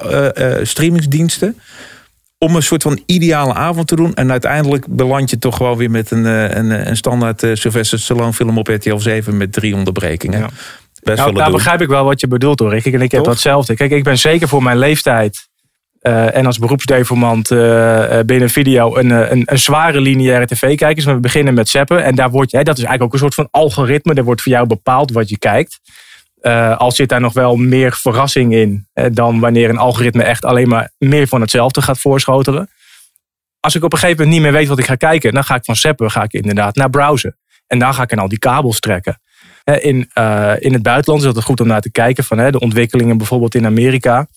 streamingsdiensten 0.64 1.60
om 2.38 2.56
een 2.56 2.64
soort 2.64 2.84
van 2.84 3.02
ideale 3.06 3.54
avond 3.54 3.88
te 3.88 3.96
doen. 3.96 4.14
En 4.14 4.32
uiteindelijk 4.32 4.88
beland 4.88 5.30
je 5.30 5.40
toch 5.40 5.56
gewoon 5.56 5.78
weer 5.78 5.92
met 5.92 6.12
een, 6.12 6.26
een, 6.26 6.90
een 6.90 6.98
standaard 6.98 7.40
Sylvester 7.54 8.00
Stallone 8.00 8.34
film 8.34 8.58
op 8.58 8.68
RTL 8.68 8.98
7 8.98 9.38
met 9.38 9.54
drie 9.54 9.76
onderbrekingen. 9.76 10.40
Ja. 10.40 10.50
Best 11.04 11.18
nou, 11.18 11.34
daar 11.34 11.52
begrijp 11.52 11.82
ik 11.82 11.88
wel 11.88 12.04
wat 12.04 12.20
je 12.20 12.28
bedoelt 12.28 12.60
hoor. 12.60 12.76
Ik, 12.76 12.86
en 12.86 13.02
ik 13.02 13.12
heb 13.12 13.24
toch? 13.24 13.34
datzelfde. 13.34 13.76
Kijk, 13.76 13.92
ik 13.92 14.04
ben 14.04 14.18
zeker 14.18 14.48
voor 14.48 14.64
mijn 14.64 14.78
leeftijd 14.78 15.48
uh, 16.08 16.36
en 16.36 16.46
als 16.46 16.58
beroepsdeformant 16.58 17.52
uh, 17.52 18.20
binnen 18.26 18.50
video 18.50 18.98
een, 18.98 19.10
een, 19.10 19.44
een 19.46 19.60
zware 19.60 20.02
lineaire 20.02 20.46
tv 20.46 20.76
kijkers. 20.76 21.06
We 21.06 21.20
beginnen 21.20 21.54
met 21.54 21.70
zappen 21.70 22.04
en 22.04 22.16
daar 22.16 22.30
wordt, 22.30 22.52
hè, 22.52 22.64
dat 22.64 22.78
is 22.78 22.84
eigenlijk 22.84 23.04
ook 23.04 23.14
een 23.14 23.20
soort 23.20 23.34
van 23.34 23.48
algoritme. 23.52 24.14
Daar 24.14 24.24
wordt 24.24 24.42
voor 24.42 24.52
jou 24.52 24.68
bepaald 24.68 25.12
wat 25.12 25.30
je 25.30 25.38
kijkt. 25.38 25.80
Uh, 26.42 26.78
al 26.78 26.92
zit 26.92 27.10
daar 27.10 27.22
nog 27.22 27.34
wel 27.34 27.56
meer 27.56 27.94
verrassing 27.94 28.54
in 28.54 28.88
uh, 28.94 29.06
dan 29.12 29.40
wanneer 29.40 29.70
een 29.70 29.78
algoritme 29.78 30.24
echt 30.24 30.46
alleen 30.46 30.68
maar 30.68 30.92
meer 30.98 31.28
van 31.28 31.42
hetzelfde 31.42 31.82
gaat 31.82 32.00
voorschotelen. 32.00 32.70
Als 33.60 33.76
ik 33.76 33.84
op 33.84 33.94
een 33.94 34.00
gegeven 34.00 34.24
moment 34.24 34.36
niet 34.36 34.46
meer 34.46 34.60
weet 34.60 34.70
wat 34.70 34.80
ik 34.80 34.86
ga 34.86 34.96
kijken, 34.96 35.34
dan 35.34 35.44
ga 35.44 35.56
ik 35.56 35.66
van 35.66 35.76
zappen 35.76 36.12
ga 36.12 36.24
ik 36.24 36.34
inderdaad 36.34 36.76
naar 36.76 36.90
browsen. 36.90 37.38
En 37.68 37.80
dan 37.80 37.94
ga 37.94 38.04
ik 38.04 38.12
aan 38.12 38.20
al 38.20 38.28
die 38.28 38.40
kabels 38.40 38.80
trekken. 38.80 39.22
In, 39.64 40.10
in 40.60 40.74
het 40.74 40.82
buitenland 40.82 41.24
is 41.24 41.34
het 41.34 41.44
goed 41.44 41.60
om 41.60 41.68
naar 41.68 41.82
te 41.82 41.92
kijken 41.92 42.24
van 42.24 42.52
de 42.52 42.60
ontwikkelingen 42.60 43.18
bijvoorbeeld 43.18 43.56
in 43.56 43.66
Amerika. 43.66 44.28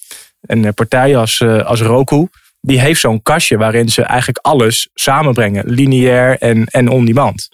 Een 0.41 0.75
partij 0.75 1.17
als, 1.17 1.43
als 1.43 1.81
Roku, 1.83 2.29
die 2.61 2.81
heeft 2.81 3.01
zo'n 3.01 3.23
kastje 3.23 3.57
waarin 3.57 3.89
ze 3.89 4.03
eigenlijk 4.03 4.47
alles 4.47 4.89
samenbrengen, 4.95 5.67
lineair 5.67 6.39
en, 6.39 6.65
en 6.65 6.89
on-demand. 6.89 7.49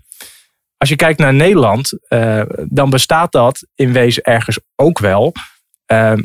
Als 0.77 0.89
je 0.89 0.97
kijkt 0.97 1.19
naar 1.19 1.35
Nederland, 1.35 1.93
uh, 2.09 2.43
dan 2.69 2.91
bestaat 2.91 3.33
dat 3.33 3.67
in 3.75 3.93
wezen 3.93 4.23
ergens 4.23 4.59
ook 4.77 4.99
wel. 4.99 5.33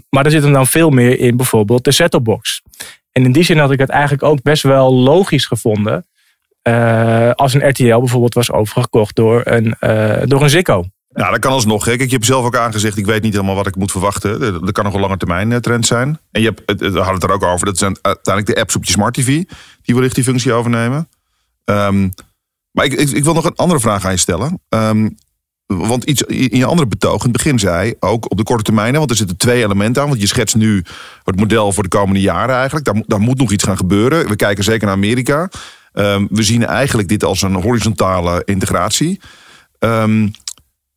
Maar 0.10 0.26
er 0.26 0.32
zit 0.32 0.43
hem 0.43 0.54
dan 0.54 0.67
veel 0.67 0.89
meer 0.89 1.19
in 1.19 1.38
bijvoorbeeld 1.38 1.84
de 1.84 1.91
set-top-box. 1.91 2.62
En 3.12 3.24
in 3.24 3.32
die 3.32 3.43
zin 3.43 3.58
had 3.58 3.71
ik 3.71 3.80
het 3.80 3.89
eigenlijk 3.89 4.24
ook 4.24 4.41
best 4.41 4.63
wel 4.63 4.93
logisch 4.93 5.45
gevonden. 5.45 6.06
Als 7.34 7.54
een 7.54 7.69
RTL 7.69 8.00
bijvoorbeeld 8.00 8.34
was 8.34 8.52
overgekocht 8.52 9.15
door 9.15 9.41
een, 9.45 9.76
door 10.30 10.41
een 10.41 10.50
Ziggo. 10.50 10.86
Ja, 11.13 11.30
dat 11.30 11.39
kan 11.39 11.52
alsnog. 11.52 11.86
Hè. 11.86 11.95
Kijk, 11.95 12.10
je 12.10 12.15
hebt 12.15 12.26
zelf 12.26 12.45
ook 12.45 12.56
aangezegd, 12.56 12.97
ik 12.97 13.06
weet 13.06 13.21
niet 13.21 13.34
helemaal 13.34 13.56
wat 13.56 13.67
ik 13.67 13.76
moet 13.76 13.91
verwachten. 13.91 14.39
Dat 14.39 14.71
kan 14.71 14.84
nog 14.84 14.93
een 14.93 15.00
lange 15.00 15.17
termijn 15.17 15.62
trend 15.62 15.86
zijn. 15.86 16.19
En 16.32 16.41
je 16.41 16.47
hebt, 16.47 16.62
het, 16.65 16.80
we 16.80 16.97
hadden 16.97 17.13
het 17.13 17.24
er 17.24 17.32
ook 17.32 17.43
over, 17.43 17.65
dat 17.65 17.78
zijn 17.78 17.97
uiteindelijk 18.02 18.56
de 18.56 18.62
apps 18.62 18.76
op 18.76 18.86
je 18.86 18.91
smart 18.91 19.13
TV... 19.13 19.26
die 19.82 19.95
wellicht 19.95 20.15
die 20.15 20.24
functie 20.24 20.54
overnemen. 20.54 21.10
Um, 21.65 22.13
maar 22.71 22.86
ik, 22.86 22.93
ik, 22.93 23.10
ik, 23.10 23.24
wil 23.24 23.34
nog 23.34 23.45
een 23.45 23.56
andere 23.56 23.80
vraag 23.80 24.06
aan 24.06 24.12
je 24.12 24.17
stellen. 24.17 24.62
Um, 24.69 25.17
want 25.65 26.04
iets 26.04 26.21
in 26.21 26.58
je 26.58 26.65
andere 26.65 26.88
betoog 26.88 27.19
in 27.19 27.30
het 27.30 27.32
begin 27.32 27.60
zei, 27.60 27.93
ook 28.00 28.32
op 28.32 28.38
de 28.38 28.43
korte 28.43 28.63
termijn, 28.63 28.93
want 28.93 29.10
er 29.10 29.15
zitten 29.15 29.38
twee 29.38 29.63
elementen 29.63 30.02
aan. 30.02 30.08
Want 30.08 30.21
je 30.21 30.28
schetst 30.28 30.56
nu 30.56 30.84
het 31.24 31.36
model 31.36 31.71
voor 31.71 31.84
de 31.84 31.89
komende 31.89 32.21
jaren 32.21 32.56
eigenlijk. 32.56 32.86
Daar, 32.86 33.04
daar 33.08 33.19
moet 33.19 33.38
nog 33.38 33.52
iets 33.52 33.63
gaan 33.63 33.78
gebeuren. 33.78 34.28
We 34.28 34.36
kijken 34.36 34.63
zeker 34.63 34.86
naar 34.86 34.95
Amerika. 34.95 35.50
Um, 35.93 36.28
we 36.32 36.43
zien 36.43 36.65
eigenlijk 36.65 37.08
dit 37.08 37.24
als 37.24 37.41
een 37.41 37.54
horizontale 37.54 38.41
integratie. 38.45 39.19
Um, 39.80 40.32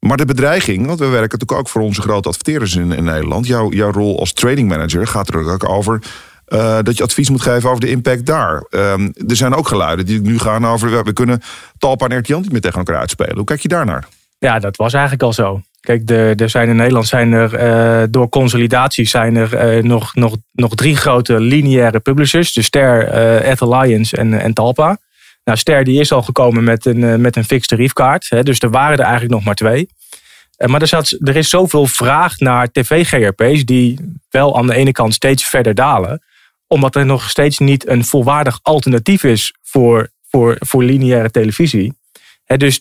maar 0.07 0.17
de 0.17 0.25
bedreiging, 0.25 0.87
want 0.87 0.99
we 0.99 1.05
werken 1.07 1.39
natuurlijk 1.39 1.61
ook 1.61 1.69
voor 1.69 1.83
onze 1.83 2.03
grote 2.03 2.29
adverteerders 2.29 2.77
in, 2.77 2.93
in 2.93 3.05
Nederland. 3.05 3.47
Jouw, 3.47 3.71
jouw 3.71 3.93
rol 3.93 4.19
als 4.19 4.33
trading 4.33 4.69
manager 4.69 5.07
gaat 5.07 5.29
er 5.29 5.53
ook 5.53 5.69
over 5.69 6.03
uh, 6.49 6.79
dat 6.83 6.97
je 6.97 7.03
advies 7.03 7.31
moet 7.31 7.43
geven 7.43 7.69
over 7.69 7.81
de 7.81 7.91
impact 7.91 8.27
daar. 8.27 8.65
Um, 8.71 9.13
er 9.29 9.37
zijn 9.37 9.55
ook 9.55 9.69
geluiden 9.69 10.07
die 10.07 10.21
nu 10.21 10.39
gaan 10.39 10.67
over... 10.67 11.05
we 11.05 11.13
kunnen 11.13 11.43
Talpa 11.79 12.07
en 12.07 12.19
RTL 12.19 12.37
niet 12.37 12.53
meer 12.53 12.61
tegen 12.61 12.79
elkaar 12.79 12.97
uitspelen. 12.97 13.37
Hoe 13.37 13.45
kijk 13.45 13.61
je 13.61 13.69
daarnaar? 13.69 14.07
Ja, 14.39 14.59
dat 14.59 14.77
was 14.77 14.93
eigenlijk 14.93 15.23
al 15.23 15.33
zo. 15.33 15.61
Kijk, 15.81 16.11
er 16.11 16.51
zijn 16.51 16.69
in 16.69 16.77
Nederland 16.77 17.07
zijn 17.07 17.33
er 17.33 17.63
uh, 17.63 18.07
door 18.11 18.29
consolidatie 18.29 19.07
zijn 19.07 19.37
er 19.37 19.77
uh, 19.77 19.83
nog, 19.83 20.15
nog, 20.15 20.37
nog 20.53 20.75
drie 20.75 20.97
grote 20.97 21.41
lineaire 21.41 22.01
publishers. 22.01 22.53
De 22.53 22.63
Ster, 22.63 23.15
uh, 23.45 23.57
Alliance 23.57 24.17
en, 24.17 24.41
en 24.41 24.53
Talpa. 24.53 24.99
Nou, 25.45 25.59
Ster 25.59 25.85
die 25.85 26.01
is 26.01 26.13
al 26.13 26.23
gekomen 26.23 26.65
met 26.65 26.87
een, 26.87 27.21
met 27.21 27.37
een 27.37 27.45
fixed 27.45 27.69
tariefkaart. 27.69 28.27
Hè, 28.29 28.43
dus 28.43 28.59
er 28.59 28.71
waren 28.71 28.97
er 28.97 29.05
eigenlijk 29.05 29.35
nog 29.35 29.45
maar 29.45 29.55
twee. 29.55 29.89
Maar 30.67 30.81
er, 30.81 30.87
zat, 30.87 31.17
er 31.21 31.37
is 31.37 31.49
zoveel 31.49 31.87
vraag 31.87 32.39
naar 32.39 32.71
tv-GRP's 32.71 33.65
die 33.65 33.99
wel 34.31 34.57
aan 34.59 34.67
de 34.67 34.75
ene 34.75 34.93
kant 34.93 35.15
steeds 35.15 35.49
verder 35.49 35.75
dalen 35.75 36.23
omdat 36.67 36.97
er 36.97 37.07
nog 37.07 37.31
steeds 37.31 37.59
niet 37.59 37.89
een 37.89 38.05
volwaardig 38.05 38.59
alternatief 38.63 39.25
is 39.25 39.55
voor, 39.63 40.11
voor, 40.29 40.57
voor 40.59 40.85
lineaire 40.85 41.31
televisie. 41.31 41.93
dus 42.45 42.81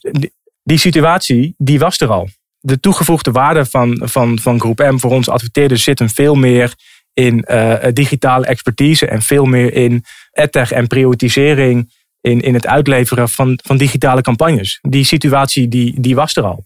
die, 0.64 0.78
situatie, 0.78 1.56
die 1.58 1.80
was 1.80 2.00
er 2.00 2.08
al. 2.08 2.30
De 2.60 2.80
toegevoegde 2.80 3.32
waarde 3.32 3.66
van, 3.66 4.02
van, 4.04 4.40
van 4.40 4.60
Groep 4.60 4.80
M 4.80 4.98
voor 4.98 5.12
onze 5.12 5.32
adverteerders 5.32 5.84
zit 5.84 6.00
hem 6.00 6.10
veel 6.10 6.36
meer 6.36 6.74
in 7.14 7.46
uh, 7.48 7.76
digitale 7.94 8.46
expertise 8.46 9.08
en 9.08 9.22
veel 9.22 9.46
meer 9.46 9.74
in 9.74 10.04
edtech 10.32 10.72
en 10.72 10.88
prioritisering 10.88 11.92
in, 12.24 12.42
in 12.42 12.54
het 12.54 12.68
uitleveren 12.68 13.30
van, 13.30 13.60
van 13.64 13.78
digitale 13.78 14.22
campagnes. 14.22 14.80
Die 14.82 15.04
situatie 15.04 15.68
die, 15.68 16.02
die 16.02 16.16
was 16.16 16.36
er 16.36 16.44
al. 16.44 16.66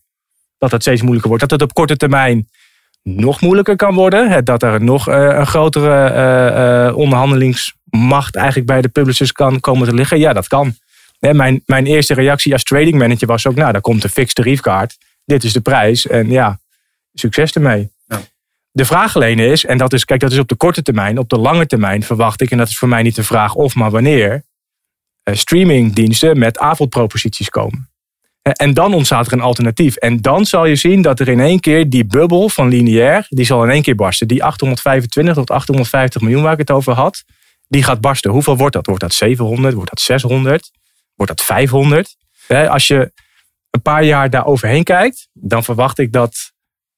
Dat 0.58 0.72
het 0.72 0.82
steeds 0.82 1.02
moeilijker 1.02 1.30
wordt. 1.30 1.50
Dat 1.50 1.60
het 1.60 1.70
op 1.70 1.74
korte 1.74 1.98
termijn 1.98 2.48
nog 3.04 3.42
moeilijker 3.42 3.76
kan 3.76 3.94
worden. 3.94 4.46
Dat 4.46 4.64
er 4.64 4.84
nog 4.84 5.08
eh, 5.08 5.16
een 5.16 5.48
grotere 5.48 6.10
eh, 6.10 6.86
eh, 6.88 6.98
onderhandelingsmacht 6.98 8.36
eigenlijk 8.36 8.68
bij 8.68 8.82
de 8.82 8.88
publishers 8.88 9.32
kan 9.32 9.60
komen 9.60 9.88
te 9.88 9.94
liggen. 9.94 10.20
Ja, 10.20 10.34
dat 10.34 10.48
kan. 10.48 10.76
Mijn, 11.20 11.62
mijn 11.66 11.86
eerste 11.86 12.14
reactie 12.14 12.54
als 12.54 12.64
trading 12.64 12.98
manager 12.98 13.28
was 13.28 13.48
ook, 13.48 13.56
nou, 13.56 13.72
daar 13.72 13.82
komt 13.82 14.04
een 14.04 14.10
fixed 14.10 14.36
tariefkaart. 14.36 14.98
Dit 15.26 15.44
is 15.44 15.54
de 15.54 15.62
prijs 15.62 16.08
en 16.08 16.30
ja, 16.30 16.60
succes 17.14 17.52
ermee. 17.52 17.90
Ja. 18.06 18.20
De 18.72 18.86
vraag 18.86 19.16
alleen 19.16 19.40
is, 19.40 19.66
en 19.66 19.78
dat 19.78 19.94
is, 19.94 20.06
kijk, 20.06 20.20
dat 20.20 20.32
is 20.32 20.40
op 20.40 20.48
de 20.48 20.56
korte 20.56 20.82
termijn. 20.82 21.18
Op 21.18 21.30
de 21.30 21.38
lange 21.38 21.66
termijn 21.66 22.04
verwacht 22.04 22.42
ik, 22.42 22.52
en 22.52 22.58
dat 22.58 22.68
is 22.68 22.78
voor 22.78 22.88
mij 22.88 23.04
niet 23.04 23.16
de 23.16 23.24
vraag 23.24 23.54
of, 23.54 23.76
maar 23.76 23.92
wanneer. 23.92 24.44
Eh, 25.28 25.36
streamingdiensten 25.36 26.40
met 26.40 26.58
avondproposities 26.58 27.50
komen. 27.50 27.90
Eh, 28.42 28.52
En 28.56 28.74
dan 28.74 28.94
ontstaat 28.94 29.28
er 29.28 29.34
een 29.34 29.42
alternatief. 29.42 29.96
En 29.96 30.22
dan 30.22 30.46
zal 30.46 30.66
je 30.66 30.76
zien 30.76 31.02
dat 31.02 31.20
er 31.20 31.28
in 31.28 31.40
één 31.40 31.60
keer 31.60 31.90
die 31.90 32.06
bubbel 32.06 32.50
van 32.50 32.68
lineair, 32.68 33.26
die 33.30 33.46
zal 33.46 33.64
in 33.64 33.70
één 33.70 33.82
keer 33.82 33.96
barsten. 33.96 34.28
Die 34.28 34.44
825 34.44 35.34
tot 35.34 35.52
850 35.52 36.22
miljoen 36.22 36.44
waar 36.44 36.52
ik 36.52 36.58
het 36.58 36.72
over 36.72 36.94
had, 36.94 37.24
die 37.68 37.84
gaat 37.84 38.02
barsten. 38.02 38.32
Hoeveel 38.32 38.58
wordt 38.58 38.74
dat? 38.74 38.86
Wordt 38.86 39.02
dat 39.02 39.14
700? 39.14 39.74
Wordt 39.74 39.90
dat 39.90 40.02
600? 40.02 40.72
Wordt 41.16 41.38
dat 41.38 41.46
500? 41.46 42.16
Hè, 42.48 42.70
Als 42.70 42.88
je 42.88 43.12
een 43.70 43.82
paar 43.82 44.04
jaar 44.04 44.30
daar 44.30 44.46
overheen 44.46 44.84
kijkt, 44.84 45.28
dan 45.34 45.64
verwacht 45.64 45.98
ik 45.98 46.12
dat 46.12 46.52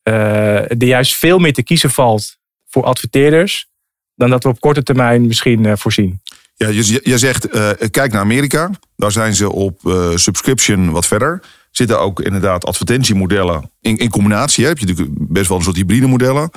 eh, 0.03 0.71
er 0.71 0.85
juist 0.85 1.15
veel 1.15 1.39
meer 1.39 1.53
te 1.53 1.63
kiezen 1.63 1.89
valt 1.89 2.37
voor 2.67 2.83
adverteerders 2.83 3.67
dan 4.15 4.29
dat 4.29 4.43
we 4.43 4.49
op 4.49 4.59
korte 4.59 4.83
termijn 4.83 5.27
misschien 5.27 5.65
eh, 5.65 5.75
voorzien. 5.75 6.21
Ja, 6.59 6.67
je, 6.67 6.99
je 7.03 7.17
zegt, 7.17 7.49
eh, 7.49 7.69
kijk 7.91 8.11
naar 8.11 8.21
Amerika. 8.21 8.69
Daar 8.95 9.11
zijn 9.11 9.35
ze 9.35 9.51
op 9.51 9.87
eh, 9.87 10.09
subscription 10.15 10.91
wat 10.91 11.07
verder. 11.07 11.41
Zitten 11.71 11.99
ook 11.99 12.21
inderdaad 12.21 12.65
advertentiemodellen 12.65 13.71
in, 13.81 13.97
in 13.97 14.09
combinatie. 14.09 14.63
Hè? 14.63 14.69
Heb 14.69 14.77
je 14.77 14.85
natuurlijk 14.85 15.17
best 15.19 15.47
wel 15.47 15.57
een 15.57 15.63
soort 15.63 15.75
hybride 15.75 16.07
modellen. 16.07 16.49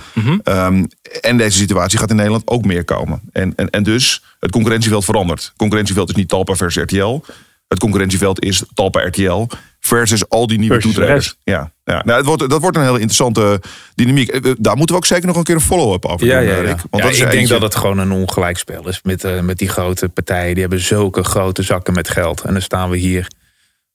Ehm, 0.43 0.85
en 1.21 1.37
deze 1.37 1.59
situatie 1.59 1.99
gaat 1.99 2.11
in 2.11 2.17
Nederland 2.17 2.49
ook 2.49 2.65
meer 2.65 2.85
komen. 2.85 3.21
En, 3.33 3.53
en, 3.57 3.71
en 3.71 3.83
dus 3.83 4.23
het 4.39 4.51
concurrentieveld 4.51 5.05
verandert. 5.05 5.43
Het 5.43 5.57
concurrentieveld 5.57 6.09
is 6.09 6.15
niet 6.15 6.29
Talpa 6.29 6.55
versus 6.55 6.83
RTL. 6.83 7.21
Het 7.69 7.79
concurrentieveld 7.79 8.45
is 8.45 8.63
Talpa 8.75 9.01
RTL 9.01 9.47
versus 9.87 10.29
al 10.29 10.47
die 10.47 10.59
nieuwe 10.59 10.75
Versus 10.75 10.95
toetreders. 10.95 11.37
Ja, 11.43 11.71
ja. 11.85 12.03
Nou, 12.05 12.17
het 12.19 12.27
wordt, 12.27 12.49
dat 12.51 12.61
wordt 12.61 12.77
een 12.77 12.83
hele 12.83 12.93
interessante 12.99 13.61
dynamiek. 13.95 14.29
Eh, 14.29 14.53
Daar 14.59 14.77
moeten 14.77 14.95
we 14.97 15.01
ook 15.01 15.07
zeker 15.07 15.27
nog 15.27 15.37
een 15.37 15.43
keer 15.43 15.55
een 15.55 15.61
follow-up 15.61 16.05
over 16.07 16.27
Ja, 16.27 16.39
doen, 16.39 16.49
ja, 16.49 16.55
eh, 16.55 16.57
ja. 16.57 16.63
Rick. 16.63 16.77
Want 16.77 16.89
Ja, 16.91 16.99
dat 17.03 17.11
is 17.11 17.17
ik 17.19 17.23
denk 17.25 17.35
eentje- 17.39 17.53
dat 17.55 17.63
het 17.63 17.75
gewoon 17.75 17.99
een 17.99 18.13
ongelijkspel 18.13 18.89
is 18.89 19.01
met, 19.03 19.25
eh, 19.25 19.41
met 19.41 19.59
die 19.59 19.69
grote 19.69 20.09
partijen. 20.09 20.53
Die 20.53 20.61
hebben 20.61 20.81
zulke 20.81 21.25
grote 21.25 21.63
zakken 21.63 21.95
met 21.95 22.09
geld. 22.09 22.41
En 22.43 22.53
dan 22.53 22.63
staan 22.63 22.91
we 22.91 22.97
hier 22.97 23.27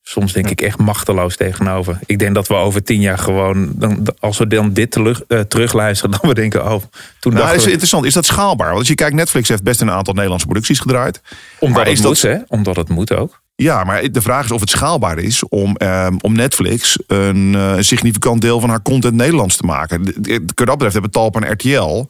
soms 0.03 0.33
denk 0.33 0.49
ik 0.49 0.61
echt 0.61 0.77
machteloos 0.77 1.35
tegenover. 1.35 1.99
Ik 2.05 2.19
denk 2.19 2.35
dat 2.35 2.47
we 2.47 2.53
over 2.53 2.83
tien 2.83 3.01
jaar 3.01 3.17
gewoon, 3.17 3.71
dan, 3.75 4.07
als 4.19 4.37
we 4.37 4.47
dan 4.47 4.73
dit 4.73 4.91
terug, 4.91 5.21
eh, 5.27 5.39
terugluisteren, 5.39 6.11
dan 6.21 6.29
we 6.29 6.35
denken, 6.35 6.71
oh, 6.73 6.83
toen 7.19 7.33
Nou, 7.33 7.55
is 7.55 7.63
we- 7.63 7.69
interessant. 7.69 8.05
Is 8.05 8.13
dat 8.13 8.25
schaalbaar? 8.25 8.67
Want 8.67 8.79
als 8.79 8.87
je 8.87 8.95
kijkt, 8.95 9.15
Netflix 9.15 9.49
heeft 9.49 9.63
best 9.63 9.81
een 9.81 9.91
aantal 9.91 10.13
Nederlandse 10.13 10.47
producties 10.47 10.79
gedraaid. 10.79 11.21
Omdat 11.59 11.77
Maar 11.77 11.87
het 11.87 11.97
is 11.97 12.05
moet, 12.05 12.21
dat- 12.21 12.31
hè? 12.31 12.37
Omdat 12.47 12.75
het 12.75 12.89
moet 12.89 13.13
ook. 13.13 13.41
Ja, 13.63 13.83
maar 13.83 14.11
de 14.11 14.21
vraag 14.21 14.45
is 14.45 14.51
of 14.51 14.59
het 14.59 14.69
schaalbaar 14.69 15.17
is 15.17 15.47
om, 15.47 15.75
ehm, 15.75 16.15
om 16.21 16.33
Netflix 16.33 16.99
een, 17.07 17.55
eh, 17.55 17.75
een 17.75 17.83
significant 17.83 18.41
deel 18.41 18.59
van 18.59 18.69
haar 18.69 18.81
content 18.81 19.13
Nederlands 19.13 19.55
te 19.55 19.65
maken. 19.65 20.03
Wat 20.03 20.55
dat 20.55 20.65
betreft 20.65 20.93
hebben 20.93 21.11
Talpa 21.11 21.39
en 21.39 21.51
RTL 21.51 22.05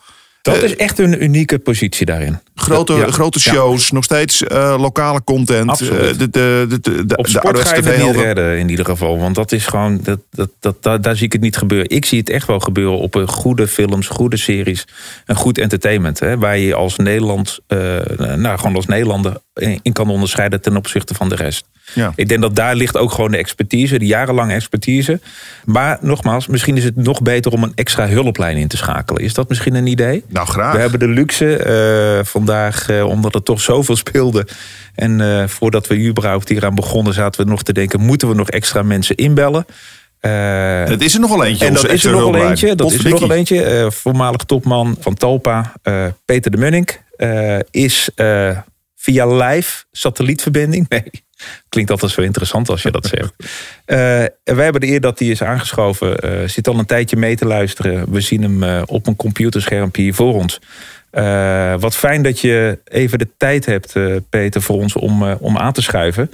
Dat 0.54 0.58
Eh, 0.64 0.64
is 0.70 0.76
echt 0.76 1.00
een 1.00 1.24
unieke 1.24 1.60
positie 1.60 2.06
daarin. 2.06 2.40
grote, 2.56 2.94
Ja. 2.94 3.08
grote 3.12 3.40
Ja. 3.44 3.52
shows, 3.52 3.92
nog 3.92 4.04
steeds 4.04 4.44
eh, 4.44 4.76
lokale 4.80 5.24
content. 5.24 5.70
Absoluut. 5.70 6.12
eh, 6.12 6.18
de, 6.18 6.30
de, 6.30 6.66
de, 6.82 7.06
de, 7.06 7.16
Op 7.18 7.24
de 7.24 7.30
sport 7.30 7.46
ouderwetse 7.46 7.76
ga 7.76 7.76
je 7.82 7.82
het 7.82 7.86
niet 7.86 7.96
TV-helden. 7.96 8.24
redden 8.24 8.58
in 8.60 8.70
ieder 8.70 8.86
geval. 8.86 9.20
Want 9.20 9.36
dat 9.36 9.52
is 9.52 9.66
gewoon, 9.66 10.00
dat, 10.04 10.20
dat, 10.32 10.50
dat, 10.60 10.84
daar- 10.84 11.02
daar 11.02 11.16
zie 11.16 11.26
ik 11.26 11.32
het 11.34 11.42
niet 11.42 11.58
gebeuren. 11.58 11.90
Ik 11.90 12.06
zie 12.06 12.20
het 12.20 12.30
echt 12.30 12.48
wel 12.48 12.60
gebeuren 12.60 12.98
op 12.98 13.16
een 13.16 13.28
goede 13.28 13.68
films, 13.68 14.08
goede 14.08 14.38
series. 14.38 14.86
Een 15.26 15.36
goed 15.36 15.58
entertainment. 15.58 16.20
Hè, 16.20 16.38
waar 16.38 16.58
je 16.58 16.76
als 16.76 16.96
Nederland, 16.96 17.60
nou 18.36 18.58
gewoon 18.58 18.76
als 18.76 18.86
Nederlander 18.86 19.38
in 19.82 19.94
kan 19.94 20.10
onderscheiden 20.10 20.62
ten 20.62 20.78
opzichte 20.78 21.14
van 21.14 21.30
de 21.30 21.36
rest. 21.36 21.66
Ja. 21.94 22.14
Ik 22.16 22.28
denk 22.30 22.42
dat 22.42 22.56
daar 22.56 22.76
ligt 22.76 22.98
ook 22.98 23.12
gewoon 23.12 23.32
de 23.32 23.38
expertise, 23.38 24.00
de 24.00 24.06
jarenlange 24.06 24.54
expertise. 24.54 25.20
Maar 25.66 25.98
nogmaals, 26.02 26.48
misschien 26.48 26.78
is 26.78 26.84
het 26.84 26.96
nog 26.96 27.22
beter 27.22 27.52
om 27.52 27.64
een 27.64 27.72
extra 27.76 28.08
hulplijn 28.08 28.58
in 28.58 28.68
te 28.68 28.78
schakelen. 28.78 29.24
Is 29.24 29.34
dat 29.34 29.50
misschien 29.50 29.76
een 29.76 29.88
idee? 29.88 30.24
Nou, 30.28 30.48
graag. 30.48 30.74
We 30.74 30.80
hebben 30.80 31.00
de 31.00 31.08
luxe 31.08 31.58
eh, 31.58 32.26
vandaag, 32.26 32.90
eh, 32.90 33.06
omdat 33.06 33.36
er 33.36 33.44
toch 33.44 33.62
zoveel 33.62 33.96
speelde. 33.96 34.48
En 34.96 35.22
eh, 35.22 35.48
voordat 35.48 35.88
we 35.88 36.06
überhaupt 36.06 36.50
hieraan 36.50 36.76
begonnen, 36.76 37.14
zaten 37.14 37.44
we 37.44 37.50
nog 37.50 37.64
te 37.64 37.74
denken: 37.74 38.00
moeten 38.02 38.28
we 38.28 38.36
nog 38.36 38.50
extra 38.50 38.82
mensen 38.82 39.16
inbellen? 39.16 39.66
Het 40.20 41.02
is 41.02 41.14
er 41.14 41.20
nog 41.20 41.30
wel 41.30 41.44
eentje. 41.46 41.66
en 41.66 41.74
dat 41.74 41.84
is 41.84 41.88
er 41.88 41.94
extra 41.94 42.12
nog 42.12 42.20
wel 42.20 42.30
hulplijn. 42.30 42.50
eentje. 42.52 42.76
Dat 42.76 42.92
is 42.92 42.98
er 42.98 43.10
nog 43.10 43.20
wel 43.20 43.28
Potverdikkie. 43.28 43.66
eentje. 43.66 43.92
Voormalig 43.92 44.42
topman 44.44 44.98
van 45.00 45.14
Talpa, 45.14 45.74
Peter 46.26 46.52
de 46.52 46.58
Munnik, 46.58 47.02
eh, 47.18 47.60
is 47.72 48.10
via 48.96 49.28
live 49.28 49.86
satellietverbinding. 49.92 50.86
Nee, 50.90 51.04
klinkt 51.70 51.92
altijd 51.92 52.12
zo 52.12 52.22
interessant 52.22 52.70
als 52.70 52.82
je 52.82 52.92
dat 52.92 53.06
zegt. 53.06 53.34
Eh, 53.86 53.98
wij 54.44 54.64
hebben 54.64 54.82
de 54.82 54.88
eer 54.88 55.02
dat 55.02 55.20
hij 55.20 55.28
is 55.28 55.42
aangeschoven. 55.44 56.20
eh, 56.20 56.48
zit 56.48 56.68
al 56.68 56.80
een 56.80 56.86
tijdje 56.86 57.18
mee 57.18 57.36
te 57.36 57.46
luisteren. 57.46 58.12
We 58.12 58.22
zien 58.22 58.42
hem 58.42 58.64
eh, 58.64 58.82
op 58.86 59.08
een 59.08 59.16
computerschermpje 59.16 60.02
hier 60.02 60.14
voor 60.14 60.34
ons. 60.34 60.60
Eh, 61.10 61.74
wat 61.80 61.96
fijn 61.96 62.22
dat 62.24 62.40
je 62.40 62.80
even 62.84 63.20
de 63.20 63.28
tijd 63.38 63.66
hebt, 63.66 63.96
eh, 63.96 64.16
Peter, 64.30 64.62
voor 64.62 64.76
ons 64.76 64.94
om, 64.96 65.24
eh, 65.28 65.36
om 65.40 65.58
aan 65.58 65.74
te 65.74 65.82
schuiven. 65.82 66.30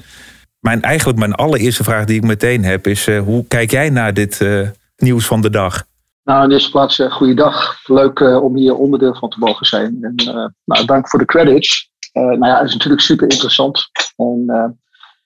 Mijn, 0.60 0.82
eigenlijk 0.82 1.20
mijn 1.20 1.34
allereerste 1.34 1.84
vraag 1.84 2.06
die 2.06 2.16
ik 2.16 2.24
meteen 2.24 2.64
heb 2.64 2.88
is... 2.88 3.08
eh, 3.08 3.20
hoe 3.20 3.46
kijk 3.48 3.72
jij 3.72 3.90
naar 3.90 4.14
dit 4.14 4.42
eh, 4.42 4.68
nieuws 4.98 5.26
van 5.26 5.42
de 5.42 5.50
dag? 5.50 5.84
Nou, 6.24 6.44
in 6.44 6.48
de 6.50 6.54
eerste 6.56 6.72
plaats, 6.72 7.00
uh, 7.00 7.12
goeiedag. 7.12 7.80
Leuk 7.88 8.20
uh, 8.20 8.44
om 8.44 8.56
hier 8.58 8.76
onderdeel 8.76 9.16
van 9.16 9.30
te 9.30 9.40
mogen 9.40 9.66
zijn. 9.66 9.98
En 10.02 10.14
uh, 10.18 10.46
nou, 10.66 10.86
dank 10.86 11.10
voor 11.10 11.20
de 11.20 11.26
credits. 11.26 11.90
Uh, 12.14 12.24
nou 12.24 12.46
ja, 12.46 12.58
het 12.58 12.68
is 12.68 12.74
natuurlijk 12.74 13.02
super 13.02 13.30
interessant. 13.30 13.90
En 14.16 14.46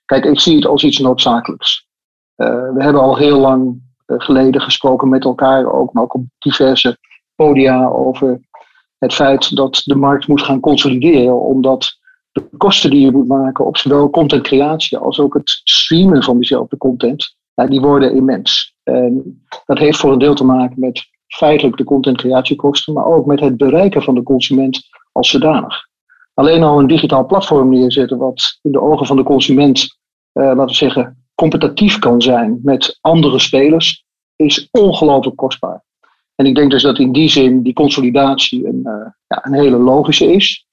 kijk, 0.08 0.26
ik 0.26 0.40
zie 0.40 0.56
het 0.56 0.66
als 0.66 0.84
iets 0.84 0.98
noodzakelijks. 0.98 1.88
we 2.36 2.76
hebben 2.78 3.02
al 3.02 3.18
heel 3.18 3.40
lang 3.40 3.82
geleden 4.08 4.62
gesproken 4.62 5.10
met 5.10 5.24
elkaar, 5.24 5.74
ook, 5.74 5.94
maar 5.94 6.04
ook 6.04 6.14
op 6.14 6.24
diverse 6.38 6.98
podia, 7.36 7.88
over 7.88 8.40
het 8.98 9.14
feit 9.14 9.56
dat 9.56 9.82
de 9.86 9.96
markt 9.96 10.28
moet 10.28 10.42
gaan 10.42 10.60
consolideren, 10.60 11.42
omdat 11.42 11.98
de 12.32 12.50
kosten 12.58 12.90
die 12.90 13.02
je 13.02 13.12
moet 13.12 13.28
maken 13.28 13.66
op 13.66 13.78
zowel 13.78 14.10
contentcreatie 14.10 14.98
als 14.98 15.20
ook 15.20 15.34
het 15.34 15.62
streamen 15.64 16.24
van 16.24 16.36
diezelfde 16.36 16.78
content, 16.78 17.36
die 17.54 17.82
worden 17.82 18.16
immens. 18.16 18.76
En 18.84 19.42
dat 19.66 19.78
heeft 19.78 19.98
voor 19.98 20.12
een 20.12 20.20
deel 20.20 20.36
te 20.36 20.44
maken 20.44 20.80
met 20.80 21.06
feitelijk 21.28 21.78
de 21.78 21.84
contentcreatiekosten, 21.84 22.94
maar 22.94 23.06
ook 23.06 23.26
met 23.26 23.40
het 23.40 23.58
bereiken 23.58 24.02
van 24.02 24.16
de 24.16 24.24
consument 24.24 24.80
als 25.12 25.30
zodanig. 25.30 25.88
Alleen 26.34 26.64
al 26.64 26.80
een 26.80 26.88
digitaal 26.88 27.26
platform 27.26 27.70
neerzetten 27.70 28.18
wat 28.18 28.60
in 28.62 28.72
de 28.72 28.82
ogen 28.82 29.06
van 29.06 29.16
de 29.16 29.24
consument, 29.24 29.80
eh, 29.80 29.97
laten 30.44 30.66
we 30.66 30.74
zeggen, 30.74 31.26
competitief 31.36 32.00
kan 32.00 32.22
zijn 32.22 32.60
met 32.64 32.98
andere 33.02 33.40
spelers, 33.40 34.06
is 34.36 34.68
ongelooflijk 34.72 35.36
kostbaar. 35.36 35.84
En 36.36 36.46
ik 36.46 36.56
denk 36.56 36.72
dus 36.72 36.84
dat 36.84 37.00
in 37.00 37.12
die 37.12 37.30
zin 37.30 37.62
die 37.62 37.74
consolidatie 37.74 38.68
een, 38.68 38.82
uh, 38.84 38.94
ja, 39.28 39.46
een 39.46 39.54
hele 39.54 39.78
logische 39.78 40.32
is. 40.32 40.66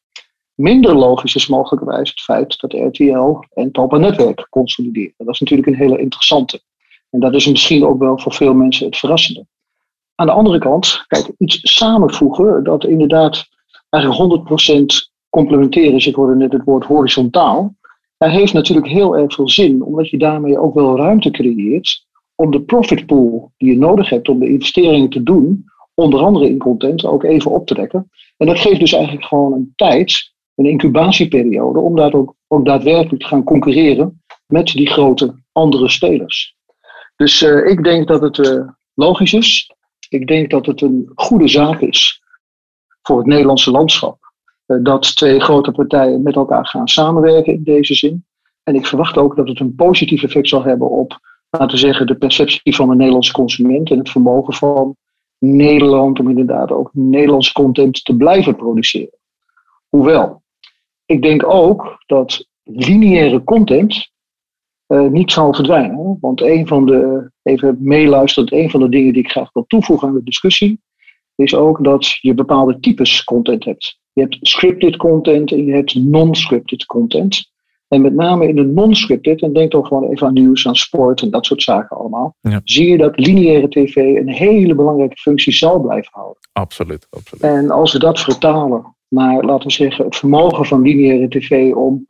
Minder 0.54 0.94
logisch 0.94 1.34
is 1.34 1.46
mogelijkerwijs 1.46 2.10
het 2.10 2.20
feit 2.20 2.60
dat 2.60 2.72
RTL 2.72 3.44
en 3.52 3.72
Talpa 3.72 3.96
Netwerk 3.96 4.46
consolideren. 4.50 5.14
Dat 5.16 5.34
is 5.34 5.40
natuurlijk 5.40 5.68
een 5.68 5.74
hele 5.74 5.98
interessante. 5.98 6.60
En 7.10 7.20
dat 7.20 7.34
is 7.34 7.46
misschien 7.46 7.84
ook 7.84 7.98
wel 7.98 8.18
voor 8.18 8.32
veel 8.32 8.54
mensen 8.54 8.86
het 8.86 8.96
verrassende. 8.96 9.46
Aan 10.14 10.26
de 10.26 10.32
andere 10.32 10.58
kant, 10.58 11.04
kijk, 11.06 11.30
iets 11.38 11.58
samenvoegen 11.62 12.64
dat 12.64 12.84
inderdaad 12.84 13.44
eigenlijk 13.90 14.48
100% 14.48 15.12
complementair 15.30 15.94
is. 15.94 16.06
Ik 16.06 16.14
hoorde 16.14 16.36
net 16.36 16.52
het 16.52 16.64
woord 16.64 16.84
horizontaal. 16.84 17.74
Dat 18.18 18.30
heeft 18.30 18.52
natuurlijk 18.52 18.88
heel 18.88 19.16
erg 19.16 19.34
veel 19.34 19.48
zin, 19.48 19.82
omdat 19.82 20.10
je 20.10 20.18
daarmee 20.18 20.58
ook 20.58 20.74
wel 20.74 20.96
ruimte 20.96 21.30
creëert 21.30 22.06
om 22.34 22.50
de 22.50 22.62
profit 22.62 23.06
pool 23.06 23.52
die 23.56 23.70
je 23.70 23.78
nodig 23.78 24.08
hebt 24.08 24.28
om 24.28 24.38
de 24.38 24.48
investeringen 24.48 25.10
te 25.10 25.22
doen, 25.22 25.64
onder 25.94 26.20
andere 26.20 26.48
in 26.48 26.58
content, 26.58 27.04
ook 27.04 27.24
even 27.24 27.50
op 27.50 27.66
te 27.66 27.74
rekken. 27.74 28.10
En 28.36 28.46
dat 28.46 28.58
geeft 28.58 28.80
dus 28.80 28.92
eigenlijk 28.92 29.24
gewoon 29.24 29.52
een 29.52 29.72
tijd, 29.76 30.32
een 30.54 30.66
incubatieperiode, 30.66 31.78
om 31.80 31.96
daar 31.96 32.12
ook, 32.12 32.34
ook 32.48 32.64
daadwerkelijk 32.64 33.22
te 33.22 33.28
gaan 33.28 33.44
concurreren 33.44 34.22
met 34.46 34.66
die 34.66 34.88
grote 34.88 35.42
andere 35.52 35.88
spelers. 35.88 36.56
Dus 37.16 37.42
uh, 37.42 37.66
ik 37.66 37.84
denk 37.84 38.08
dat 38.08 38.20
het 38.20 38.38
uh, 38.38 38.68
logisch 38.94 39.32
is. 39.32 39.70
Ik 40.08 40.26
denk 40.26 40.50
dat 40.50 40.66
het 40.66 40.80
een 40.80 41.10
goede 41.14 41.48
zaak 41.48 41.80
is 41.80 42.22
voor 43.02 43.18
het 43.18 43.26
Nederlandse 43.26 43.70
landschap. 43.70 44.23
Uh, 44.66 44.78
dat 44.82 45.16
twee 45.16 45.40
grote 45.40 45.70
partijen 45.70 46.22
met 46.22 46.34
elkaar 46.36 46.66
gaan 46.66 46.88
samenwerken 46.88 47.52
in 47.52 47.62
deze 47.62 47.94
zin. 47.94 48.24
En 48.62 48.74
ik 48.74 48.86
verwacht 48.86 49.16
ook 49.16 49.36
dat 49.36 49.48
het 49.48 49.60
een 49.60 49.74
positief 49.74 50.22
effect 50.22 50.48
zal 50.48 50.62
hebben 50.62 50.90
op, 50.90 51.18
laten 51.50 51.70
we 51.70 51.76
zeggen, 51.76 52.06
de 52.06 52.16
perceptie 52.16 52.74
van 52.74 52.88
de 52.88 52.94
Nederlandse 52.94 53.32
consument 53.32 53.90
en 53.90 53.98
het 53.98 54.10
vermogen 54.10 54.54
van 54.54 54.96
Nederland 55.38 56.20
om 56.20 56.28
inderdaad 56.28 56.70
ook 56.70 56.90
Nederlandse 56.92 57.52
content 57.52 58.04
te 58.04 58.16
blijven 58.16 58.56
produceren. 58.56 59.18
Hoewel, 59.88 60.42
ik 61.06 61.22
denk 61.22 61.46
ook 61.46 62.02
dat 62.06 62.48
lineaire 62.62 63.44
content 63.44 64.12
uh, 64.88 65.08
niet 65.08 65.32
zal 65.32 65.54
verdwijnen. 65.54 66.18
Want 66.20 66.40
een 66.40 66.66
van 66.66 66.86
de, 66.86 67.30
even 67.42 67.76
meeluisterend, 67.80 68.52
een 68.52 68.70
van 68.70 68.80
de 68.80 68.88
dingen 68.88 69.12
die 69.12 69.22
ik 69.22 69.30
graag 69.30 69.52
wil 69.52 69.64
toevoegen 69.66 70.08
aan 70.08 70.14
de 70.14 70.22
discussie, 70.22 70.80
is 71.34 71.54
ook 71.54 71.84
dat 71.84 72.18
je 72.20 72.34
bepaalde 72.34 72.80
types 72.80 73.24
content 73.24 73.64
hebt. 73.64 73.98
Je 74.14 74.20
hebt 74.22 74.36
scripted 74.40 74.96
content 74.96 75.52
en 75.52 75.64
je 75.64 75.72
hebt 75.72 75.94
non-scripted 75.94 76.86
content. 76.86 77.52
En 77.88 78.00
met 78.00 78.14
name 78.14 78.48
in 78.48 78.56
de 78.56 78.64
non-scripted, 78.64 79.42
en 79.42 79.52
denk 79.52 79.70
toch 79.70 79.88
gewoon 79.88 80.10
even 80.10 80.26
aan 80.26 80.32
nieuws, 80.32 80.66
aan 80.66 80.76
sport 80.76 81.22
en 81.22 81.30
dat 81.30 81.46
soort 81.46 81.62
zaken 81.62 81.96
allemaal, 81.96 82.36
Ja. 82.40 82.60
zie 82.64 82.90
je 82.90 82.96
dat 82.96 83.18
lineaire 83.18 83.68
tv 83.68 83.96
een 83.96 84.28
hele 84.28 84.74
belangrijke 84.74 85.16
functie 85.16 85.52
zal 85.52 85.80
blijven 85.80 86.10
houden. 86.12 86.38
Absoluut, 86.52 87.06
absoluut. 87.10 87.42
En 87.42 87.70
als 87.70 87.92
we 87.92 87.98
dat 87.98 88.20
vertalen 88.20 88.94
naar, 89.08 89.44
laten 89.44 89.66
we 89.66 89.72
zeggen, 89.72 90.04
het 90.04 90.16
vermogen 90.16 90.64
van 90.64 90.82
lineaire 90.82 91.28
tv 91.28 91.74
om 91.74 92.06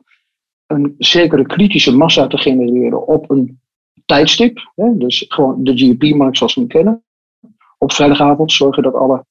een 0.67 0.95
zekere 0.97 1.45
kritische 1.45 1.95
massa 1.95 2.27
te 2.27 2.37
genereren 2.37 3.07
op 3.07 3.29
een 3.29 3.59
tijdstip. 4.05 4.71
Hè, 4.75 4.97
dus 4.97 5.25
gewoon 5.27 5.63
de 5.63 5.77
GDP-markt 5.77 6.37
zoals 6.37 6.53
we 6.55 6.59
hem 6.59 6.69
kennen. 6.69 7.03
Op 7.77 7.91
vrijdagavond 7.91 8.51
zorgen 8.51 8.83
dat 8.83 8.93
alle 8.93 9.25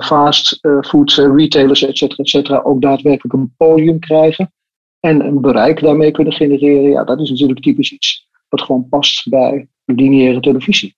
fast 0.00 0.58
uh, 0.64 0.82
food 0.82 1.12
retailers, 1.12 1.84
et 1.84 1.96
cetera, 1.96 2.22
et 2.22 2.28
cetera, 2.28 2.60
ook 2.60 2.82
daadwerkelijk 2.82 3.34
een 3.34 3.54
podium 3.56 3.98
krijgen. 3.98 4.52
En 5.00 5.26
een 5.26 5.40
bereik 5.40 5.80
daarmee 5.80 6.10
kunnen 6.10 6.32
genereren. 6.32 6.90
Ja, 6.90 7.04
dat 7.04 7.20
is 7.20 7.30
natuurlijk 7.30 7.60
typisch 7.60 7.92
iets 7.92 8.28
wat 8.48 8.62
gewoon 8.62 8.88
past 8.88 9.28
bij 9.28 9.68
lineaire 9.84 10.40
televisie. 10.40 10.96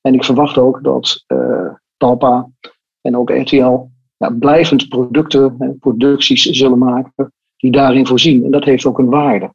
En 0.00 0.14
ik 0.14 0.24
verwacht 0.24 0.58
ook 0.58 0.84
dat 0.84 1.24
uh, 1.28 1.74
Talpa 1.96 2.48
en 3.00 3.16
ook 3.16 3.30
RTL 3.30 3.78
blijvend 4.38 4.88
producten 4.88 5.54
en 5.58 5.78
producties 5.78 6.42
zullen 6.42 6.78
maken 6.78 7.32
die 7.56 7.70
daarin 7.70 8.06
voorzien. 8.06 8.44
En 8.44 8.50
dat 8.50 8.64
heeft 8.64 8.86
ook 8.86 8.98
een 8.98 9.10
waarde. 9.10 9.54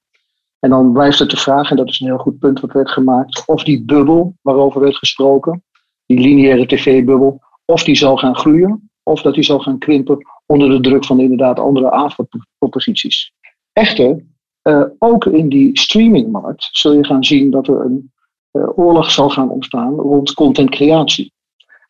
En 0.59 0.69
dan 0.69 0.91
blijft 0.91 1.19
het 1.19 1.29
de 1.29 1.37
vraag, 1.37 1.69
en 1.69 1.77
dat 1.77 1.87
is 1.87 1.99
een 1.99 2.07
heel 2.07 2.17
goed 2.17 2.39
punt 2.39 2.59
wat 2.59 2.71
werd 2.71 2.89
gemaakt, 2.89 3.43
of 3.45 3.63
die 3.63 3.83
bubbel 3.85 4.35
waarover 4.41 4.81
werd 4.81 4.97
gesproken, 4.97 5.63
die 6.05 6.19
lineaire 6.19 6.65
tv-bubbel, 6.65 7.41
of 7.71 7.83
die 7.83 7.95
zal 7.95 8.17
gaan 8.17 8.35
groeien, 8.35 8.89
of 9.03 9.21
dat 9.21 9.33
die 9.33 9.43
zal 9.43 9.59
gaan 9.59 9.77
krimpen 9.77 10.17
onder 10.45 10.69
de 10.69 10.79
druk 10.79 11.05
van 11.05 11.19
inderdaad 11.19 11.59
andere 11.59 11.91
avondproposities. 11.91 13.33
Echter, 13.73 14.25
uh, 14.63 14.83
ook 14.97 15.25
in 15.25 15.49
die 15.49 15.79
streamingmarkt 15.79 16.69
zul 16.71 16.93
je 16.93 17.05
gaan 17.05 17.23
zien 17.23 17.51
dat 17.51 17.67
er 17.67 17.85
een 17.85 18.11
uh, 18.51 18.77
oorlog 18.77 19.11
zal 19.11 19.29
gaan 19.29 19.49
ontstaan 19.49 19.93
rond 19.93 20.33
contentcreatie. 20.33 21.33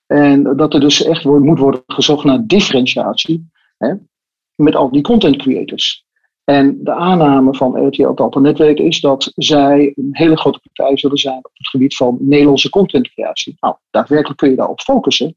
En 0.06 0.44
dat 0.58 0.74
er 0.74 0.80
dus 0.80 1.04
echt 1.04 1.24
moet 1.24 1.60
worden 1.60 1.84
gezocht 1.88 2.26
naar 2.26 2.44
differentiatie 2.46 3.50
hè, 3.78 3.94
met 4.56 4.76
al 4.76 4.92
die 4.92 5.02
content 5.02 5.38
creators. 5.38 6.06
En 6.44 6.84
de 6.84 6.92
aanname 6.92 7.56
van 7.56 7.88
RTL 7.88 8.14
Talpa 8.14 8.40
Netwerk 8.40 8.80
is 8.80 9.00
dat 9.00 9.32
zij 9.36 9.92
een 9.96 10.10
hele 10.12 10.38
grote 10.38 10.60
partij 10.60 10.98
zullen 10.98 11.18
zijn 11.18 11.38
op 11.38 11.52
het 11.54 11.68
gebied 11.68 11.96
van 11.96 12.18
Nederlandse 12.20 12.70
contentcreatie. 12.70 13.58
Nou, 13.60 13.76
daadwerkelijk 13.90 14.40
kun 14.40 14.50
je 14.50 14.56
daarop 14.56 14.80
focussen. 14.80 15.36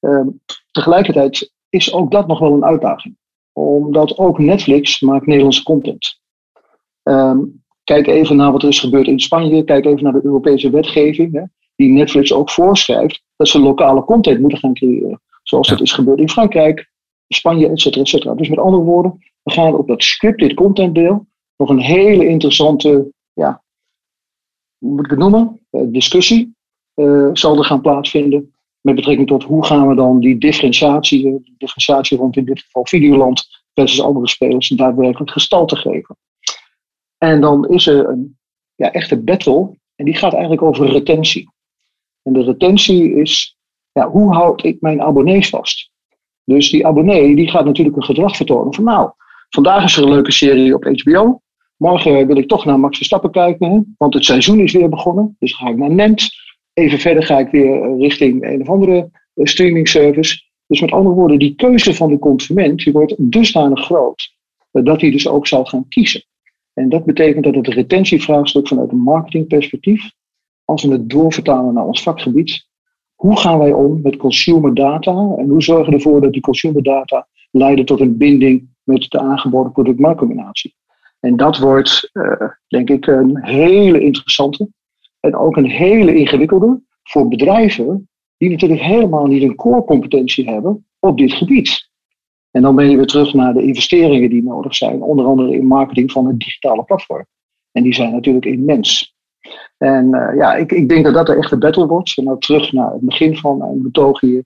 Uh, 0.00 0.26
tegelijkertijd 0.70 1.52
is 1.68 1.92
ook 1.92 2.10
dat 2.10 2.26
nog 2.26 2.38
wel 2.38 2.52
een 2.52 2.64
uitdaging. 2.64 3.16
Omdat 3.52 4.18
ook 4.18 4.38
Netflix 4.38 5.00
maakt 5.00 5.26
Nederlandse 5.26 5.62
content. 5.62 6.20
Um, 7.02 7.62
kijk 7.84 8.06
even 8.06 8.36
naar 8.36 8.52
wat 8.52 8.62
er 8.62 8.68
is 8.68 8.80
gebeurd 8.80 9.06
in 9.06 9.20
Spanje. 9.20 9.64
Kijk 9.64 9.84
even 9.84 10.02
naar 10.02 10.12
de 10.12 10.24
Europese 10.24 10.70
wetgeving. 10.70 11.32
Hè, 11.32 11.42
die 11.76 11.92
Netflix 11.92 12.32
ook 12.32 12.50
voorschrijft 12.50 13.22
dat 13.36 13.48
ze 13.48 13.60
lokale 13.60 14.04
content 14.04 14.40
moeten 14.40 14.58
gaan 14.58 14.74
creëren. 14.74 15.20
Zoals 15.42 15.68
dat 15.68 15.80
is 15.80 15.92
gebeurd 15.92 16.18
in 16.18 16.28
Frankrijk, 16.28 16.90
Spanje, 17.28 17.68
et 17.68 17.80
cetera, 17.80 18.02
et 18.02 18.08
cetera. 18.08 18.34
Dus 18.34 18.48
met 18.48 18.58
andere 18.58 18.82
woorden, 18.82 19.18
we 19.42 19.52
gaan 19.52 19.74
op 19.74 19.88
dat 19.88 20.02
scripted 20.02 20.54
content 20.54 20.94
deel 20.94 21.26
nog 21.56 21.68
een 21.68 21.80
hele 21.80 22.26
interessante, 22.26 23.12
ja, 23.32 23.62
hoe 24.78 24.90
moet 24.90 25.04
ik 25.04 25.10
het 25.10 25.18
noemen, 25.18 25.60
uh, 25.70 25.82
discussie 25.86 26.56
uh, 26.94 27.30
zal 27.32 27.58
er 27.58 27.64
gaan 27.64 27.80
plaatsvinden. 27.80 28.54
Met 28.80 28.94
betrekking 28.94 29.28
tot 29.28 29.42
hoe 29.42 29.64
gaan 29.64 29.88
we 29.88 29.94
dan 29.94 30.20
die 30.20 30.38
differentiatie, 30.38 31.26
eh, 31.26 31.32
die 31.42 31.54
differentiatie 31.58 32.18
rond 32.18 32.36
in 32.36 32.44
dit 32.44 32.60
geval 32.60 32.86
Videoland 32.86 33.46
versus 33.74 34.02
andere 34.02 34.28
spelers 34.28 34.68
daadwerkelijk 34.68 35.30
gestalte 35.30 35.76
geven. 35.76 36.16
En 37.18 37.40
dan 37.40 37.68
is 37.68 37.86
er 37.86 38.08
een 38.08 38.38
ja, 38.74 38.92
echte 38.92 39.22
battle 39.22 39.78
en 39.94 40.04
die 40.04 40.16
gaat 40.16 40.32
eigenlijk 40.32 40.62
over 40.62 40.90
retentie. 40.90 41.50
En 42.22 42.32
de 42.32 42.42
retentie 42.42 43.14
is, 43.14 43.56
ja, 43.92 44.10
hoe 44.10 44.34
houd 44.34 44.64
ik 44.64 44.80
mijn 44.80 45.02
abonnees 45.02 45.48
vast? 45.48 45.90
Dus 46.44 46.70
die 46.70 46.86
abonnee 46.86 47.36
die 47.36 47.50
gaat 47.50 47.64
natuurlijk 47.64 47.96
een 47.96 48.04
gedrag 48.04 48.36
vertonen 48.36 48.74
van 48.74 48.84
nou, 48.84 49.10
vandaag 49.48 49.84
is 49.84 49.96
er 49.96 50.02
een 50.02 50.10
leuke 50.10 50.32
serie 50.32 50.74
op 50.74 50.84
HBO. 50.84 51.40
Morgen 51.76 52.26
wil 52.26 52.36
ik 52.36 52.48
toch 52.48 52.64
naar 52.64 52.80
Max 52.80 52.96
Verstappen 52.96 53.30
kijken, 53.30 53.94
want 53.98 54.14
het 54.14 54.24
seizoen 54.24 54.60
is 54.60 54.72
weer 54.72 54.88
begonnen. 54.88 55.36
Dus 55.38 55.54
ga 55.54 55.68
ik 55.68 55.76
naar 55.76 55.90
Nent. 55.90 56.28
Even 56.80 56.98
verder 56.98 57.22
ga 57.22 57.38
ik 57.38 57.50
weer 57.50 57.96
richting 57.98 58.44
een 58.44 58.60
of 58.60 58.68
andere 58.68 59.10
eh, 59.34 59.44
streaming 59.46 59.88
service. 59.88 60.42
Dus 60.66 60.80
met 60.80 60.90
andere 60.90 61.14
woorden, 61.14 61.38
die 61.38 61.54
keuze 61.54 61.94
van 61.94 62.08
de 62.08 62.18
consument 62.18 62.84
die 62.84 62.92
wordt 62.92 63.14
dusdanig 63.18 63.84
groot 63.84 64.34
eh, 64.70 64.84
dat 64.84 65.00
hij 65.00 65.10
dus 65.10 65.28
ook 65.28 65.46
zal 65.46 65.64
gaan 65.64 65.88
kiezen. 65.88 66.22
En 66.72 66.88
dat 66.88 67.04
betekent 67.04 67.44
dat 67.44 67.54
het 67.54 67.66
retentievraagstuk 67.66 68.68
vanuit 68.68 68.90
een 68.90 69.02
marketingperspectief, 69.02 70.10
als 70.64 70.84
we 70.84 70.92
het 70.92 71.10
doorvertalen 71.10 71.74
naar 71.74 71.86
ons 71.86 72.02
vakgebied, 72.02 72.66
hoe 73.14 73.38
gaan 73.38 73.58
wij 73.58 73.72
om 73.72 74.00
met 74.02 74.16
consumer 74.16 74.74
data 74.74 75.10
en 75.10 75.48
hoe 75.48 75.62
zorgen 75.62 75.90
we 75.90 75.96
ervoor 75.96 76.20
dat 76.20 76.32
die 76.32 76.42
consumer 76.42 76.82
data 76.82 77.28
leiden 77.50 77.84
tot 77.84 78.00
een 78.00 78.16
binding 78.16 78.68
met 78.82 79.06
de 79.10 79.18
aangeboden 79.18 79.72
product-marktcombinatie. 79.72 80.74
En 81.20 81.36
dat 81.36 81.58
wordt, 81.58 82.10
denk 82.68 82.90
ik, 82.90 83.06
een 83.06 83.44
hele 83.44 84.00
interessante 84.00 84.68
en 85.20 85.36
ook 85.36 85.56
een 85.56 85.70
hele 85.70 86.14
ingewikkelde 86.14 86.82
voor 87.02 87.28
bedrijven 87.28 88.08
die 88.36 88.50
natuurlijk 88.50 88.80
helemaal 88.80 89.26
niet 89.26 89.42
een 89.42 89.54
core 89.54 89.84
competentie 89.84 90.50
hebben 90.50 90.86
op 90.98 91.18
dit 91.18 91.32
gebied. 91.32 91.88
En 92.50 92.62
dan 92.62 92.74
ben 92.74 92.90
je 92.90 92.96
weer 92.96 93.06
terug 93.06 93.34
naar 93.34 93.54
de 93.54 93.62
investeringen 93.62 94.30
die 94.30 94.42
nodig 94.42 94.74
zijn, 94.74 95.02
onder 95.02 95.24
andere 95.24 95.52
in 95.56 95.66
marketing 95.66 96.12
van 96.12 96.26
het 96.26 96.38
digitale 96.38 96.84
platform. 96.84 97.26
En 97.72 97.82
die 97.82 97.94
zijn 97.94 98.12
natuurlijk 98.12 98.44
immens. 98.44 99.14
En 99.76 100.06
uh, 100.06 100.36
ja, 100.36 100.54
ik, 100.54 100.72
ik 100.72 100.88
denk 100.88 101.04
dat 101.04 101.14
dat 101.14 101.26
de 101.26 101.34
echte 101.34 101.58
battle 101.58 101.86
wordt. 101.86 102.16
En 102.16 102.24
nou 102.24 102.38
terug 102.38 102.72
naar 102.72 102.92
het 102.92 103.00
begin 103.00 103.36
van 103.36 103.58
mijn 103.58 103.82
betoog 103.82 104.20
hier. 104.20 104.44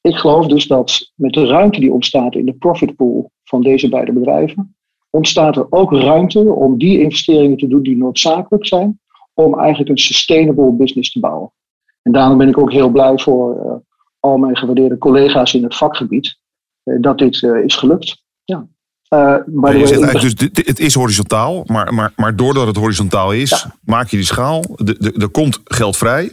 Ik 0.00 0.14
geloof 0.14 0.46
dus 0.46 0.66
dat 0.66 1.12
met 1.14 1.32
de 1.32 1.46
ruimte 1.46 1.80
die 1.80 1.92
ontstaat 1.92 2.34
in 2.34 2.46
de 2.46 2.54
profit 2.54 2.96
pool 2.96 3.30
van 3.44 3.62
deze 3.62 3.88
beide 3.88 4.12
bedrijven, 4.12 4.76
ontstaat 5.10 5.56
er 5.56 5.66
ook 5.70 5.92
ruimte 5.92 6.52
om 6.52 6.78
die 6.78 7.00
investeringen 7.00 7.56
te 7.56 7.68
doen 7.68 7.82
die 7.82 7.96
noodzakelijk 7.96 8.66
zijn 8.66 9.00
om 9.36 9.58
eigenlijk 9.58 9.90
een 9.90 9.98
sustainable 9.98 10.72
business 10.72 11.12
te 11.12 11.20
bouwen. 11.20 11.52
En 12.02 12.12
daarom 12.12 12.38
ben 12.38 12.48
ik 12.48 12.58
ook 12.58 12.72
heel 12.72 12.90
blij 12.90 13.18
voor 13.18 13.64
uh, 13.64 13.72
al 14.20 14.36
mijn 14.36 14.56
gewaardeerde 14.56 14.98
collega's 14.98 15.54
in 15.54 15.62
het 15.62 15.76
vakgebied 15.76 16.38
uh, 16.84 16.96
dat 17.00 17.18
dit 17.18 17.42
is 17.42 17.76
gelukt. 17.76 18.22
Ja. 18.44 18.66
Maar 19.08 19.76
je 19.76 19.86
zegt 19.86 20.02
eigenlijk 20.02 20.38
dus, 20.38 20.64
het 20.66 20.78
is 20.78 20.94
horizontaal, 20.94 21.62
maar, 21.66 21.94
maar, 21.94 22.12
maar 22.16 22.36
doordat 22.36 22.66
het 22.66 22.76
horizontaal 22.76 23.32
is, 23.32 23.66
maak 23.84 24.08
je 24.08 24.16
die 24.16 24.26
schaal. 24.26 24.64
Er 25.00 25.28
komt 25.28 25.60
geld 25.64 25.96
vrij. 25.96 26.32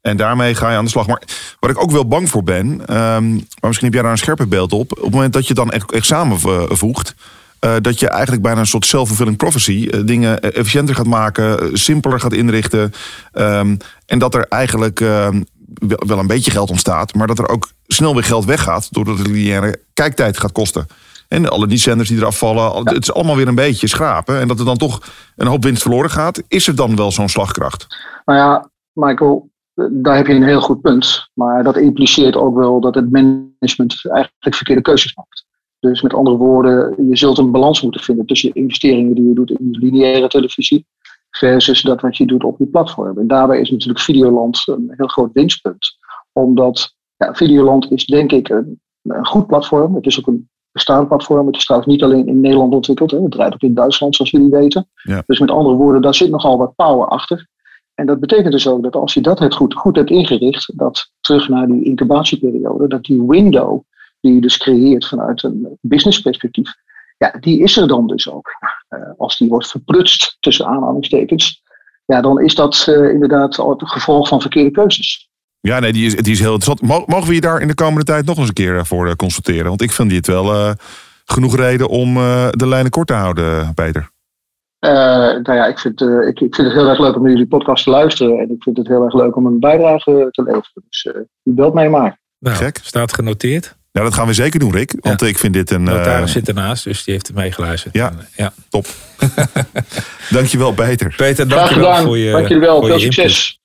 En 0.00 0.16
daarmee 0.16 0.54
ga 0.54 0.70
je 0.70 0.76
aan 0.76 0.84
de 0.84 0.90
slag. 0.90 1.06
Maar 1.06 1.22
wat 1.60 1.70
ik 1.70 1.82
ook 1.82 1.90
wel 1.90 2.08
bang 2.08 2.28
voor 2.28 2.42
ben, 2.42 2.66
um, 2.66 3.32
maar 3.32 3.46
misschien 3.60 3.86
heb 3.86 3.94
jij 3.94 4.02
daar 4.02 4.12
een 4.12 4.18
scherper 4.18 4.48
beeld 4.48 4.72
op. 4.72 4.92
Op 4.92 5.02
het 5.02 5.12
moment 5.12 5.32
dat 5.32 5.46
je 5.46 5.54
dan 5.54 5.70
echt, 5.70 5.92
echt 5.92 6.06
samenvoegt, 6.06 7.14
uh, 7.64 7.74
dat 7.80 8.00
je 8.00 8.08
eigenlijk 8.08 8.42
bijna 8.42 8.60
een 8.60 8.66
soort 8.66 8.86
self-fulfilling 8.86 9.36
prophecy 9.36 9.88
uh, 9.90 10.00
dingen 10.04 10.40
efficiënter 10.40 10.94
gaat 10.94 11.06
maken, 11.06 11.78
simpeler 11.78 12.20
gaat 12.20 12.32
inrichten. 12.32 12.92
Um, 13.32 13.76
en 14.06 14.18
dat 14.18 14.34
er 14.34 14.46
eigenlijk 14.48 15.00
um, 15.00 15.44
wel 15.86 16.18
een 16.18 16.26
beetje 16.26 16.50
geld 16.50 16.70
ontstaat, 16.70 17.14
maar 17.14 17.26
dat 17.26 17.38
er 17.38 17.48
ook 17.48 17.70
snel 17.86 18.14
weer 18.14 18.24
geld 18.24 18.44
weggaat, 18.44 18.92
doordat 18.92 19.16
de 19.16 19.22
lineaire 19.22 19.80
kijktijd 19.92 20.38
gaat 20.38 20.52
kosten. 20.52 20.86
En 21.28 21.48
alle 21.48 21.66
die 21.66 21.78
zenders 21.78 22.08
die 22.08 22.18
eraf 22.18 22.38
vallen, 22.38 22.88
het 22.88 23.02
is 23.02 23.12
allemaal 23.12 23.36
weer 23.36 23.48
een 23.48 23.54
beetje 23.54 23.86
schrapen. 23.86 24.40
En 24.40 24.48
dat 24.48 24.58
er 24.58 24.64
dan 24.64 24.76
toch 24.76 25.02
een 25.36 25.46
hoop 25.46 25.62
winst 25.62 25.82
verloren 25.82 26.10
gaat. 26.10 26.42
Is 26.48 26.68
er 26.68 26.74
dan 26.74 26.96
wel 26.96 27.12
zo'n 27.12 27.28
slagkracht? 27.28 27.86
Nou 28.24 28.38
ja, 28.38 28.70
Michael, 28.92 29.50
daar 29.74 30.16
heb 30.16 30.26
je 30.26 30.34
een 30.34 30.42
heel 30.42 30.60
goed 30.60 30.80
punt. 30.80 31.30
Maar 31.34 31.62
dat 31.62 31.76
impliceert 31.76 32.36
ook 32.36 32.56
wel 32.56 32.80
dat 32.80 32.94
het 32.94 33.10
management 33.10 34.00
eigenlijk 34.04 34.56
verkeerde 34.56 34.82
keuzes 34.82 35.14
maakt. 35.14 35.41
Dus 35.82 36.02
met 36.02 36.14
andere 36.14 36.36
woorden, 36.36 37.08
je 37.08 37.16
zult 37.16 37.38
een 37.38 37.50
balans 37.50 37.82
moeten 37.82 38.00
vinden 38.00 38.26
tussen 38.26 38.50
je 38.52 38.60
investeringen 38.60 39.14
die 39.14 39.28
je 39.28 39.34
doet 39.34 39.50
in 39.50 39.68
lineaire 39.70 40.28
televisie 40.28 40.86
versus 41.30 41.82
dat 41.82 42.00
wat 42.00 42.16
je 42.16 42.26
doet 42.26 42.44
op 42.44 42.58
je 42.58 42.66
platform. 42.66 43.18
En 43.18 43.26
daarbij 43.26 43.60
is 43.60 43.70
natuurlijk 43.70 44.00
Videoland 44.00 44.62
een 44.66 44.92
heel 44.96 45.06
groot 45.06 45.32
winstpunt. 45.32 45.98
Omdat 46.32 46.94
ja, 47.16 47.34
Videoland 47.34 47.90
is 47.90 48.06
denk 48.06 48.32
ik 48.32 48.48
een, 48.48 48.80
een 49.02 49.26
goed 49.26 49.46
platform. 49.46 49.94
Het 49.94 50.06
is 50.06 50.18
ook 50.18 50.26
een 50.26 50.48
bestaand 50.72 51.08
platform. 51.08 51.46
Het 51.46 51.56
is 51.56 51.64
trouwens 51.64 51.92
niet 51.92 52.02
alleen 52.02 52.26
in 52.26 52.40
Nederland 52.40 52.74
ontwikkeld. 52.74 53.10
Hè. 53.10 53.22
Het 53.22 53.30
draait 53.30 53.54
ook 53.54 53.62
in 53.62 53.74
Duitsland, 53.74 54.16
zoals 54.16 54.30
jullie 54.30 54.50
weten. 54.50 54.88
Ja. 55.02 55.22
Dus 55.26 55.38
met 55.38 55.50
andere 55.50 55.76
woorden, 55.76 56.02
daar 56.02 56.14
zit 56.14 56.30
nogal 56.30 56.58
wat 56.58 56.74
power 56.74 57.08
achter. 57.08 57.48
En 57.94 58.06
dat 58.06 58.20
betekent 58.20 58.52
dus 58.52 58.68
ook 58.68 58.82
dat 58.82 58.96
als 58.96 59.14
je 59.14 59.20
dat 59.20 59.38
hebt 59.38 59.54
goed, 59.54 59.74
goed 59.74 59.96
hebt 59.96 60.10
ingericht, 60.10 60.78
dat 60.78 61.10
terug 61.20 61.48
naar 61.48 61.66
die 61.66 61.84
incubatieperiode, 61.84 62.88
dat 62.88 63.04
die 63.04 63.22
window 63.26 63.80
die 64.22 64.34
je 64.34 64.40
dus 64.40 64.56
creëert 64.56 65.06
vanuit 65.06 65.42
een 65.42 65.78
businessperspectief, 65.80 66.74
ja, 67.18 67.36
die 67.40 67.62
is 67.62 67.76
er 67.76 67.88
dan 67.88 68.06
dus 68.06 68.30
ook. 68.30 68.56
Uh, 68.88 69.00
als 69.18 69.38
die 69.38 69.48
wordt 69.48 69.70
verprutst 69.70 70.36
tussen 70.40 70.66
aanhalingstekens, 70.66 71.62
ja, 72.04 72.20
dan 72.20 72.40
is 72.40 72.54
dat 72.54 72.86
uh, 72.88 73.10
inderdaad 73.10 73.56
het 73.56 73.88
gevolg 73.88 74.28
van 74.28 74.40
verkeerde 74.40 74.70
keuzes. 74.70 75.30
Ja, 75.60 75.78
nee, 75.78 75.92
die 75.92 76.06
is, 76.06 76.16
die 76.16 76.32
is 76.32 76.40
heel 76.40 76.54
interessant. 76.54 77.06
Mogen 77.08 77.28
we 77.28 77.34
je 77.34 77.40
daar 77.40 77.60
in 77.60 77.68
de 77.68 77.74
komende 77.74 78.04
tijd 78.04 78.26
nog 78.26 78.38
eens 78.38 78.48
een 78.48 78.54
keer 78.54 78.86
voor 78.86 79.06
uh, 79.06 79.12
consulteren? 79.12 79.68
Want 79.68 79.82
ik 79.82 79.90
vind 79.90 80.10
dit 80.10 80.26
wel 80.26 80.54
uh, 80.54 80.72
genoeg 81.24 81.56
reden 81.56 81.88
om 81.88 82.16
uh, 82.16 82.48
de 82.50 82.68
lijnen 82.68 82.90
kort 82.90 83.06
te 83.06 83.12
houden, 83.12 83.74
Peter. 83.74 84.10
nou 84.80 85.54
ja, 85.54 85.66
ik 85.66 85.78
vind, 85.78 86.00
ik, 86.00 86.40
ik, 86.40 86.54
vind 86.54 86.66
het 86.66 86.72
heel 86.72 86.88
erg 86.88 86.98
leuk 86.98 87.16
om 87.16 87.22
naar 87.22 87.30
jullie 87.30 87.46
podcast 87.46 87.84
te 87.84 87.90
luisteren. 87.90 88.38
En 88.38 88.50
ik 88.50 88.62
vind 88.62 88.76
het 88.76 88.88
heel 88.88 89.04
erg 89.04 89.14
leuk 89.14 89.36
om 89.36 89.46
een 89.46 89.60
bijdrage 89.60 90.28
te 90.30 90.42
leveren. 90.42 90.84
Dus 90.88 91.04
u 91.42 91.52
belt 91.52 91.74
mij 91.74 91.88
maar. 91.88 92.20
Nou, 92.38 92.56
Gek. 92.56 92.78
Staat 92.82 93.14
genoteerd. 93.14 93.76
Nou, 93.92 94.06
dat 94.06 94.14
gaan 94.14 94.26
we 94.26 94.32
zeker 94.32 94.60
doen, 94.60 94.72
Rick. 94.72 94.94
Want 95.00 95.22
ik 95.22 95.38
vind 95.38 95.52
dit 95.54 95.70
een... 95.70 95.82
Notaris 95.82 96.26
eh, 96.28 96.32
zit 96.32 96.48
ernaast, 96.48 96.84
dus 96.84 97.04
die 97.04 97.14
heeft 97.14 97.28
er 97.28 97.34
meegeluisterd. 97.34 97.94
Ja, 97.94 98.08
En, 98.10 98.28
ja. 98.36 98.52
top. 98.68 98.86
dankjewel, 100.30 100.72
Peter. 100.72 101.14
Peter, 101.16 101.46
Graag 101.46 101.58
dankjewel 101.58 101.88
gedaan. 101.90 102.04
voor 102.04 102.18
je 102.18 102.30
Dank 102.32 102.48
jullie 102.48 102.62
wel. 102.62 102.78
voor 102.78 102.86
Veel 102.88 102.98
je 102.98 103.04
input. 103.04 103.24
succes. 103.24 103.60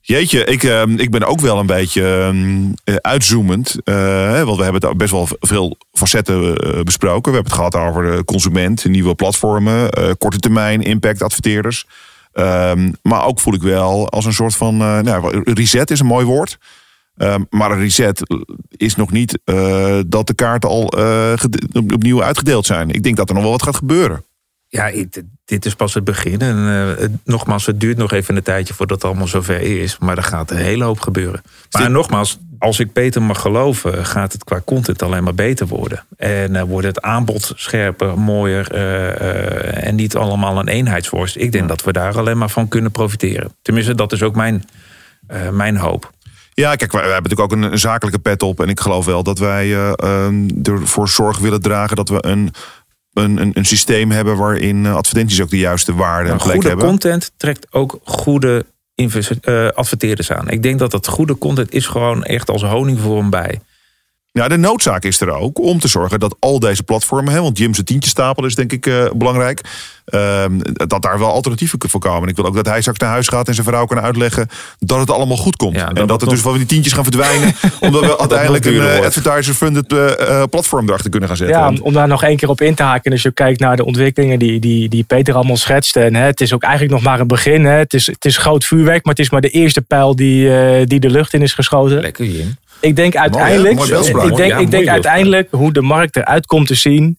Jeetje, 0.00 0.44
ik, 0.44 0.62
eh, 0.62 0.82
ik 0.96 1.10
ben 1.10 1.24
ook 1.24 1.40
wel 1.40 1.58
een 1.58 1.66
beetje 1.66 2.02
ehm, 2.06 2.72
eh, 2.84 2.94
uitzoomend. 3.00 3.76
eh, 3.84 3.94
hè, 4.30 4.44
want 4.44 4.56
we 4.58 4.62
hebben 4.64 4.88
het 4.88 4.98
best 4.98 5.10
wel 5.10 5.28
veel 5.40 5.76
facetten 5.92 6.56
eh, 6.56 6.80
besproken. 6.82 7.32
We 7.32 7.38
hebben 7.38 7.52
het 7.52 7.60
gehad 7.62 7.74
over 7.74 8.16
de 8.16 8.24
consument, 8.24 8.84
nieuwe 8.84 9.14
platformen, 9.14 9.90
eh, 9.90 10.10
korte 10.18 10.38
termijn, 10.38 10.82
impact, 10.82 11.22
adverteerders. 11.22 11.84
Ehm, 12.32 12.92
maar 13.02 13.24
ook 13.26 13.40
voel 13.40 13.54
ik 13.54 13.62
wel 13.62 14.08
als 14.08 14.24
een 14.24 14.32
soort 14.32 14.56
van. 14.56 14.80
eh, 14.80 14.98
nou, 14.98 15.42
reset 15.44 15.90
is 15.90 16.00
een 16.00 16.06
mooi 16.06 16.24
woord. 16.26 16.58
Ehm, 17.16 17.42
maar 17.50 17.70
een 17.70 17.78
reset 17.78 18.22
is 18.68 18.96
nog 18.96 19.10
niet 19.12 19.38
eh, 19.44 19.98
dat 20.06 20.26
de 20.26 20.34
kaarten 20.34 20.68
al 20.68 20.88
eh, 20.88 21.32
opnieuw 21.92 22.22
uitgedeeld 22.22 22.66
zijn. 22.66 22.90
Ik 22.90 23.02
denk 23.02 23.16
dat 23.16 23.28
er 23.28 23.34
nog 23.34 23.42
wel 23.42 23.52
wat 23.52 23.62
gaat 23.62 23.76
gebeuren. 23.76 24.24
Ja, 24.68 24.86
ik- 24.86 25.22
dit 25.44 25.64
is 25.66 25.74
pas 25.74 25.94
het 25.94 26.04
begin. 26.04 26.40
En 26.40 26.56
eh, 26.56 27.00
het- 27.02 27.10
nogmaals, 27.24 27.66
het 27.66 27.80
duurt 27.80 27.96
nog 27.96 28.12
even 28.12 28.36
een 28.36 28.42
tijdje 28.42 28.74
voordat 28.74 28.96
het 28.96 29.06
allemaal 29.10 29.26
zover 29.26 29.60
is. 29.60 29.98
Maar 29.98 30.16
er 30.16 30.22
gaat 30.22 30.50
een 30.50 30.56
hele 30.56 30.84
hoop 30.84 31.00
gebeuren. 31.00 31.42
Maar 31.70 31.90
nogmaals, 31.90 32.38
als 32.58 32.80
ik 32.80 32.92
Peter 32.92 33.22
mag 33.22 33.40
geloven, 33.40 34.06
gaat 34.06 34.32
het 34.32 34.44
qua 34.44 34.60
content 34.64 35.02
alleen 35.02 35.24
maar 35.24 35.34
beter 35.34 35.66
worden. 35.66 36.04
En 36.16 36.66
wordt 36.66 36.86
het 36.86 37.00
aanbod 37.02 37.52
scherper, 37.56 38.18
mooier 38.18 38.70
en 39.74 39.94
niet 39.94 40.16
allemaal 40.16 40.58
een 40.58 40.68
eenheidsworst. 40.68 41.36
Ik 41.36 41.52
denk 41.52 41.68
dat 41.68 41.84
we 41.84 41.92
daar 41.92 42.18
alleen 42.18 42.38
maar 42.38 42.50
van 42.50 42.68
kunnen 42.68 42.90
profiteren. 42.90 43.52
Tenminste, 43.62 43.94
dat 43.94 44.12
is 44.12 44.22
ook 44.22 44.34
mijn, 44.34 44.64
mijn 45.52 45.76
hoop. 45.76 46.14
Ja, 46.60 46.74
kijk, 46.74 46.92
wij, 46.92 47.02
wij 47.02 47.12
hebben 47.12 47.30
natuurlijk 47.30 47.52
ook 47.52 47.64
een, 47.64 47.72
een 47.72 47.78
zakelijke 47.78 48.18
pet 48.18 48.42
op. 48.42 48.60
En 48.60 48.68
ik 48.68 48.80
geloof 48.80 49.04
wel 49.04 49.22
dat 49.22 49.38
wij 49.38 49.92
ehm, 49.94 50.48
ervoor 50.62 51.08
zorg 51.08 51.38
willen 51.38 51.60
dragen 51.60 51.96
dat 51.96 52.08
we 52.08 52.26
een, 52.26 52.52
een, 53.12 53.36
een, 53.36 53.50
een 53.54 53.64
systeem 53.64 54.10
hebben 54.10 54.36
waarin 54.36 54.86
eh, 54.86 54.94
advertenties 54.94 55.42
ook 55.42 55.50
de 55.50 55.58
juiste 55.58 55.94
waarde 55.94 56.30
en 56.30 56.36
plek 56.36 56.52
goede 56.52 56.68
hebben. 56.68 56.86
content 56.86 57.32
trekt 57.36 57.66
ook 57.70 57.98
goede 58.04 58.66
eh, 58.94 59.68
adverteerders 59.68 60.30
aan. 60.30 60.48
Ik 60.50 60.62
denk 60.62 60.78
dat 60.78 60.90
dat 60.90 61.06
goede 61.06 61.38
content 61.38 61.72
is 61.72 61.86
gewoon 61.86 62.24
echt 62.24 62.50
als 62.50 62.62
honing 62.62 63.00
voor 63.00 63.18
een 63.18 63.30
bij. 63.30 63.60
Ja, 64.36 64.48
de 64.48 64.56
noodzaak 64.56 65.04
is 65.04 65.20
er 65.20 65.30
ook 65.30 65.60
om 65.60 65.78
te 65.78 65.88
zorgen 65.88 66.20
dat 66.20 66.36
al 66.38 66.58
deze 66.58 66.82
platformen, 66.82 67.32
hè, 67.32 67.40
want 67.40 67.58
Jim's 67.58 67.80
tientje 67.84 68.10
stapel 68.10 68.44
is 68.44 68.54
denk 68.54 68.72
ik 68.72 68.86
eh, 68.86 69.04
belangrijk, 69.14 69.60
ehm, 70.04 70.58
dat 70.72 71.02
daar 71.02 71.18
wel 71.18 71.30
alternatieven 71.30 71.78
voor 71.88 72.00
komen. 72.00 72.22
En 72.22 72.28
ik 72.28 72.36
wil 72.36 72.46
ook 72.46 72.54
dat 72.54 72.66
hij 72.66 72.80
straks 72.80 72.98
naar 72.98 73.10
huis 73.10 73.28
gaat 73.28 73.48
en 73.48 73.54
zijn 73.54 73.66
vrouw 73.66 73.86
kan 73.86 74.00
uitleggen 74.00 74.48
dat 74.78 74.98
het 74.98 75.10
allemaal 75.10 75.36
goed 75.36 75.56
komt. 75.56 75.76
en 75.76 75.94
dat, 75.94 76.08
dat 76.08 76.22
er 76.22 76.28
dus 76.28 76.40
van 76.40 76.56
die 76.56 76.66
tientjes 76.66 76.92
gaan 76.92 77.02
verdwijnen, 77.02 77.54
omdat 77.80 78.00
we 78.00 78.18
uiteindelijk 78.18 78.64
een 78.64 78.72
duurder 78.72 78.98
eh, 78.98 79.04
advertiser-funded 79.04 79.92
eh, 79.92 80.42
platform 80.50 80.88
erachter 80.88 81.10
kunnen 81.10 81.28
gaan 81.28 81.38
zetten. 81.38 81.58
Ja, 81.58 81.68
om, 81.68 81.78
om 81.80 81.92
daar 81.92 82.08
nog 82.08 82.22
één 82.22 82.36
keer 82.36 82.48
op 82.48 82.60
in 82.60 82.74
te 82.74 82.82
haken. 82.82 83.12
Als 83.12 83.22
je 83.22 83.32
kijkt 83.32 83.60
naar 83.60 83.76
de 83.76 83.84
ontwikkelingen 83.84 84.38
die, 84.38 84.60
die, 84.60 84.88
die 84.88 85.04
Peter 85.04 85.34
allemaal 85.34 85.56
schetste. 85.56 86.00
En, 86.00 86.14
hè, 86.14 86.24
het 86.24 86.40
is 86.40 86.52
ook 86.52 86.62
eigenlijk 86.62 86.94
nog 86.94 87.02
maar 87.02 87.20
een 87.20 87.26
begin. 87.26 87.64
Hè. 87.64 87.76
Het, 87.76 87.94
is, 87.94 88.06
het 88.06 88.24
is 88.24 88.36
groot 88.36 88.64
vuurwerk, 88.64 89.04
maar 89.04 89.14
het 89.14 89.24
is 89.24 89.30
maar 89.30 89.40
de 89.40 89.50
eerste 89.50 89.82
pijl 89.82 90.16
die, 90.16 90.56
eh, 90.56 90.86
die 90.86 91.00
de 91.00 91.10
lucht 91.10 91.34
in 91.34 91.42
is 91.42 91.52
geschoten. 91.52 92.00
Lekker, 92.00 92.24
Jim. 92.24 92.56
Ik 92.80 92.96
denk 92.96 93.16
uiteindelijk, 93.16 93.74
Mooi 93.74 94.28
ik 94.28 94.36
denk, 94.36 94.50
Ja, 94.50 94.58
ik 94.58 94.70
denk 94.70 94.88
uiteindelijk 94.88 95.48
hoe 95.50 95.72
de 95.72 95.82
markt 95.82 96.16
eruit 96.16 96.46
komt 96.46 96.66
te 96.66 96.74
zien. 96.74 97.18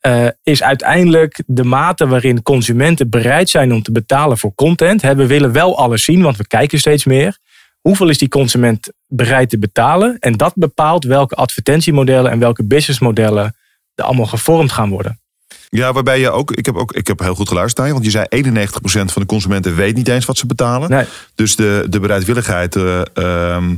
eh, 0.00 0.26
is 0.42 0.62
uiteindelijk 0.62 1.42
de 1.46 1.64
mate 1.64 2.06
waarin 2.06 2.42
consumenten 2.42 3.10
bereid 3.10 3.50
zijn 3.50 3.72
om 3.72 3.82
te 3.82 3.92
betalen 3.92 4.38
voor 4.38 4.54
content. 4.54 5.02
Hè, 5.02 5.14
we 5.14 5.26
willen 5.26 5.52
wel 5.52 5.78
alles 5.78 6.04
zien, 6.04 6.22
want 6.22 6.36
we 6.36 6.46
kijken 6.46 6.78
steeds 6.78 7.04
meer. 7.04 7.38
Hoeveel 7.80 8.08
is 8.08 8.18
die 8.18 8.28
consument 8.28 8.92
bereid 9.06 9.50
te 9.50 9.58
betalen? 9.58 10.16
En 10.18 10.32
dat 10.32 10.52
bepaalt 10.54 11.04
welke 11.04 11.34
advertentiemodellen 11.34 12.30
en 12.30 12.38
welke 12.38 12.64
businessmodellen 12.64 13.56
er 13.94 14.04
allemaal 14.04 14.26
gevormd 14.26 14.72
gaan 14.72 14.88
worden. 14.90 15.20
Ja, 15.68 15.92
waarbij 15.92 16.20
je 16.20 16.30
ook, 16.30 16.50
ik 16.50 16.66
heb 16.66 16.76
ook, 16.76 16.92
ik 16.92 17.06
heb 17.06 17.18
heel 17.18 17.34
goed 17.34 17.48
geluisterd 17.48 17.78
naar 17.78 17.86
je, 17.86 17.92
want 17.92 18.04
je 18.04 18.10
zei 18.10 18.26
91% 18.28 19.12
van 19.12 19.22
de 19.22 19.26
consumenten 19.26 19.74
weet 19.74 19.96
niet 19.96 20.08
eens 20.08 20.24
wat 20.24 20.38
ze 20.38 20.46
betalen. 20.46 20.90
Nee. 20.90 21.04
Dus 21.34 21.56
de, 21.56 21.86
de 21.88 22.00
bereidwilligheid 22.00 22.76
eh, 22.76 23.02
ehm, 23.14 23.74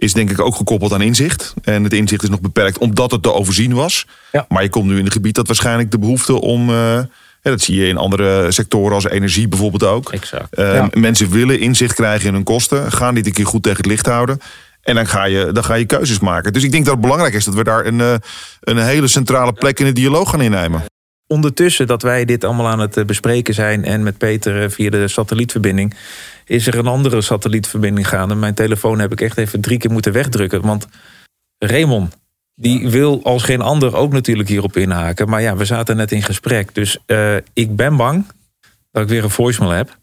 is 0.00 0.12
denk 0.12 0.30
ik 0.30 0.40
ook 0.40 0.54
gekoppeld 0.56 0.92
aan 0.92 1.02
inzicht. 1.02 1.54
En 1.62 1.84
het 1.84 1.92
inzicht 1.92 2.22
is 2.22 2.28
nog 2.28 2.40
beperkt 2.40 2.78
omdat 2.78 3.10
het 3.10 3.22
te 3.22 3.32
overzien 3.32 3.72
was. 3.74 4.06
Ja. 4.32 4.44
Maar 4.48 4.62
je 4.62 4.68
komt 4.68 4.86
nu 4.86 4.98
in 4.98 5.04
een 5.04 5.12
gebied 5.12 5.34
dat 5.34 5.46
waarschijnlijk 5.46 5.90
de 5.90 5.98
behoefte 5.98 6.40
om, 6.40 6.68
eh, 6.68 6.74
ja, 7.42 7.50
dat 7.50 7.60
zie 7.60 7.80
je 7.80 7.88
in 7.88 7.96
andere 7.96 8.52
sectoren 8.52 8.94
als 8.94 9.04
energie 9.06 9.48
bijvoorbeeld 9.48 9.84
ook. 9.84 10.12
Exact. 10.12 10.54
Eh, 10.54 10.74
Ja. 10.74 10.88
Mensen 10.92 11.30
willen 11.30 11.60
inzicht 11.60 11.94
krijgen 11.94 12.28
in 12.28 12.34
hun 12.34 12.44
kosten, 12.44 12.92
gaan 12.92 13.14
dit 13.14 13.26
een 13.26 13.32
keer 13.32 13.46
goed 13.46 13.62
tegen 13.62 13.78
het 13.78 13.86
licht 13.86 14.06
houden. 14.06 14.40
En 14.82 14.94
dan 14.94 15.06
ga, 15.06 15.24
je, 15.24 15.52
dan 15.52 15.64
ga 15.64 15.74
je 15.74 15.84
keuzes 15.84 16.18
maken. 16.18 16.52
Dus 16.52 16.62
ik 16.62 16.70
denk 16.72 16.84
dat 16.84 16.92
het 16.92 17.02
belangrijk 17.02 17.34
is 17.34 17.44
dat 17.44 17.54
we 17.54 17.64
daar 17.64 17.86
een, 17.86 18.00
eh, 18.00 18.14
een 18.60 18.78
hele 18.78 19.08
centrale 19.08 19.52
plek 19.52 19.80
in 19.80 19.86
de 19.86 19.92
dialoog 19.92 20.30
gaan 20.30 20.40
innemen. 20.40 20.84
Ondertussen 21.32 21.86
dat 21.86 22.02
wij 22.02 22.24
dit 22.24 22.44
allemaal 22.44 22.68
aan 22.68 22.78
het 22.78 22.96
eh, 22.96 23.04
bespreken 23.04 23.54
zijn 23.54 23.84
en 23.84 24.02
met 24.02 24.18
Peter 24.18 24.62
eh, 24.62 24.70
via 24.70 24.90
de 24.90 25.08
satellietverbinding, 25.08 25.94
is 26.44 26.66
er 26.66 26.78
een 26.78 26.86
andere 26.86 27.20
satellietverbinding 27.20 28.08
gaande. 28.08 28.34
Mijn 28.34 28.54
telefoon 28.54 28.98
heb 28.98 29.12
ik 29.12 29.20
echt 29.20 29.38
even 29.38 29.60
drie 29.60 29.78
keer 29.78 29.90
moeten 29.90 30.12
wegdrukken. 30.12 30.60
Want 30.60 30.86
Raymond, 31.58 32.16
die 32.54 32.88
wil 32.88 33.20
als 33.22 33.42
geen 33.42 33.60
ander 33.60 33.96
ook 33.96 34.12
natuurlijk 34.12 34.48
hierop 34.48 34.76
inhaken. 34.76 35.28
Maar 35.28 35.42
ja, 35.42 35.56
we 35.56 35.64
zaten 35.64 35.96
net 35.96 36.12
in 36.12 36.22
gesprek. 36.22 36.74
Dus 36.74 36.98
eh, 37.06 37.36
ik 37.52 37.76
ben 37.76 37.96
bang 37.96 38.26
dat 38.92 39.02
ik 39.02 39.08
weer 39.08 39.24
een 39.24 39.30
voicemail 39.30 39.72
heb. 39.72 39.98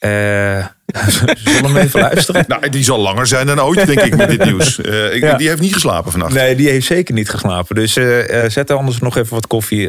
Zullen 1.44 1.72
we 1.72 1.80
even 1.80 2.00
luisteren? 2.00 2.44
Nou, 2.48 2.68
die 2.68 2.84
zal 2.84 2.98
langer 2.98 3.26
zijn 3.26 3.46
dan 3.46 3.60
ooit, 3.60 3.86
denk 3.86 4.00
ik, 4.00 4.16
met 4.16 4.28
dit 4.28 4.44
nieuws. 4.44 4.78
Ik, 4.78 5.22
Ja. 5.22 5.36
Die 5.36 5.48
heeft 5.48 5.60
niet 5.60 5.74
geslapen 5.74 6.10
vannacht. 6.10 6.34
Nee, 6.34 6.54
die 6.54 6.68
heeft 6.68 6.86
zeker 6.86 7.14
niet 7.14 7.30
geslapen. 7.30 7.74
Dus 7.74 7.92
zet 8.52 8.70
er 8.70 8.76
anders 8.76 8.98
nog 8.98 9.16
even 9.16 9.34
wat 9.34 9.46
koffie. 9.46 9.88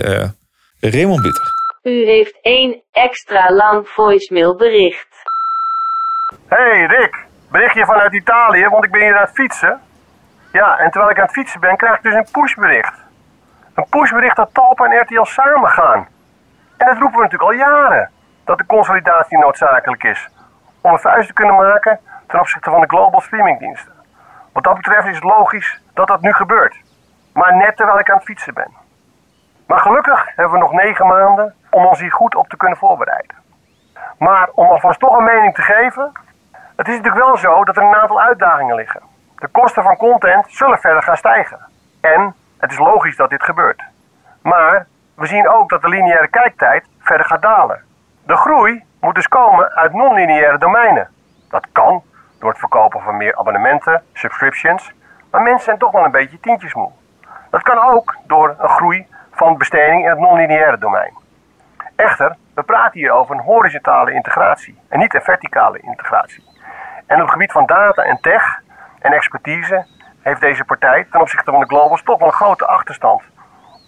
Raymond 0.81 1.21
Butter. 1.21 1.53
U 1.83 2.05
heeft 2.05 2.39
één 2.41 2.81
extra 2.91 3.51
lang 3.51 3.87
voicemailbericht. 3.87 5.07
Hey 6.47 6.85
Rick, 6.85 7.25
berichtje 7.51 7.85
vanuit 7.85 8.13
Italië, 8.13 8.67
want 8.67 8.83
ik 8.83 8.91
ben 8.91 9.01
hier 9.01 9.15
aan 9.15 9.21
het 9.21 9.33
fietsen. 9.33 9.81
Ja, 10.51 10.77
en 10.77 10.91
terwijl 10.91 11.11
ik 11.11 11.17
aan 11.17 11.23
het 11.25 11.33
fietsen 11.33 11.59
ben, 11.59 11.77
krijg 11.77 11.95
ik 11.95 12.03
dus 12.03 12.13
een 12.13 12.27
pushbericht. 12.31 12.93
Een 13.73 13.85
pushbericht 13.89 14.35
dat 14.35 14.53
Talpa 14.53 14.85
en 14.85 15.01
RTL 15.01 15.23
samen 15.23 15.69
gaan. 15.69 16.07
En 16.77 16.87
dat 16.87 16.97
roepen 16.97 17.17
we 17.17 17.23
natuurlijk 17.23 17.51
al 17.51 17.57
jaren. 17.57 18.09
Dat 18.45 18.57
de 18.57 18.65
consolidatie 18.65 19.37
noodzakelijk 19.37 20.03
is. 20.03 20.29
Om 20.81 20.91
een 20.91 20.99
vuist 20.99 21.27
te 21.27 21.33
kunnen 21.33 21.55
maken 21.55 21.99
ten 22.27 22.39
opzichte 22.39 22.69
van 22.69 22.81
de 22.81 22.87
global 22.87 23.21
streamingdiensten. 23.21 23.93
Wat 24.53 24.63
dat 24.63 24.75
betreft 24.75 25.07
is 25.07 25.15
het 25.15 25.23
logisch 25.23 25.81
dat 25.93 26.07
dat 26.07 26.21
nu 26.21 26.33
gebeurt. 26.33 26.75
Maar 27.33 27.55
net 27.55 27.77
terwijl 27.77 27.99
ik 27.99 28.09
aan 28.09 28.17
het 28.17 28.25
fietsen 28.25 28.53
ben. 28.53 28.80
Maar 29.71 29.79
gelukkig 29.79 30.25
hebben 30.35 30.53
we 30.53 30.59
nog 30.59 30.71
negen 30.71 31.07
maanden 31.07 31.55
om 31.69 31.85
ons 31.85 31.99
hier 31.99 32.11
goed 32.11 32.35
op 32.35 32.49
te 32.49 32.57
kunnen 32.57 32.77
voorbereiden. 32.77 33.35
Maar 34.17 34.49
om 34.53 34.69
alvast 34.69 34.99
toch 34.99 35.17
een 35.17 35.23
mening 35.23 35.55
te 35.55 35.61
geven. 35.61 36.11
Het 36.75 36.87
is 36.87 36.95
natuurlijk 36.95 37.25
wel 37.25 37.37
zo 37.37 37.63
dat 37.63 37.77
er 37.77 37.83
een 37.83 37.95
aantal 37.95 38.21
uitdagingen 38.21 38.75
liggen. 38.75 39.01
De 39.35 39.47
kosten 39.47 39.83
van 39.83 39.97
content 39.97 40.45
zullen 40.49 40.77
verder 40.77 41.03
gaan 41.03 41.17
stijgen. 41.17 41.59
En 42.01 42.35
het 42.57 42.71
is 42.71 42.77
logisch 42.77 43.15
dat 43.15 43.29
dit 43.29 43.43
gebeurt. 43.43 43.83
Maar 44.41 44.87
we 45.15 45.25
zien 45.25 45.49
ook 45.49 45.69
dat 45.69 45.81
de 45.81 45.89
lineaire 45.89 46.27
kijktijd 46.27 46.85
verder 46.99 47.25
gaat 47.25 47.41
dalen. 47.41 47.83
De 48.25 48.35
groei 48.35 48.83
moet 48.99 49.15
dus 49.15 49.27
komen 49.27 49.71
uit 49.71 49.93
non-lineaire 49.93 50.57
domeinen. 50.57 51.09
Dat 51.49 51.67
kan 51.71 52.03
door 52.39 52.49
het 52.49 52.59
verkopen 52.59 53.01
van 53.01 53.17
meer 53.17 53.37
abonnementen, 53.37 54.03
subscriptions. 54.13 54.93
Maar 55.29 55.41
mensen 55.41 55.63
zijn 55.63 55.77
toch 55.77 55.91
wel 55.91 56.05
een 56.05 56.11
beetje 56.11 56.39
tientjesmoe. 56.39 56.91
Dat 57.49 57.61
kan 57.61 57.79
ook 57.79 58.15
door 58.27 58.55
een 58.59 58.69
groei 58.69 59.07
van 59.41 59.57
besteding 59.57 60.03
in 60.03 60.09
het 60.09 60.19
non-lineaire 60.19 60.77
domein. 60.77 61.13
Echter, 61.95 62.35
we 62.55 62.63
praten 62.63 62.99
hier 62.99 63.11
over 63.11 63.35
een 63.35 63.41
horizontale 63.41 64.11
integratie 64.11 64.79
en 64.89 64.99
niet 64.99 65.13
een 65.13 65.21
verticale 65.21 65.79
integratie. 65.79 66.43
En 67.05 67.15
op 67.15 67.21
het 67.21 67.31
gebied 67.31 67.51
van 67.51 67.65
data 67.65 68.01
en 68.03 68.17
tech 68.21 68.61
en 68.99 69.11
expertise 69.13 69.85
heeft 70.21 70.41
deze 70.41 70.63
partij 70.63 71.07
ten 71.11 71.21
opzichte 71.21 71.51
van 71.51 71.59
de 71.59 71.65
globals 71.65 72.03
toch 72.03 72.19
wel 72.19 72.27
een 72.27 72.33
grote 72.33 72.65
achterstand. 72.65 73.21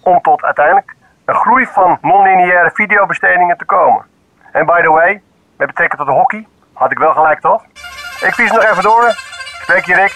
Om 0.03 0.21
tot 0.21 0.43
uiteindelijk 0.43 0.95
een 1.25 1.35
groei 1.35 1.65
van 1.65 1.97
non-lineaire 2.01 2.71
videobestedingen 2.73 3.57
te 3.57 3.65
komen. 3.65 4.05
En 4.51 4.65
by 4.65 4.81
the 4.81 4.91
way, 4.91 5.21
met 5.57 5.67
betrekking 5.67 5.99
tot 5.99 6.09
de 6.09 6.19
hockey, 6.19 6.47
had 6.73 6.91
ik 6.91 6.97
wel 6.97 7.13
gelijk 7.13 7.39
toch? 7.39 7.63
Ik 8.27 8.33
vies 8.33 8.51
nog 8.51 8.63
even 8.63 8.83
door. 8.83 9.09
Spreek 9.61 9.85
je 9.85 9.95
Rick. 9.95 10.13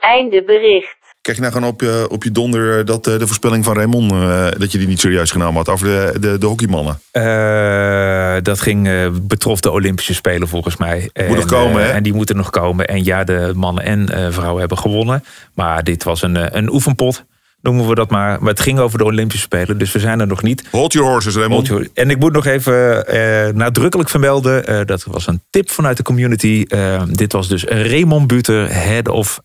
Einde 0.00 0.44
bericht. 0.44 0.97
Krijg 1.28 1.42
je 1.42 1.48
nou 1.48 1.58
gewoon 1.62 1.74
op 1.74 1.80
je, 1.80 2.06
op 2.10 2.24
je 2.24 2.30
donder 2.30 2.84
dat 2.84 3.06
eh, 3.06 3.18
de 3.18 3.26
voorspelling 3.26 3.64
van 3.64 3.74
Raymond... 3.74 4.12
eh, 4.12 4.46
dat 4.58 4.72
je 4.72 4.78
die 4.78 4.86
niet 4.86 5.00
serieus 5.00 5.30
genomen 5.30 5.54
had 5.54 5.68
over 5.68 5.86
de, 5.86 6.18
de, 6.20 6.38
de 6.38 6.46
hockeymannen? 6.46 7.00
Eh, 7.10 8.42
dat 8.42 8.60
ging, 8.60 8.88
eh, 8.88 9.08
betrof 9.22 9.60
de 9.60 9.70
Olympische 9.70 10.14
Spelen 10.14 10.48
volgens 10.48 10.76
mij. 10.76 11.10
Moet 11.14 11.28
nog 11.28 11.38
En, 11.38 11.46
komen, 11.46 11.80
eh, 11.80 11.86
hè? 11.86 11.92
En 11.92 12.02
die 12.02 12.14
moeten 12.14 12.36
nog 12.36 12.50
komen. 12.50 12.86
En 12.86 13.04
ja, 13.04 13.24
de 13.24 13.52
mannen 13.54 13.84
en 13.84 14.08
eh, 14.08 14.26
vrouwen 14.30 14.58
hebben 14.60 14.78
gewonnen. 14.78 15.24
Maar 15.54 15.84
dit 15.84 16.04
was 16.04 16.22
een, 16.22 16.36
eh, 16.36 16.46
een 16.50 16.72
oefenpot, 16.72 17.24
noemen 17.68 17.88
we 17.88 17.94
dat 17.94 18.10
maar. 18.10 18.38
Maar 18.40 18.48
het 18.50 18.60
ging 18.60 18.78
over 18.78 18.98
de 18.98 19.04
Olympische 19.04 19.42
Spelen, 19.44 19.78
dus 19.78 19.92
we 19.92 19.98
zijn 19.98 20.20
er 20.20 20.26
nog 20.26 20.42
niet. 20.42 20.64
Hold 20.70 20.92
your 20.92 21.10
horses, 21.10 21.34
Raymond. 21.34 21.66
Your- 21.66 21.88
En 21.94 22.10
ik 22.10 22.18
moet 22.18 22.32
nog 22.32 22.46
even 22.46 23.06
eh, 23.06 23.54
nadrukkelijk 23.54 24.08
vermelden, 24.08 24.66
eh, 24.66 24.80
dat 24.86 25.04
was 25.04 25.26
een 25.26 25.42
tip 25.50 25.70
vanuit 25.70 25.96
de 25.96 26.02
community. 26.02 26.64
Eh, 26.68 27.02
dit 27.10 27.32
was 27.32 27.48
dus 27.48 27.64
Raymond 27.64 28.26
Buter, 28.26 28.72
Head 28.74 29.08
of 29.08 29.40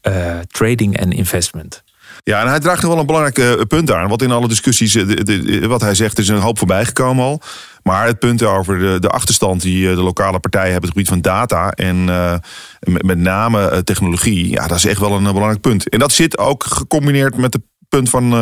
Trading 0.48 1.02
and 1.02 1.14
Investment. 1.14 1.84
Ja, 2.24 2.42
en 2.42 2.48
hij 2.48 2.60
draagt 2.60 2.82
nog 2.82 2.92
wel 2.92 3.00
een 3.00 3.06
belangrijk 3.06 3.68
punt 3.68 3.92
aan. 3.92 4.10
Wat 4.10 4.22
in 4.22 4.32
alle 4.32 4.48
discussies, 4.48 4.92
de- 4.92 5.24
de- 5.24 5.68
wat 5.68 5.82
hij 5.82 5.96
zegt, 5.96 6.18
is 6.20 6.28
een 6.28 6.38
hoop 6.38 6.58
voorbij 6.58 6.86
gekomen 6.86 7.24
al. 7.26 7.42
Maar 7.84 8.06
het 8.06 8.20
punt 8.20 8.44
over 8.44 8.80
de, 8.80 9.00
de 9.00 9.08
achterstand 9.10 9.62
die 9.62 9.88
de 9.96 10.02
lokale 10.02 10.40
partijen 10.40 10.72
hebben 10.72 10.90
op 10.90 10.96
het 10.98 11.08
gebied 11.08 11.24
van 11.24 11.32
data 11.32 11.72
en 11.72 12.06
met, 12.80 13.04
met 13.04 13.18
name 13.18 13.82
technologie, 13.84 14.50
ja, 14.50 14.68
dat 14.68 14.78
is 14.78 14.86
echt 14.86 15.00
wel 15.00 15.12
een 15.14 15.24
belangrijk 15.24 15.62
punt. 15.62 15.90
En 15.90 16.00
dat 16.00 16.12
zit 16.12 16.38
ook 16.38 16.64
gecombineerd 16.64 17.38
met 17.38 17.54
het 17.54 17.62
punt 17.94 18.10
van 18.10 18.34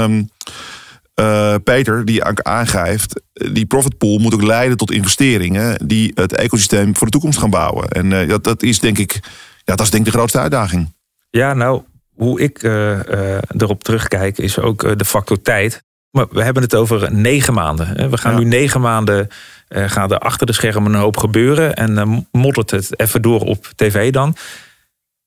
eh, 1.14 1.56
Peter, 1.64 2.06
die 2.06 2.24
aangeeft, 2.24 3.22
die 3.52 3.66
profit 3.66 3.98
pool 3.98 4.18
moet 4.18 4.34
ook 4.34 4.44
leiden 4.44 4.78
tot 4.78 4.92
investeringen 4.92 5.88
die 5.88 6.12
het 6.16 6.34
ecosysteem 6.34 6.96
voor 6.96 7.06
de 7.06 7.12
toekomst 7.12 7.40
gaan 7.40 7.50
bouwen. 7.50 7.88
En 7.88 8.14
eh, 8.14 8.30
dat, 8.30 8.44
dat 8.44 8.64
is 8.64 8.80
denk 8.80 8.98
ik, 8.98 9.20
ja, 9.64 9.76
dat 9.76 9.82
is 9.82 9.90
denk 9.90 10.06
ik 10.06 10.12
de 10.12 10.18
grootste 10.18 10.40
uitdaging. 10.40 10.94
Ja, 11.30 11.54
nou, 11.54 11.82
hoe 12.16 12.42
ik 12.42 12.64
eh, 12.64 13.36
erop 13.58 13.84
terugkijk 13.84 14.38
is 14.38 14.60
ook 14.60 14.98
de 14.98 15.06
factor 15.06 15.42
tijd. 15.42 15.84
Maar 16.12 16.26
we 16.32 16.44
hebben 16.44 16.64
het 16.64 16.76
over 16.76 17.14
negen 17.14 17.54
maanden. 17.54 17.88
hè. 17.88 18.10
We 18.10 18.18
gaan 18.18 18.36
nu 18.36 18.46
negen 18.46 18.82
maanden, 18.82 19.28
gaat 19.70 20.12
er 20.12 20.18
achter 20.20 20.48
de 20.48 20.54
schermen 20.54 20.94
een 20.94 21.00
hoop 21.00 21.18
gebeuren. 21.18 21.74
En 21.74 21.98
eh, 21.98 22.18
moddert 22.32 22.72
het 22.72 23.00
even 23.00 23.22
door 23.22 23.42
op 23.42 23.72
tv 23.76 24.12
dan. 24.12 24.36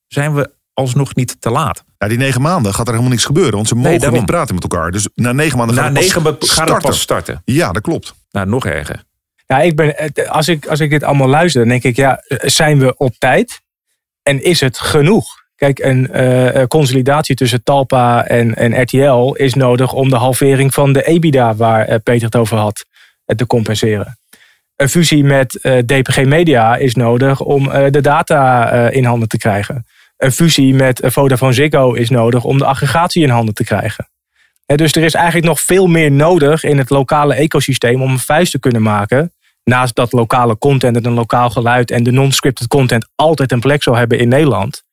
Zijn 0.07 0.33
we 0.33 0.51
alsnog 0.73 1.15
niet 1.15 1.41
te 1.41 1.49
laat? 1.49 1.83
Ja, 2.05 2.11
die 2.11 2.19
negen 2.19 2.41
maanden 2.41 2.73
gaat 2.73 2.85
er 2.85 2.91
helemaal 2.91 3.11
niks 3.11 3.25
gebeuren, 3.25 3.53
want 3.53 3.67
ze 3.67 3.75
mogen 3.75 4.13
niet 4.13 4.25
praten 4.25 4.53
met 4.55 4.63
elkaar. 4.63 4.91
Dus 4.91 5.07
na 5.15 5.31
negen 5.31 5.57
maanden 5.57 5.75
Na 5.75 5.81
gaat 5.81 5.95
het 5.95 6.03
pas 6.03 6.13
gaat 6.13 6.29
het 6.29 6.45
starten. 6.45 6.89
pas 6.89 7.01
starten. 7.01 7.41
Ja, 7.45 7.71
dat 7.71 7.81
klopt. 7.81 8.13
Nou, 8.31 8.47
nog 8.47 8.65
erger. 8.65 9.03
Ja, 9.47 9.61
ik 9.61 9.75
ben, 9.75 9.97
eh, 9.97 10.29
als, 10.29 10.47
ik, 10.47 10.67
als 10.67 10.79
ik 10.79 10.89
dit 10.89 11.03
allemaal 11.03 11.27
luister, 11.27 11.61
dan 11.61 11.69
denk 11.69 11.83
ik, 11.83 11.95
ja, 11.95 12.23
zijn 12.41 12.79
we 12.79 12.97
op 12.97 13.15
tijd? 13.17 13.61
En 14.23 14.43
is 14.43 14.59
het 14.59 14.77
genoeg? 14.77 15.25
Kijk, 15.55 15.79
een 15.79 16.11
eh, 16.11 16.61
eh, 16.61 16.67
consolidatie 16.67 17.35
tussen 17.35 17.63
Talpa 17.63 18.25
en, 18.25 18.55
en 18.55 18.81
RTL 18.81 19.33
is 19.33 19.53
nodig 19.53 19.93
om 19.93 20.09
de 20.09 20.15
halvering 20.15 20.73
van 20.73 20.93
de 20.93 21.03
EBITDA, 21.03 21.55
waar 21.55 21.85
eh, 21.85 21.95
Peter 22.03 22.25
het 22.25 22.35
over 22.35 22.57
had, 22.57 22.85
eh, 23.25 23.35
te 23.35 23.45
compenseren. 23.45 24.17
Een 24.75 24.89
fusie 24.89 25.23
met 25.23 25.55
eh, 25.61 25.77
DPG 25.77 26.23
Media 26.23 26.75
is 26.75 26.95
nodig 26.95 27.39
om 27.39 27.71
eh, 27.71 27.91
de 27.91 28.01
data 28.01 28.71
eh, 28.71 28.95
in 28.95 29.05
handen 29.05 29.27
te 29.27 29.37
krijgen. 29.37 29.85
Een 30.17 30.31
fusie 30.31 30.73
met 30.73 30.99
Vodafone 31.03 31.53
Ziggo 31.53 31.93
is 31.93 32.09
nodig 32.09 32.43
om 32.43 32.57
de 32.57 32.65
aggregatie 32.65 33.23
in 33.23 33.29
handen 33.29 33.53
te 33.53 33.63
krijgen. 33.63 34.09
Dus 34.65 34.91
er 34.91 35.03
is 35.03 35.13
eigenlijk 35.13 35.45
nog 35.45 35.59
veel 35.59 35.87
meer 35.87 36.11
nodig 36.11 36.63
in 36.63 36.77
het 36.77 36.89
lokale 36.89 37.35
ecosysteem 37.35 38.01
om 38.01 38.11
een 38.11 38.19
vuist 38.19 38.51
te 38.51 38.59
kunnen 38.59 38.81
maken. 38.81 39.33
Naast 39.63 39.95
dat 39.95 40.11
lokale 40.11 40.57
content 40.57 40.95
en 40.95 41.05
een 41.05 41.13
lokaal 41.13 41.49
geluid 41.49 41.91
en 41.91 42.03
de 42.03 42.11
non-scripted 42.11 42.67
content 42.67 43.07
altijd 43.15 43.51
een 43.51 43.59
plek 43.59 43.83
zal 43.83 43.95
hebben 43.95 44.19
in 44.19 44.27
Nederland. 44.27 44.83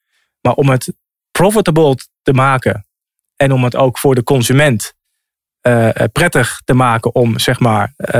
Maar 0.40 0.54
om 0.54 0.68
het 0.68 0.92
profitable 1.30 1.96
te 2.22 2.32
maken 2.32 2.86
en 3.36 3.52
om 3.52 3.64
het 3.64 3.76
ook 3.76 3.98
voor 3.98 4.14
de 4.14 4.22
consument 4.22 4.94
eh, 5.60 5.88
prettig 6.12 6.60
te 6.64 6.74
maken 6.74 7.14
om 7.14 7.38
zeg 7.38 7.60
maar 7.60 7.92
eh, 7.96 8.14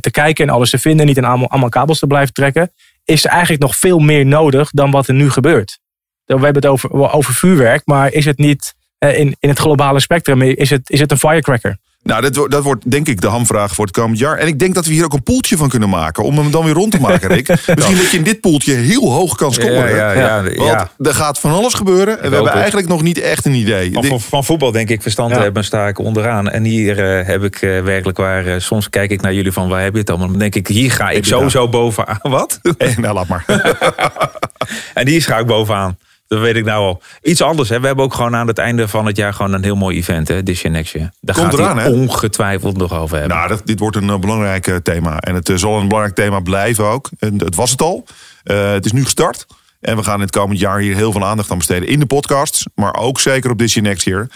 te 0.00 0.10
kijken 0.10 0.48
en 0.48 0.54
alles 0.54 0.70
te 0.70 0.78
vinden, 0.78 1.06
niet 1.06 1.16
in 1.16 1.24
allemaal, 1.24 1.50
allemaal 1.50 1.68
kabels 1.68 1.98
te 1.98 2.06
blijven 2.06 2.34
trekken, 2.34 2.72
is 3.04 3.24
er 3.24 3.30
eigenlijk 3.30 3.62
nog 3.62 3.76
veel 3.76 3.98
meer 3.98 4.26
nodig 4.26 4.70
dan 4.70 4.90
wat 4.90 5.08
er 5.08 5.14
nu 5.14 5.30
gebeurt. 5.30 5.82
We 6.26 6.32
hebben 6.34 6.54
het 6.54 6.66
over, 6.66 7.12
over 7.12 7.34
vuurwerk, 7.34 7.82
maar 7.84 8.12
is 8.12 8.24
het 8.24 8.38
niet 8.38 8.74
eh, 8.98 9.18
in, 9.18 9.36
in 9.40 9.48
het 9.48 9.58
globale 9.58 10.00
spectrum, 10.00 10.42
is 10.42 10.70
het, 10.70 10.90
is 10.90 11.00
het 11.00 11.10
een 11.10 11.18
firecracker? 11.18 11.76
Nou, 12.02 12.22
dat, 12.22 12.36
wordt- 12.36 12.52
dat 12.52 12.62
wordt 12.62 12.90
denk 12.90 13.08
ik 13.08 13.20
de 13.20 13.26
hamvraag 13.26 13.74
voor 13.74 13.84
het 13.84 13.94
komend 13.94 14.18
jaar. 14.18 14.38
En 14.38 14.46
ik 14.46 14.58
denk 14.58 14.74
dat 14.74 14.86
we 14.86 14.92
hier 14.92 15.04
ook 15.04 15.12
een 15.12 15.22
poeltje 15.22 15.56
van 15.56 15.68
kunnen 15.68 15.88
maken. 15.88 16.24
Om 16.24 16.38
hem 16.38 16.50
dan 16.50 16.64
weer 16.64 16.74
rond 16.74 16.92
te 16.92 17.00
maken, 17.00 17.28
Rick. 17.28 17.48
Misschien 17.76 17.96
dat 17.96 18.10
je 18.10 18.16
in 18.16 18.22
dit 18.22 18.40
poeltje 18.40 18.74
heel 18.74 19.12
hoog 19.12 19.34
kan 19.36 19.52
scoren. 19.52 19.94
Ja, 19.96 20.12
ja, 20.12 20.42
ja, 20.42 20.88
Want 20.96 21.08
er 21.08 21.14
gaat 21.14 21.38
van 21.38 21.50
alles 21.52 21.74
gebeuren. 21.74 22.14
En 22.14 22.22
we 22.22 22.34
hebben 22.34 22.44
het. 22.44 22.54
eigenlijk 22.54 22.88
nog 22.88 23.02
niet 23.02 23.18
echt 23.20 23.44
een 23.46 23.54
idee. 23.54 23.92
Van, 23.92 24.04
van, 24.04 24.20
van 24.20 24.44
voetbal 24.44 24.72
denk 24.72 24.88
ik 24.88 25.02
verstand 25.02 25.30
hebben, 25.36 25.64
sta 25.64 25.88
ik 25.88 25.98
onderaan. 25.98 26.50
En 26.50 26.64
hier 26.64 27.18
eh, 27.18 27.26
heb 27.26 27.42
ik 27.44 27.56
eh, 27.62 27.80
werkelijk 27.82 28.18
waar, 28.18 28.60
soms 28.60 28.90
kijk 28.90 29.10
ik 29.10 29.20
naar 29.20 29.34
jullie 29.34 29.52
van 29.52 29.68
waar 29.68 29.82
heb 29.82 29.92
je 29.92 29.98
het 29.98 30.10
allemaal? 30.10 30.28
Dan 30.28 30.38
denk 30.38 30.54
ik, 30.54 30.66
hier 30.68 30.90
ga 30.90 31.10
ik 31.10 31.24
sowieso 31.24 31.68
bovenaan. 31.68 32.18
Wat? 32.38 32.60
Eh, 32.78 32.96
nou, 32.96 33.14
laat 33.14 33.28
maar. 33.28 33.44
en 34.94 35.08
hier 35.08 35.22
ga 35.22 35.38
ik 35.38 35.46
bovenaan. 35.46 35.98
Dat 36.26 36.40
weet 36.40 36.56
ik 36.56 36.64
nou 36.64 36.84
al. 36.84 37.02
Iets 37.22 37.42
anders, 37.42 37.68
hè. 37.68 37.80
we 37.80 37.86
hebben 37.86 38.04
ook 38.04 38.14
gewoon 38.14 38.36
aan 38.36 38.46
het 38.46 38.58
einde 38.58 38.88
van 38.88 39.06
het 39.06 39.16
jaar 39.16 39.34
gewoon 39.34 39.52
een 39.52 39.62
heel 39.62 39.76
mooi 39.76 39.96
event, 39.96 40.28
hè, 40.28 40.42
This 40.42 40.62
Year 40.62 40.74
Next 40.76 40.92
Year. 40.92 41.10
Daar 41.20 41.36
Komt 41.36 41.50
gaat 41.50 41.58
eraan, 41.58 41.76
hij 41.76 41.86
hè? 41.86 41.92
ongetwijfeld 41.92 42.76
nog 42.76 42.92
over 42.92 43.18
hebben. 43.18 43.36
Nou, 43.36 43.48
dat, 43.48 43.62
dit 43.64 43.78
wordt 43.78 43.96
een 43.96 44.10
eh, 44.10 44.18
belangrijk 44.18 44.66
eh, 44.66 44.76
thema. 44.76 45.18
En 45.18 45.34
het 45.34 45.48
eh, 45.48 45.56
zal 45.56 45.78
een 45.80 45.88
belangrijk 45.88 46.16
thema 46.16 46.40
blijven 46.40 46.84
ook. 46.84 47.10
En 47.18 47.38
het 47.38 47.54
was 47.54 47.70
het 47.70 47.82
al. 47.82 48.04
Het 48.42 48.84
is 48.84 48.92
nu 48.92 49.02
gestart. 49.02 49.46
En 49.80 49.96
we 49.96 50.02
gaan 50.02 50.14
in 50.14 50.20
het 50.20 50.30
komend 50.30 50.60
jaar 50.60 50.78
hier 50.78 50.96
heel 50.96 51.12
veel 51.12 51.24
aandacht 51.24 51.50
aan 51.50 51.58
besteden. 51.58 51.88
In 51.88 52.00
de 52.00 52.06
podcasts, 52.06 52.66
maar 52.74 52.94
ook 52.94 53.20
zeker 53.20 53.50
op 53.50 53.58
This 53.58 53.74
Year 53.74 53.88
Next 53.88 54.04
Year. 54.04 54.28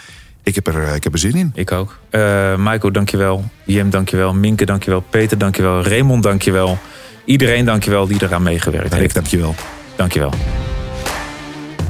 Ik 0.43 0.55
heb 0.55 0.67
er, 0.67 0.95
ik 0.95 1.05
heb 1.05 1.13
er 1.13 1.19
zin 1.19 1.35
in. 1.35 1.53
Ik 1.55 1.73
ook. 1.73 1.99
Michael, 2.57 2.93
dankjewel. 2.93 3.45
Jem, 3.65 3.91
dankjewel. 3.91 4.35
Minke, 4.35 4.65
dankjewel. 4.65 5.05
Peter, 5.11 5.39
dankjewel. 5.39 5.83
Raymond, 5.83 6.23
dankjewel. 6.23 6.79
Iedereen, 7.25 7.65
dankjewel 7.65 8.07
die 8.07 8.23
eraan 8.23 8.43
meegewerkt 8.43 8.95
heeft. 8.95 9.15
dankjewel. 9.15 9.55
Dankjewel. 9.97 10.33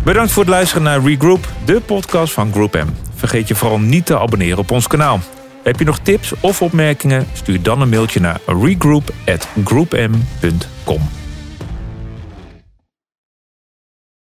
Bedankt 0.08 0.32
voor 0.32 0.42
het 0.42 0.52
luisteren 0.52 0.82
naar 0.82 1.02
Regroup, 1.02 1.48
de 1.64 1.80
podcast 1.80 2.32
van 2.32 2.52
Group 2.52 2.74
M. 2.74 2.88
Vergeet 3.14 3.48
je 3.48 3.54
vooral 3.54 3.78
niet 3.78 4.06
te 4.06 4.18
abonneren 4.18 4.58
op 4.58 4.70
ons 4.70 4.86
kanaal. 4.86 5.20
Heb 5.62 5.78
je 5.78 5.84
nog 5.84 5.98
tips 5.98 6.32
of 6.40 6.62
opmerkingen? 6.62 7.26
Stuur 7.32 7.62
dan 7.62 7.80
een 7.80 7.88
mailtje 7.88 8.20
naar 8.20 8.40
regroup.groupm.com. 8.46 11.00